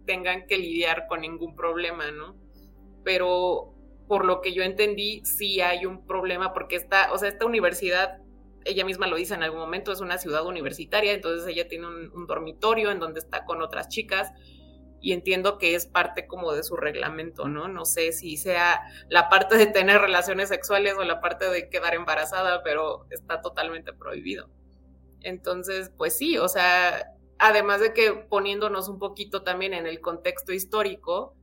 tengan 0.06 0.48
que 0.48 0.58
lidiar 0.58 1.08
con 1.10 1.20
ningún 1.20 1.58
problema, 1.58 2.10
¿no? 2.10 2.38
Pero 3.04 3.74
por 4.08 4.24
lo 4.24 4.40
que 4.40 4.54
yo 4.54 4.64
entendí, 4.64 5.26
sí 5.26 5.60
hay 5.60 5.86
un 5.86 6.08
problema 6.08 6.54
porque 6.54 6.78
esta, 6.78 7.12
o 7.12 7.18
sea, 7.18 7.28
esta 7.28 7.46
universidad, 7.46 8.22
ella 8.64 8.86
misma 8.86 9.08
lo 9.08 9.18
dice 9.18 9.34
en 9.34 9.44
algún 9.44 9.60
momento, 9.60 9.92
es 9.92 10.00
una 10.00 10.18
ciudad 10.18 10.46
universitaria, 10.46 11.12
entonces 11.12 11.46
ella 11.50 11.68
tiene 11.68 11.86
un, 11.88 12.28
dormitorio 12.28 12.90
en 12.90 13.00
donde 13.00 13.20
está 13.20 13.44
con 13.44 13.62
otras 13.62 13.90
chicas 13.90 14.32
y 15.02 15.12
entiendo 15.12 15.58
que 15.58 15.76
es 15.76 15.86
parte 15.86 16.28
como 16.28 16.54
de 16.54 16.64
su 16.64 16.78
reglamento, 16.78 17.50
¿no? 17.50 17.68
No 17.68 17.84
sé 17.84 18.14
si 18.14 18.38
sea 18.38 18.84
la 19.10 19.28
parte 19.28 19.58
de 19.58 19.66
tener 19.66 20.00
relaciones 20.00 20.48
sexuales 20.48 20.94
o 20.98 21.04
la 21.04 21.20
parte 21.20 21.50
de 21.50 21.68
quedar 21.68 21.94
embarazada, 21.94 22.64
pero 22.64 23.06
está 23.10 23.42
totalmente 23.42 23.92
prohibido. 23.92 24.50
Entonces, 25.22 25.92
pues 25.98 26.18
sí, 26.18 26.38
o 26.38 26.48
sea, 26.48 27.14
además 27.40 27.82
de 27.82 27.94
que 27.94 28.14
poniéndonos 28.14 28.90
un 28.90 29.00
poquito 29.00 29.44
también 29.44 29.74
en 29.74 29.88
el 29.88 30.02
contexto 30.02 30.54
histórico, 30.54 31.36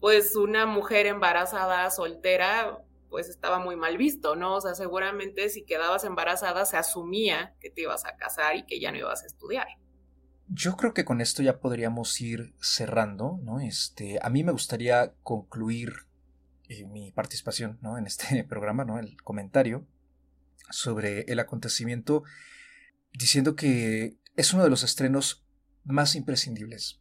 pues 0.00 0.36
una 0.36 0.66
mujer 0.66 1.06
embarazada, 1.06 1.88
soltera, 1.90 2.82
pues 3.08 3.28
estaba 3.28 3.58
muy 3.58 3.76
mal 3.76 3.98
visto, 3.98 4.36
¿no? 4.36 4.56
O 4.56 4.60
sea, 4.60 4.74
seguramente 4.74 5.48
si 5.50 5.64
quedabas 5.64 6.04
embarazada 6.04 6.64
se 6.64 6.76
asumía 6.76 7.54
que 7.60 7.70
te 7.70 7.82
ibas 7.82 8.04
a 8.06 8.16
casar 8.16 8.56
y 8.56 8.64
que 8.64 8.80
ya 8.80 8.90
no 8.90 8.98
ibas 8.98 9.22
a 9.22 9.26
estudiar. 9.26 9.66
Yo 10.48 10.76
creo 10.76 10.92
que 10.92 11.04
con 11.04 11.20
esto 11.20 11.42
ya 11.42 11.60
podríamos 11.60 12.20
ir 12.20 12.54
cerrando, 12.60 13.38
¿no? 13.42 13.60
Este, 13.60 14.18
a 14.22 14.28
mí 14.28 14.42
me 14.42 14.52
gustaría 14.52 15.12
concluir 15.22 16.06
eh, 16.68 16.84
mi 16.84 17.12
participación, 17.12 17.78
¿no? 17.80 17.98
En 17.98 18.06
este 18.06 18.44
programa, 18.48 18.84
¿no? 18.84 18.98
El 18.98 19.22
comentario 19.22 19.86
sobre 20.70 21.20
el 21.22 21.38
acontecimiento 21.38 22.24
diciendo 23.12 23.56
que 23.56 24.18
es 24.36 24.52
uno 24.52 24.64
de 24.64 24.70
los 24.70 24.82
estrenos 24.82 25.46
más 25.84 26.14
imprescindibles 26.14 27.00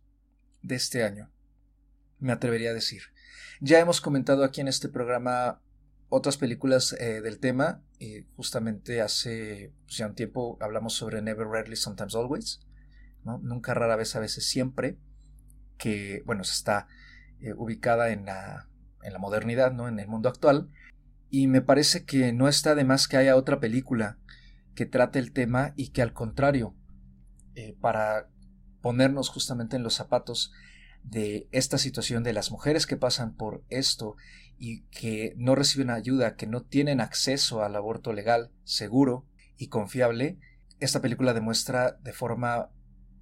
de 0.62 0.76
este 0.76 1.04
año, 1.04 1.32
me 2.20 2.32
atrevería 2.32 2.72
a 2.72 2.74
decir. 2.74 3.02
Ya 3.60 3.80
hemos 3.80 4.02
comentado 4.02 4.44
aquí 4.44 4.62
en 4.62 4.68
este 4.68 4.90
programa 4.90 5.62
otras 6.10 6.38
películas 6.38 6.94
eh, 6.94 7.22
del 7.22 7.40
tema. 7.40 7.84
y 8.00 8.24
justamente 8.36 9.02
hace 9.02 9.74
pues, 9.86 9.98
ya 9.98 10.08
un 10.08 10.16
tiempo 10.16 10.58
hablamos 10.62 10.94
sobre 10.94 11.22
Never 11.22 11.48
Rarely, 11.48 11.76
Sometimes 11.76 12.16
Always. 12.16 12.60
¿no? 13.24 13.40
Nunca, 13.40 13.74
rara 13.74 13.96
vez, 13.96 14.16
a 14.16 14.20
veces, 14.20 14.46
siempre. 14.46 14.98
Que, 15.78 16.22
bueno, 16.26 16.42
está 16.42 16.88
eh, 17.40 17.54
ubicada 17.54 18.12
en 18.12 18.26
la, 18.26 18.68
en 19.04 19.14
la 19.14 19.20
modernidad, 19.20 19.72
¿no? 19.72 19.88
En 19.88 20.00
el 20.00 20.08
mundo 20.08 20.30
actual. 20.30 20.70
Y 21.30 21.48
me 21.48 21.62
parece 21.62 22.04
que 22.04 22.34
no 22.34 22.48
está 22.48 22.76
de 22.76 22.84
más 22.84 23.08
que 23.08 23.18
haya 23.18 23.36
otra 23.36 23.60
película 23.60 24.20
que 24.76 24.86
trate 24.86 25.20
el 25.20 25.32
tema 25.32 25.74
y 25.76 25.90
que 25.90 26.02
al 26.02 26.14
contrario, 26.14 26.76
eh, 27.56 27.76
para 27.80 28.30
ponernos 28.82 29.30
justamente 29.30 29.76
en 29.76 29.84
los 29.84 29.96
zapatos 29.96 30.52
de 31.04 31.48
esta 31.52 31.78
situación 31.78 32.24
de 32.24 32.34
las 32.34 32.52
mujeres 32.52 32.86
que 32.86 32.98
pasan 32.98 33.36
por 33.36 33.64
esto 33.70 34.16
y 34.58 34.84
que 34.86 35.34
no 35.38 35.56
reciben 35.56 35.90
ayuda, 35.90 36.36
que 36.36 36.48
no 36.48 36.62
tienen 36.62 37.02
acceso 37.02 37.64
al 37.64 37.76
aborto 37.76 38.14
legal, 38.14 38.52
seguro 38.64 39.26
y 39.58 39.68
confiable, 39.68 40.40
esta 40.80 41.02
película 41.02 41.34
demuestra 41.34 41.94
de 42.04 42.14
forma 42.14 42.70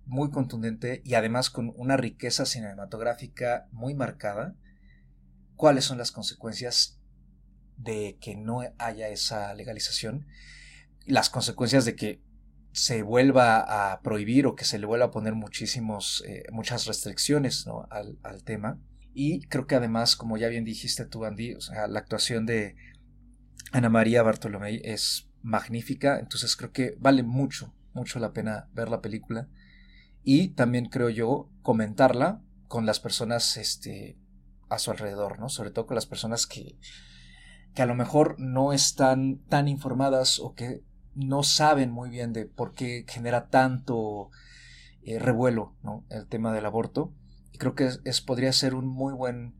muy 0.05 0.31
contundente 0.31 1.01
y 1.05 1.13
además 1.13 1.49
con 1.49 1.73
una 1.75 1.97
riqueza 1.97 2.45
cinematográfica 2.45 3.67
muy 3.71 3.93
marcada 3.93 4.55
cuáles 5.55 5.85
son 5.85 5.97
las 5.97 6.11
consecuencias 6.11 6.99
de 7.77 8.17
que 8.19 8.35
no 8.35 8.61
haya 8.77 9.09
esa 9.09 9.53
legalización, 9.53 10.25
las 11.09 11.29
consecuencias 11.29 11.85
de 11.85 11.95
que 11.95 12.21
se 12.71 13.03
vuelva 13.03 13.91
a 13.91 14.01
prohibir 14.01 14.45
o 14.45 14.55
que 14.55 14.65
se 14.65 14.77
le 14.79 14.85
vuelva 14.85 15.07
a 15.07 15.11
poner 15.11 15.33
muchísimos, 15.33 16.23
eh, 16.27 16.43
muchas 16.51 16.85
restricciones 16.85 17.65
al, 17.89 18.17
al, 18.23 18.43
tema. 18.43 18.79
Y 19.13 19.41
creo 19.47 19.65
que 19.65 19.75
además, 19.75 20.15
como 20.15 20.37
ya 20.37 20.47
bien 20.49 20.65
dijiste 20.65 21.05
tú, 21.05 21.25
Andy, 21.25 21.55
o 21.55 21.61
sea, 21.61 21.87
la 21.87 21.99
actuación 21.99 22.45
de 22.45 22.75
Ana 23.71 23.89
María 23.89 24.23
Bartolomé 24.23 24.81
es 24.83 25.29
magnífica, 25.41 26.19
entonces 26.19 26.55
creo 26.55 26.71
que 26.71 26.95
vale 26.99 27.23
mucho, 27.23 27.73
mucho 27.93 28.19
la 28.19 28.33
pena 28.33 28.69
ver 28.73 28.89
la 28.89 29.01
película 29.01 29.47
y 30.23 30.49
también 30.49 30.85
creo 30.85 31.09
yo 31.09 31.49
comentarla 31.61 32.41
con 32.67 32.85
las 32.85 32.99
personas 32.99 33.57
este, 33.57 34.17
a 34.69 34.79
su 34.79 34.91
alrededor, 34.91 35.39
¿no? 35.39 35.49
Sobre 35.49 35.71
todo 35.71 35.87
con 35.87 35.95
las 35.95 36.05
personas 36.05 36.45
que, 36.45 36.77
que 37.73 37.81
a 37.81 37.85
lo 37.85 37.95
mejor 37.95 38.35
no 38.39 38.73
están 38.73 39.39
tan 39.49 39.67
informadas 39.67 40.39
o 40.39 40.53
que 40.53 40.83
no 41.19 41.43
saben 41.43 41.91
muy 41.91 42.09
bien 42.09 42.33
de 42.33 42.45
por 42.45 42.73
qué 42.73 43.05
genera 43.07 43.49
tanto 43.49 44.29
eh, 45.03 45.19
revuelo 45.19 45.75
el 46.09 46.27
tema 46.27 46.53
del 46.53 46.65
aborto. 46.65 47.13
Y 47.51 47.57
creo 47.57 47.75
que 47.75 47.89
es, 48.03 48.21
podría 48.21 48.53
ser 48.53 48.73
un 48.73 48.87
muy 48.87 49.13
buen 49.13 49.53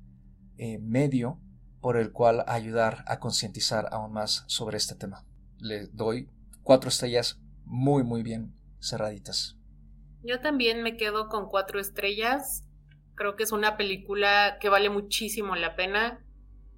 eh, 0.57 0.79
medio 0.79 1.39
por 1.81 1.97
el 1.97 2.11
cual 2.11 2.43
ayudar 2.47 3.03
a 3.07 3.19
concientizar 3.19 3.89
aún 3.91 4.13
más 4.13 4.43
sobre 4.47 4.77
este 4.77 4.95
tema. 4.95 5.25
Le 5.57 5.87
doy 5.87 6.29
cuatro 6.63 6.89
estrellas 6.89 7.39
muy, 7.65 8.03
muy 8.03 8.23
bien 8.23 8.53
cerraditas. 8.79 9.57
Yo 10.23 10.39
también 10.39 10.81
me 10.81 10.97
quedo 10.97 11.27
con 11.27 11.47
cuatro 11.47 11.79
estrellas. 11.79 12.65
Creo 13.15 13.35
que 13.35 13.43
es 13.43 13.51
una 13.51 13.75
película 13.77 14.57
que 14.59 14.69
vale 14.69 14.89
muchísimo 14.89 15.55
la 15.55 15.75
pena. 15.75 16.23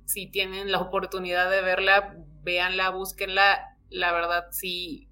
Si 0.06 0.28
tienen 0.28 0.72
la 0.72 0.80
oportunidad 0.80 1.50
de 1.50 1.62
verla, 1.62 2.16
véanla, 2.44 2.90
búsquenla 2.90 3.71
la 3.92 4.12
verdad 4.12 4.48
sí 4.52 5.12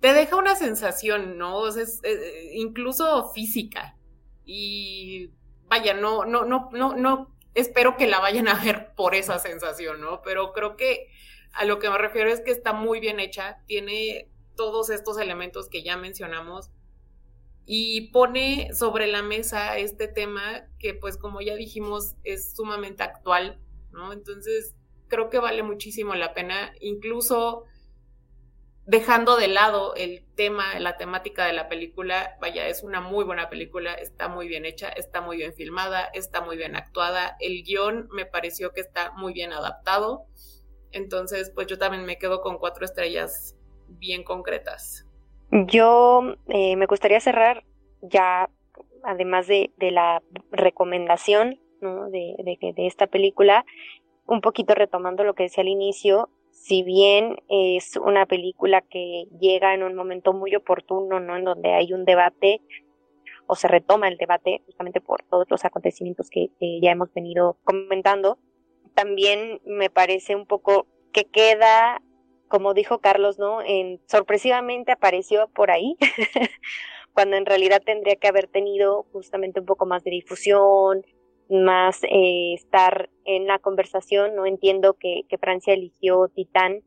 te 0.00 0.12
deja 0.12 0.36
una 0.36 0.54
sensación, 0.56 1.38
¿no? 1.38 1.70
Sea, 1.72 1.82
es, 1.82 2.00
eh, 2.04 2.50
incluso 2.54 3.30
física. 3.30 3.96
Y 4.44 5.30
vaya, 5.64 5.94
no, 5.94 6.24
no, 6.24 6.44
no, 6.44 6.68
no, 6.72 6.94
no, 6.94 7.34
espero 7.54 7.96
que 7.96 8.06
la 8.06 8.20
vayan 8.20 8.48
a 8.48 8.62
ver 8.62 8.92
por 8.94 9.14
esa 9.14 9.38
sensación, 9.38 10.00
¿no? 10.00 10.22
Pero 10.22 10.52
creo 10.52 10.76
que 10.76 11.08
a 11.52 11.64
lo 11.64 11.78
que 11.78 11.90
me 11.90 11.98
refiero 11.98 12.30
es 12.30 12.40
que 12.40 12.50
está 12.50 12.72
muy 12.72 13.00
bien 13.00 13.18
hecha, 13.18 13.62
tiene 13.66 14.30
todos 14.54 14.90
estos 14.90 15.18
elementos 15.18 15.68
que 15.68 15.82
ya 15.82 15.96
mencionamos 15.96 16.70
y 17.66 18.12
pone 18.12 18.72
sobre 18.74 19.06
la 19.06 19.22
mesa 19.22 19.76
este 19.76 20.06
tema 20.06 20.66
que 20.78 20.94
pues 20.94 21.16
como 21.16 21.40
ya 21.40 21.56
dijimos 21.56 22.14
es 22.22 22.54
sumamente 22.54 23.02
actual, 23.02 23.58
¿no? 23.90 24.12
Entonces 24.12 24.76
creo 25.08 25.30
que 25.30 25.38
vale 25.38 25.62
muchísimo 25.62 26.14
la 26.14 26.32
pena, 26.32 26.72
incluso 26.80 27.64
dejando 28.86 29.36
de 29.36 29.48
lado 29.48 29.94
el 29.96 30.24
tema, 30.36 30.78
la 30.78 30.96
temática 30.96 31.44
de 31.44 31.52
la 31.52 31.68
película, 31.68 32.36
vaya, 32.40 32.68
es 32.68 32.84
una 32.84 33.00
muy 33.00 33.24
buena 33.24 33.50
película, 33.50 33.92
está 33.94 34.28
muy 34.28 34.46
bien 34.46 34.64
hecha, 34.64 34.88
está 34.88 35.20
muy 35.20 35.36
bien 35.36 35.52
filmada, 35.54 36.04
está 36.14 36.40
muy 36.40 36.56
bien 36.56 36.76
actuada, 36.76 37.36
el 37.40 37.64
guion 37.64 38.08
me 38.12 38.26
pareció 38.26 38.72
que 38.72 38.80
está 38.80 39.10
muy 39.12 39.32
bien 39.32 39.52
adaptado, 39.52 40.26
entonces 40.92 41.50
pues 41.52 41.66
yo 41.66 41.78
también 41.78 42.04
me 42.06 42.16
quedo 42.16 42.40
con 42.40 42.58
cuatro 42.58 42.84
estrellas 42.84 43.56
bien 43.88 44.22
concretas. 44.22 45.04
Yo 45.50 46.22
eh, 46.48 46.76
me 46.76 46.86
gustaría 46.86 47.20
cerrar 47.20 47.64
ya, 48.02 48.48
además 49.02 49.48
de, 49.48 49.72
la 49.78 50.22
recomendación 50.52 51.60
de, 51.80 52.58
de 52.76 52.86
esta 52.86 53.08
película, 53.08 53.64
un 54.26 54.40
poquito 54.40 54.74
retomando 54.74 55.24
lo 55.24 55.34
que 55.34 55.44
decía 55.44 55.62
al 55.62 55.68
inicio, 55.68 56.30
si 56.56 56.82
bien 56.82 57.36
es 57.48 57.96
una 57.96 58.26
película 58.26 58.80
que 58.80 59.26
llega 59.38 59.74
en 59.74 59.82
un 59.82 59.94
momento 59.94 60.32
muy 60.32 60.54
oportuno, 60.56 61.20
¿no? 61.20 61.36
En 61.36 61.44
donde 61.44 61.72
hay 61.74 61.92
un 61.92 62.04
debate 62.04 62.60
o 63.46 63.54
se 63.54 63.68
retoma 63.68 64.08
el 64.08 64.16
debate 64.16 64.62
justamente 64.64 65.00
por 65.00 65.22
todos 65.22 65.46
los 65.50 65.64
acontecimientos 65.64 66.28
que, 66.30 66.50
ya 66.82 66.90
hemos 66.90 67.12
venido 67.12 67.58
comentando, 67.62 68.38
también 68.94 69.60
me 69.64 69.90
parece 69.90 70.34
un 70.34 70.46
poco 70.46 70.86
que 71.12 71.26
queda, 71.26 72.02
como 72.48 72.74
dijo 72.74 72.98
Carlos, 72.98 73.38
¿no? 73.38 73.60
En, 73.62 74.00
sorpresivamente 74.06 74.92
apareció 74.92 75.48
por 75.48 75.70
ahí, 75.70 75.96
cuando 77.12 77.36
en 77.36 77.46
realidad 77.46 77.82
tendría 77.84 78.16
que 78.16 78.28
haber 78.28 78.48
tenido 78.48 79.04
justamente 79.12 79.60
un 79.60 79.66
poco 79.66 79.86
más 79.86 80.02
de 80.02 80.10
difusión, 80.10 81.04
más 81.48 82.02
eh, 82.04 82.54
estar 82.54 83.08
en 83.24 83.46
la 83.46 83.58
conversación. 83.58 84.34
No 84.34 84.46
entiendo 84.46 84.94
que, 84.94 85.24
Francia 85.40 85.74
eligió 85.74 86.28
Titán 86.28 86.82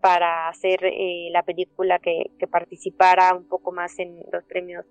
para 0.00 0.48
hacer 0.48 0.80
eh, 0.84 1.28
la 1.30 1.42
película 1.42 1.98
que, 1.98 2.30
participara 2.50 3.34
un 3.34 3.46
poco 3.48 3.72
más 3.72 3.98
en 3.98 4.20
los 4.32 4.44
premios 4.44 4.84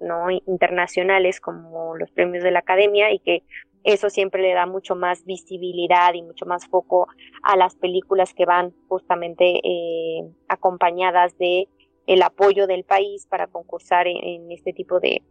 no 0.00 0.30
internacionales 0.30 1.40
como 1.40 1.96
los 1.96 2.10
premios 2.10 2.42
de 2.42 2.50
la 2.50 2.58
academia 2.58 3.12
y 3.12 3.20
que 3.20 3.42
eso 3.84 4.10
siempre 4.10 4.42
le 4.42 4.52
da 4.52 4.66
mucho 4.66 4.96
más 4.96 5.24
visibilidad 5.24 6.14
y 6.14 6.22
mucho 6.22 6.46
más 6.46 6.66
foco 6.66 7.06
a 7.42 7.56
las 7.56 7.76
películas 7.76 8.34
que 8.34 8.44
van 8.44 8.74
justamente 8.88 9.60
eh, 9.62 10.24
acompañadas 10.48 11.36
de 11.38 11.68
el 12.06 12.22
apoyo 12.22 12.66
del 12.66 12.84
país 12.84 13.26
para 13.26 13.46
concursar 13.46 14.08
en, 14.08 14.16
en, 14.16 14.52
este 14.52 14.72
tipo 14.72 15.00
de 15.00 15.22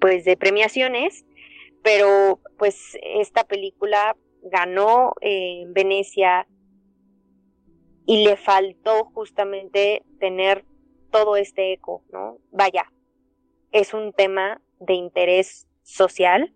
pues 0.00 0.24
de 0.24 0.36
premiaciones 0.36 1.24
pero 1.82 2.40
pues 2.58 2.98
esta 3.02 3.44
película 3.44 4.16
ganó 4.42 5.14
en 5.20 5.72
Venecia 5.72 6.46
y 8.06 8.24
le 8.24 8.36
faltó 8.36 9.04
justamente 9.12 10.02
tener 10.18 10.64
todo 11.10 11.36
este 11.36 11.72
eco, 11.72 12.02
¿no? 12.10 12.38
Vaya, 12.50 12.90
es 13.72 13.94
un 13.94 14.12
tema 14.12 14.60
de 14.80 14.94
interés 14.94 15.68
social, 15.82 16.54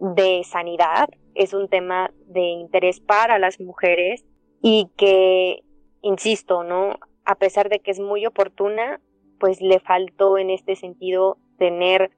de 0.00 0.42
sanidad, 0.44 1.08
es 1.34 1.54
un 1.54 1.68
tema 1.68 2.12
de 2.26 2.40
interés 2.40 3.00
para 3.00 3.38
las 3.38 3.60
mujeres 3.60 4.24
y 4.62 4.90
que, 4.96 5.60
insisto, 6.02 6.62
¿no? 6.62 6.98
A 7.24 7.36
pesar 7.36 7.68
de 7.68 7.80
que 7.80 7.90
es 7.90 8.00
muy 8.00 8.26
oportuna, 8.26 9.00
pues 9.38 9.60
le 9.60 9.80
faltó 9.80 10.38
en 10.38 10.50
este 10.50 10.76
sentido 10.76 11.38
tener 11.58 12.10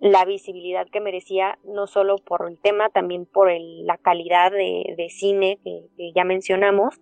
la 0.00 0.24
visibilidad 0.24 0.86
que 0.88 1.00
merecía, 1.00 1.58
no 1.64 1.86
solo 1.86 2.16
por 2.18 2.48
el 2.48 2.58
tema, 2.58 2.88
también 2.88 3.26
por 3.26 3.50
la 3.50 3.96
calidad 3.98 4.52
de, 4.52 5.08
cine 5.10 5.58
que, 5.64 6.12
ya 6.14 6.24
mencionamos. 6.24 7.00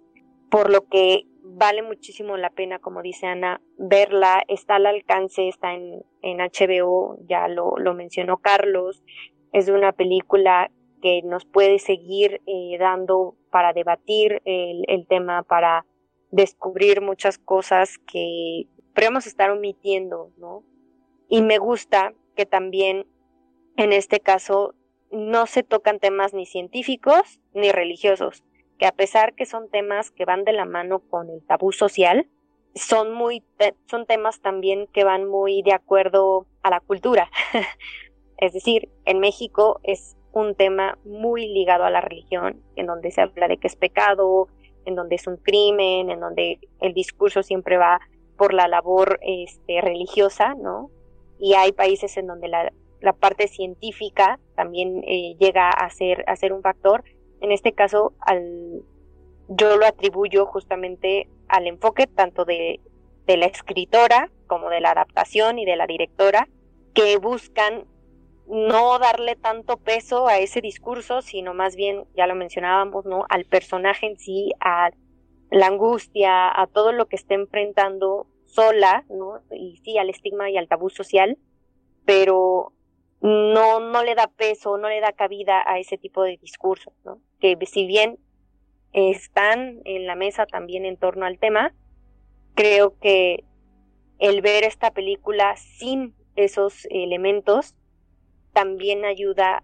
por 0.50 0.70
lo 0.70 0.86
que 0.88 1.24
vale 1.42 1.82
muchísimo 1.82 2.36
la 2.36 2.50
pena, 2.50 2.78
como 2.78 3.02
dice 3.02 3.26
Ana, 3.26 3.60
verla, 3.78 4.42
está 4.48 4.76
al 4.76 4.86
alcance, 4.86 5.48
está 5.48 5.74
en, 5.74 6.02
en 6.22 6.38
HBO, 6.38 7.18
ya 7.28 7.48
lo, 7.48 7.76
lo 7.78 7.94
mencionó 7.94 8.38
Carlos, 8.38 9.02
es 9.52 9.68
una 9.68 9.92
película 9.92 10.70
que 11.02 11.22
nos 11.22 11.44
puede 11.44 11.78
seguir 11.78 12.40
eh, 12.46 12.76
dando 12.78 13.36
para 13.50 13.72
debatir 13.72 14.40
el, 14.44 14.84
el, 14.88 15.06
tema, 15.06 15.42
para 15.42 15.86
descubrir 16.30 17.00
muchas 17.00 17.38
cosas 17.38 17.98
que 18.10 18.64
podríamos 18.94 19.26
estar 19.26 19.50
omitiendo, 19.50 20.32
¿no? 20.38 20.64
Y 21.28 21.42
me 21.42 21.58
gusta 21.58 22.12
que 22.36 22.46
también 22.46 23.06
en 23.76 23.92
este 23.92 24.20
caso 24.20 24.74
no 25.10 25.46
se 25.46 25.62
tocan 25.62 25.98
temas 25.98 26.34
ni 26.34 26.46
científicos 26.46 27.40
ni 27.54 27.72
religiosos, 27.72 28.44
que 28.78 28.86
a 28.86 28.92
pesar 28.92 29.34
que 29.34 29.46
son 29.46 29.70
temas 29.70 30.10
que 30.10 30.24
van 30.24 30.44
de 30.44 30.52
la 30.52 30.64
mano 30.64 31.00
con 31.00 31.30
el 31.30 31.44
tabú 31.46 31.72
social, 31.72 32.28
son 32.74 33.12
muy 33.12 33.42
son 33.86 34.06
temas 34.06 34.40
también 34.40 34.86
que 34.92 35.04
van 35.04 35.26
muy 35.26 35.62
de 35.62 35.72
acuerdo 35.72 36.46
a 36.62 36.70
la 36.70 36.80
cultura. 36.80 37.30
es 38.38 38.52
decir, 38.52 38.90
en 39.06 39.18
México 39.18 39.80
es 39.82 40.16
un 40.32 40.54
tema 40.54 40.98
muy 41.04 41.48
ligado 41.48 41.84
a 41.84 41.90
la 41.90 42.02
religión, 42.02 42.62
en 42.76 42.86
donde 42.86 43.10
se 43.10 43.22
habla 43.22 43.48
de 43.48 43.56
que 43.56 43.68
es 43.68 43.76
pecado, 43.76 44.48
en 44.84 44.94
donde 44.94 45.16
es 45.16 45.26
un 45.26 45.38
crimen, 45.38 46.10
en 46.10 46.20
donde 46.20 46.60
el 46.80 46.92
discurso 46.92 47.42
siempre 47.42 47.78
va 47.78 48.00
por 48.36 48.52
la 48.52 48.68
labor 48.68 49.18
este, 49.22 49.80
religiosa, 49.80 50.54
¿no? 50.54 50.90
Y 51.38 51.54
hay 51.54 51.72
países 51.72 52.16
en 52.16 52.26
donde 52.26 52.48
la, 52.48 52.72
la 53.00 53.12
parte 53.12 53.48
científica 53.48 54.38
también 54.54 55.02
eh, 55.06 55.36
llega 55.38 55.70
a 55.70 55.90
ser, 55.90 56.24
a 56.26 56.36
ser 56.36 56.52
un 56.52 56.62
factor. 56.62 57.04
En 57.40 57.52
este 57.52 57.72
caso, 57.72 58.14
al, 58.20 58.82
yo 59.48 59.76
lo 59.76 59.86
atribuyo 59.86 60.46
justamente 60.46 61.28
al 61.48 61.66
enfoque 61.66 62.06
tanto 62.06 62.44
de, 62.44 62.80
de 63.26 63.36
la 63.36 63.46
escritora 63.46 64.30
como 64.46 64.70
de 64.70 64.80
la 64.80 64.90
adaptación 64.92 65.58
y 65.58 65.64
de 65.64 65.76
la 65.76 65.86
directora, 65.86 66.48
que 66.94 67.16
buscan 67.18 67.84
no 68.46 68.98
darle 68.98 69.34
tanto 69.34 69.76
peso 69.76 70.28
a 70.28 70.38
ese 70.38 70.60
discurso, 70.60 71.20
sino 71.20 71.52
más 71.52 71.74
bien, 71.74 72.04
ya 72.16 72.26
lo 72.26 72.36
mencionábamos, 72.36 73.04
¿no? 73.04 73.26
Al 73.28 73.44
personaje 73.44 74.06
en 74.06 74.18
sí, 74.18 74.52
a 74.60 74.90
la 75.50 75.66
angustia, 75.66 76.48
a 76.60 76.66
todo 76.66 76.92
lo 76.92 77.06
que 77.06 77.16
está 77.16 77.34
enfrentando 77.34 78.26
sola, 78.46 79.04
¿no? 79.08 79.40
Y 79.50 79.76
sí, 79.84 79.98
al 79.98 80.10
estigma 80.10 80.50
y 80.50 80.56
al 80.56 80.68
tabú 80.68 80.90
social, 80.90 81.38
pero 82.04 82.72
no, 83.20 83.80
no 83.80 84.04
le 84.04 84.14
da 84.14 84.28
peso, 84.28 84.78
no 84.78 84.88
le 84.88 85.00
da 85.00 85.12
cabida 85.12 85.62
a 85.66 85.78
ese 85.78 85.98
tipo 85.98 86.22
de 86.22 86.38
discursos, 86.38 86.92
¿no? 87.04 87.20
Que 87.40 87.56
si 87.66 87.86
bien 87.86 88.18
están 88.92 89.80
en 89.84 90.06
la 90.06 90.14
mesa 90.14 90.46
también 90.46 90.84
en 90.84 90.96
torno 90.96 91.26
al 91.26 91.38
tema, 91.38 91.74
creo 92.54 92.98
que 92.98 93.44
el 94.18 94.40
ver 94.40 94.64
esta 94.64 94.90
película 94.90 95.56
sin 95.56 96.14
esos 96.36 96.86
elementos 96.90 97.74
también 98.52 99.04
ayuda 99.04 99.62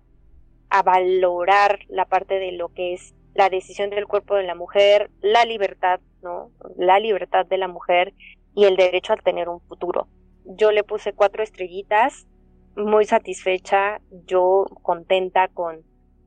a 0.68 0.83
valorar 0.83 1.80
la 1.89 2.05
parte 2.07 2.39
de 2.39 2.53
lo 2.53 2.68
que 2.68 2.95
es 2.95 3.14
la 3.35 3.49
decisión 3.49 3.91
del 3.91 4.07
cuerpo 4.07 4.35
de 4.35 4.43
la 4.43 4.55
mujer, 4.55 5.11
la 5.20 5.45
libertad, 5.45 6.01
¿no? 6.22 6.51
La 6.76 6.99
libertad 6.99 7.47
de 7.47 7.57
la 7.57 7.68
mujer 7.68 8.12
y 8.55 8.65
el 8.65 8.77
derecho 8.77 9.13
a 9.13 9.17
tener 9.17 9.49
un 9.49 9.61
futuro. 9.61 10.09
Yo 10.45 10.73
le 10.73 10.85
puse 10.85 11.13
cuatro 11.13 11.43
estrellitas, 11.43 12.27
muy 12.77 13.05
satisfecha, 13.05 14.01
yo 14.27 14.67
contenta 14.83 15.49
con, 15.49 15.83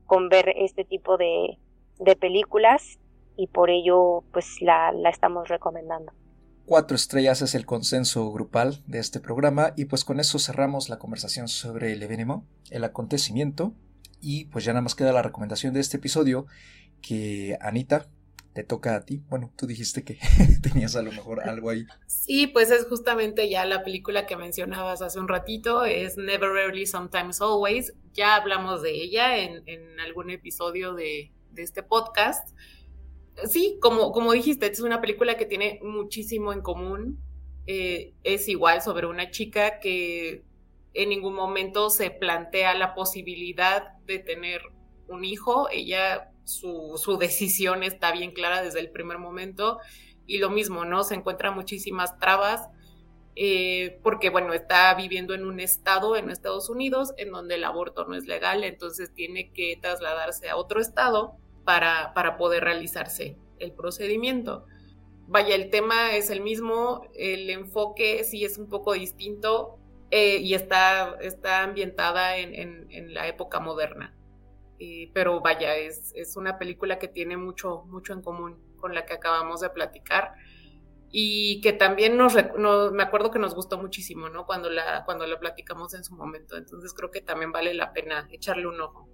con 0.06 0.30
ver 0.30 0.50
este 0.56 0.86
tipo 0.86 1.18
de, 1.18 1.58
de 2.00 2.16
películas 2.16 3.00
y 3.38 3.48
por 3.48 3.70
ello 3.70 4.24
pues 4.32 4.62
la, 4.62 4.92
la 4.92 5.10
estamos 5.10 5.48
recomendando. 5.50 6.14
Cuatro 6.66 6.96
estrellas 6.96 7.42
es 7.42 7.54
el 7.54 7.66
consenso 7.66 8.32
grupal 8.32 8.82
de 8.88 9.00
este 9.00 9.20
programa 9.20 9.74
y 9.76 9.86
pues 9.86 10.04
con 10.04 10.20
eso 10.20 10.40
cerramos 10.40 10.90
la 10.90 10.98
conversación 10.98 11.48
sobre 11.48 11.94
el 11.94 12.02
evenemo, 12.02 12.46
el 12.72 12.84
acontecimiento 12.84 13.74
y 14.20 14.46
pues 14.46 14.66
ya 14.66 14.74
nada 14.74 14.82
más 14.82 14.96
queda 14.96 15.12
la 15.12 15.22
recomendación 15.22 15.74
de 15.74 15.82
este 15.82 15.98
episodio 15.98 16.48
que 17.02 17.58
Anita 17.62 18.08
te 18.56 18.64
toca 18.64 18.96
a 18.96 19.02
ti. 19.02 19.22
Bueno, 19.28 19.52
tú 19.58 19.68
dijiste 19.68 20.06
que 20.06 20.18
tenías 20.64 20.96
a 20.96 21.02
lo 21.02 21.12
mejor 21.12 21.42
algo 21.42 21.70
ahí. 21.70 21.86
Sí, 22.08 22.48
pues 22.48 22.72
es 22.72 22.88
justamente 22.88 23.50
ya 23.50 23.66
la 23.66 23.84
película 23.84 24.26
que 24.26 24.38
mencionabas 24.38 25.02
hace 25.02 25.20
un 25.20 25.28
ratito, 25.28 25.84
es 25.84 26.16
Never 26.16 26.50
Rarely, 26.50 26.86
Sometimes 26.86 27.42
Always. 27.42 27.94
Ya 28.14 28.38
hablamos 28.38 28.82
de 28.82 28.92
ella 28.92 29.38
en, 29.38 30.00
algún 30.00 30.30
episodio 30.30 30.94
de, 30.94 31.34
de, 31.52 31.64
este 31.64 31.84
podcast. 31.84 32.58
Sí, 33.46 33.78
como, 33.82 34.14
como 34.14 34.32
dijiste, 34.32 34.72
es 34.72 34.80
una 34.80 35.02
película 35.02 35.36
que 35.36 35.46
tiene 35.46 35.82
muchísimo 35.84 36.54
en 36.54 36.62
común. 36.62 37.20
Eh, 37.68 38.14
es 38.24 38.48
igual 38.48 38.82
sobre 38.82 39.06
una 39.06 39.32
chica 39.32 39.82
que 39.82 40.46
en 40.94 41.10
ningún 41.10 41.34
momento 41.34 41.90
se 41.90 42.10
plantea 42.10 42.74
la 42.74 42.96
posibilidad 42.96 43.98
de 44.06 44.20
tener 44.20 44.62
un 45.10 45.26
hijo. 45.26 45.68
Ella 45.70 46.32
su, 46.46 47.18
decisión 47.20 47.84
está 47.84 48.12
bien 48.12 48.32
clara 48.32 48.62
desde 48.62 48.80
el 48.80 48.92
primer 48.92 49.18
momento 49.18 49.80
y 50.26 50.38
lo 50.38 50.50
mismo, 50.50 50.86
¿no? 50.86 51.04
Se 51.04 51.16
encuentra 51.16 51.52
muchísimas 51.52 52.18
trabas 52.20 52.70
eh, 53.36 54.00
porque, 54.02 54.30
bueno, 54.30 54.54
está 54.54 54.94
viviendo 54.96 55.34
en 55.34 55.46
un 55.46 55.60
estado, 55.60 56.16
en 56.16 56.30
Estados 56.30 56.70
Unidos, 56.70 57.14
en 57.18 57.32
donde 57.32 57.56
el 57.56 57.66
aborto 57.66 58.06
no 58.06 58.16
es 58.16 58.26
legal, 58.26 58.64
entonces 58.64 59.14
tiene 59.14 59.52
que 59.52 59.78
trasladarse 59.82 60.50
a 60.50 60.56
otro 60.56 60.80
estado 60.80 61.36
para, 61.66 62.14
para 62.14 62.38
poder 62.38 62.64
realizarse 62.64 63.38
el 63.60 63.74
procedimiento. 63.74 64.66
Vaya, 65.28 65.56
el 65.56 65.70
tema 65.70 66.16
es 66.16 66.30
el 66.30 66.42
mismo, 66.42 67.02
el 67.16 67.50
enfoque 67.50 68.24
sí 68.24 68.46
es 68.46 68.58
un 68.58 68.70
poco 68.70 68.94
distinto 68.94 69.80
eh, 70.12 70.38
y 70.38 70.54
está, 70.54 71.18
está 71.20 71.64
ambientada 71.64 72.38
en, 72.38 72.88
en 72.90 73.14
la 73.14 73.28
época 73.28 73.60
moderna. 73.60 74.16
Eh, 74.80 75.12
pero 75.14 75.40
vaya, 75.42 75.76
es, 75.76 76.12
es, 76.16 76.36
una 76.36 76.58
película 76.58 77.00
que 77.00 77.08
tiene 77.08 77.38
mucho, 77.38 77.84
mucho 77.88 78.14
en 78.14 78.22
común 78.22 78.58
con 78.78 78.94
la 78.94 79.06
que 79.06 79.14
acabamos 79.14 79.62
de 79.62 79.70
platicar 79.70 80.34
y 81.18 81.62
que 81.62 81.72
también 81.72 82.18
nos, 82.18 82.34
me 82.92 83.04
acuerdo 83.04 83.32
que 83.32 83.40
nos 83.40 83.56
gustó 83.56 83.78
muchísimo, 83.78 84.28
¿no? 84.28 84.46
Cuando 84.46 84.70
la, 84.70 85.06
cuando 85.06 85.26
la 85.26 85.40
platicamos 85.40 85.94
en 85.94 86.04
su 86.04 86.14
momento, 86.14 86.58
entonces 86.58 86.94
creo 86.94 87.10
que 87.10 87.22
también 87.22 87.54
vale 87.54 87.74
la 87.74 87.94
pena 87.94 88.28
echarle 88.32 88.68
un 88.68 88.82
ojo. 88.82 89.08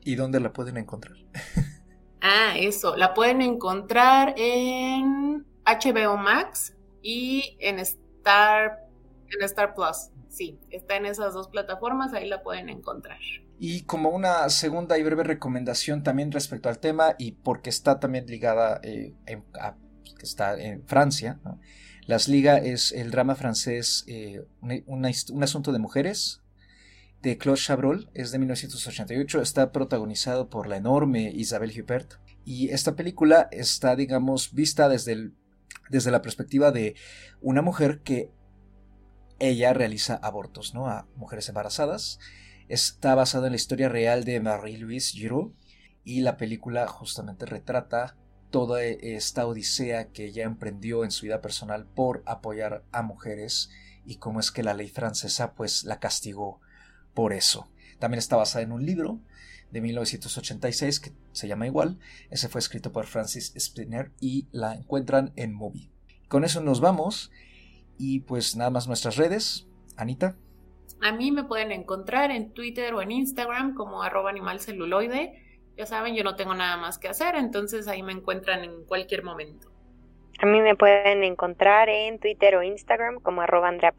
¿Y 0.00 0.14
dónde 0.14 0.40
la 0.40 0.52
pueden 0.52 0.78
encontrar? 0.78 1.16
ah, 2.22 2.54
eso, 2.56 2.96
la 2.96 3.12
pueden 3.12 3.42
encontrar 3.42 4.32
en 4.38 5.44
HBO 5.66 6.16
Max 6.16 6.74
y 7.02 7.56
en 7.60 7.78
Star, 7.80 8.78
en 9.28 9.42
Star 9.42 9.74
Plus. 9.74 10.10
Sí, 10.28 10.58
está 10.70 10.96
en 10.96 11.04
esas 11.04 11.34
dos 11.34 11.48
plataformas, 11.48 12.14
ahí 12.14 12.26
la 12.26 12.42
pueden 12.42 12.70
encontrar. 12.70 13.18
Y 13.58 13.82
como 13.82 14.10
una 14.10 14.48
segunda 14.48 14.98
y 14.98 15.02
breve 15.02 15.22
recomendación 15.22 16.02
también 16.02 16.32
respecto 16.32 16.68
al 16.68 16.78
tema 16.78 17.14
y 17.18 17.32
porque 17.32 17.70
está 17.70 18.00
también 18.00 18.26
ligada 18.26 18.80
eh, 18.82 19.14
a, 19.60 19.76
que 20.18 20.24
está 20.24 20.60
en 20.60 20.84
Francia, 20.86 21.40
Las 22.06 22.28
Liga 22.28 22.58
es 22.58 22.92
el 22.92 23.10
drama 23.10 23.34
francés 23.36 24.04
eh, 24.08 24.44
un, 24.86 25.42
asunto 25.42 25.72
de 25.72 25.78
mujeres 25.78 26.42
de 27.22 27.38
Claude 27.38 27.60
Chabrol, 27.60 28.10
es 28.14 28.32
de 28.32 28.38
1988, 28.40 29.40
está 29.40 29.70
protagonizado 29.70 30.50
por 30.50 30.66
la 30.66 30.76
enorme 30.76 31.30
Isabelle 31.32 31.80
Huppert. 31.80 32.14
Y 32.44 32.70
esta 32.70 32.96
película 32.96 33.48
está 33.52 33.94
digamos 33.94 34.52
vista 34.52 34.88
desde, 34.88 35.30
desde 35.88 36.10
la 36.10 36.20
perspectiva 36.20 36.72
de 36.72 36.96
una 37.40 37.62
mujer 37.62 38.00
que 38.02 38.32
ella 39.38 39.72
realiza 39.72 40.14
abortos 40.14 40.74
¿no? 40.74 40.88
a 40.88 41.06
mujeres 41.16 41.48
embarazadas 41.48 42.18
Está 42.72 43.14
basado 43.14 43.44
en 43.44 43.52
la 43.52 43.56
historia 43.56 43.90
real 43.90 44.24
de 44.24 44.40
Marie-Louise 44.40 45.12
Giroux 45.12 45.52
y 46.04 46.22
la 46.22 46.38
película 46.38 46.86
justamente 46.86 47.44
retrata 47.44 48.16
toda 48.48 48.82
esta 48.82 49.46
odisea 49.46 50.08
que 50.08 50.24
ella 50.24 50.44
emprendió 50.44 51.04
en 51.04 51.10
su 51.10 51.26
vida 51.26 51.42
personal 51.42 51.84
por 51.84 52.22
apoyar 52.24 52.82
a 52.90 53.02
mujeres 53.02 53.68
y 54.06 54.16
cómo 54.16 54.40
es 54.40 54.50
que 54.50 54.62
la 54.62 54.72
ley 54.72 54.88
francesa 54.88 55.52
pues 55.52 55.84
la 55.84 56.00
castigó 56.00 56.62
por 57.12 57.34
eso. 57.34 57.68
También 57.98 58.20
está 58.20 58.36
basada 58.36 58.62
en 58.64 58.72
un 58.72 58.86
libro 58.86 59.20
de 59.70 59.82
1986 59.82 61.00
que 61.00 61.12
se 61.32 61.48
llama 61.48 61.66
igual. 61.66 61.98
Ese 62.30 62.48
fue 62.48 62.60
escrito 62.60 62.90
por 62.90 63.04
Francis 63.04 63.52
Spinner 63.54 64.12
y 64.18 64.48
la 64.50 64.74
encuentran 64.74 65.34
en 65.36 65.52
Movie. 65.52 65.90
Con 66.26 66.42
eso 66.42 66.62
nos 66.62 66.80
vamos 66.80 67.30
y 67.98 68.20
pues 68.20 68.56
nada 68.56 68.70
más 68.70 68.88
nuestras 68.88 69.16
redes. 69.16 69.66
Anita. 69.98 70.38
A 71.02 71.12
mí 71.12 71.32
me 71.32 71.44
pueden 71.44 71.72
encontrar 71.72 72.30
en 72.30 72.52
Twitter 72.52 72.94
o 72.94 73.02
en 73.02 73.10
Instagram 73.10 73.74
como 73.74 74.02
arroba 74.02 74.30
animalceluloide. 74.30 75.32
Ya 75.76 75.84
saben, 75.84 76.14
yo 76.14 76.22
no 76.22 76.36
tengo 76.36 76.54
nada 76.54 76.76
más 76.76 76.98
que 76.98 77.08
hacer, 77.08 77.34
entonces 77.34 77.88
ahí 77.88 78.02
me 78.02 78.12
encuentran 78.12 78.62
en 78.62 78.84
cualquier 78.84 79.24
momento. 79.24 79.68
A 80.38 80.46
mí 80.46 80.60
me 80.60 80.76
pueden 80.76 81.24
encontrar 81.24 81.88
en 81.88 82.18
Twitter 82.18 82.54
o 82.56 82.62
Instagram 82.62 83.20
como 83.20 83.42
arroba 83.42 83.68
Andrea 83.68 83.94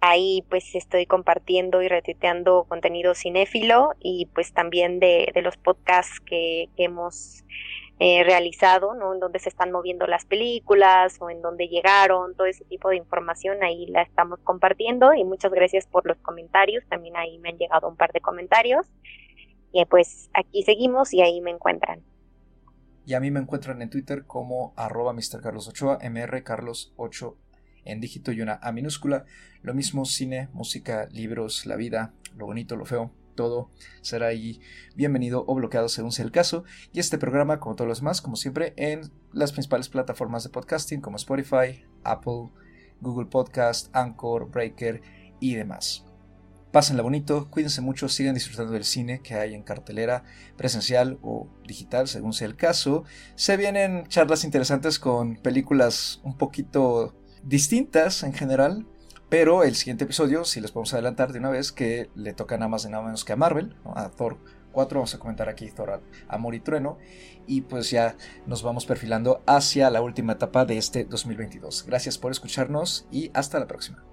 Ahí 0.00 0.44
pues 0.50 0.74
estoy 0.74 1.06
compartiendo 1.06 1.82
y 1.82 1.88
retuiteando 1.88 2.64
contenido 2.68 3.14
cinéfilo 3.14 3.92
y 3.98 4.26
pues 4.34 4.52
también 4.52 5.00
de, 5.00 5.32
los 5.42 5.56
podcasts 5.56 6.20
que, 6.20 6.68
hemos 6.76 7.44
eh, 7.98 8.24
realizado, 8.24 8.94
¿no? 8.94 9.14
En 9.14 9.20
dónde 9.20 9.38
se 9.38 9.48
están 9.48 9.72
moviendo 9.72 10.06
las 10.06 10.26
películas 10.26 11.16
o 11.20 11.30
en 11.30 11.40
dónde 11.40 11.68
llegaron, 11.68 12.34
todo 12.34 12.46
ese 12.46 12.64
tipo 12.66 12.90
de 12.90 12.96
información 12.96 13.62
ahí 13.62 13.86
la 13.86 14.02
estamos 14.02 14.38
compartiendo 14.40 15.14
y 15.14 15.24
muchas 15.24 15.50
gracias 15.50 15.86
por 15.86 16.06
los 16.06 16.18
comentarios, 16.18 16.84
también 16.88 17.16
ahí 17.16 17.38
me 17.38 17.48
han 17.48 17.56
llegado 17.56 17.88
un 17.88 17.96
par 17.96 18.12
de 18.12 18.20
comentarios 18.20 18.86
y 19.72 19.84
pues 19.86 20.28
aquí 20.34 20.62
seguimos 20.62 21.14
y 21.14 21.22
ahí 21.22 21.40
me 21.40 21.50
encuentran. 21.50 22.02
Y 23.06 23.14
a 23.14 23.20
mí 23.20 23.30
me 23.30 23.40
encuentran 23.40 23.80
en 23.82 23.88
Twitter 23.88 24.24
como 24.26 24.74
arroba 24.76 25.12
mrcarlos8a, 25.12 26.00
mrcarlos8 26.00 27.36
en 27.84 28.00
dígito 28.00 28.32
y 28.32 28.40
una 28.40 28.58
A 28.62 28.72
minúscula. 28.72 29.24
Lo 29.62 29.74
mismo 29.74 30.04
cine, 30.04 30.48
música, 30.52 31.08
libros, 31.12 31.66
la 31.66 31.76
vida, 31.76 32.12
lo 32.36 32.46
bonito, 32.46 32.76
lo 32.76 32.84
feo, 32.84 33.12
todo 33.36 33.70
será 34.00 34.26
ahí 34.26 34.60
bienvenido 34.96 35.44
o 35.46 35.54
bloqueado 35.54 35.88
según 35.88 36.10
sea 36.10 36.24
el 36.24 36.32
caso. 36.32 36.64
Y 36.92 36.98
este 36.98 37.18
programa, 37.18 37.60
como 37.60 37.76
todos 37.76 37.88
los 37.88 37.98
demás, 38.00 38.20
como 38.20 38.34
siempre, 38.34 38.74
en 38.76 39.12
las 39.32 39.52
principales 39.52 39.88
plataformas 39.88 40.42
de 40.42 40.50
podcasting 40.50 41.00
como 41.00 41.16
Spotify, 41.16 41.84
Apple, 42.02 42.50
Google 43.00 43.26
Podcast, 43.26 43.94
Anchor, 43.94 44.50
Breaker 44.50 45.02
y 45.38 45.54
demás. 45.54 46.04
Pásenla 46.72 47.02
bonito, 47.02 47.48
cuídense 47.50 47.80
mucho, 47.80 48.08
sigan 48.08 48.34
disfrutando 48.34 48.72
del 48.72 48.84
cine 48.84 49.20
que 49.20 49.34
hay 49.34 49.54
en 49.54 49.62
cartelera 49.62 50.24
presencial 50.56 51.18
o 51.22 51.48
digital, 51.66 52.08
según 52.08 52.32
sea 52.32 52.48
el 52.48 52.56
caso. 52.56 53.04
Se 53.34 53.56
vienen 53.56 54.06
charlas 54.08 54.44
interesantes 54.44 54.98
con 54.98 55.36
películas 55.36 56.20
un 56.22 56.36
poquito 56.36 57.14
distintas 57.42 58.22
en 58.24 58.34
general, 58.34 58.86
pero 59.28 59.64
el 59.64 59.74
siguiente 59.74 60.04
episodio, 60.04 60.44
si 60.44 60.60
les 60.60 60.70
podemos 60.70 60.92
adelantar 60.94 61.32
de 61.32 61.40
una 61.40 61.50
vez, 61.50 61.72
que 61.72 62.10
le 62.14 62.32
toca 62.32 62.56
nada 62.56 62.68
más 62.68 62.84
y 62.84 62.88
nada 62.88 63.02
menos 63.02 63.24
que 63.24 63.32
a 63.32 63.36
Marvel, 63.36 63.74
a 63.84 64.08
Thor 64.10 64.38
4, 64.72 65.00
vamos 65.00 65.14
a 65.14 65.18
comentar 65.18 65.48
aquí 65.48 65.70
Thor 65.70 66.00
Amor 66.28 66.54
y 66.54 66.60
Trueno, 66.60 66.98
y 67.46 67.62
pues 67.62 67.90
ya 67.90 68.16
nos 68.46 68.62
vamos 68.62 68.86
perfilando 68.86 69.42
hacia 69.46 69.90
la 69.90 70.02
última 70.02 70.34
etapa 70.34 70.64
de 70.64 70.78
este 70.78 71.04
2022. 71.04 71.84
Gracias 71.86 72.18
por 72.18 72.30
escucharnos 72.30 73.06
y 73.10 73.30
hasta 73.34 73.58
la 73.58 73.66
próxima. 73.66 74.05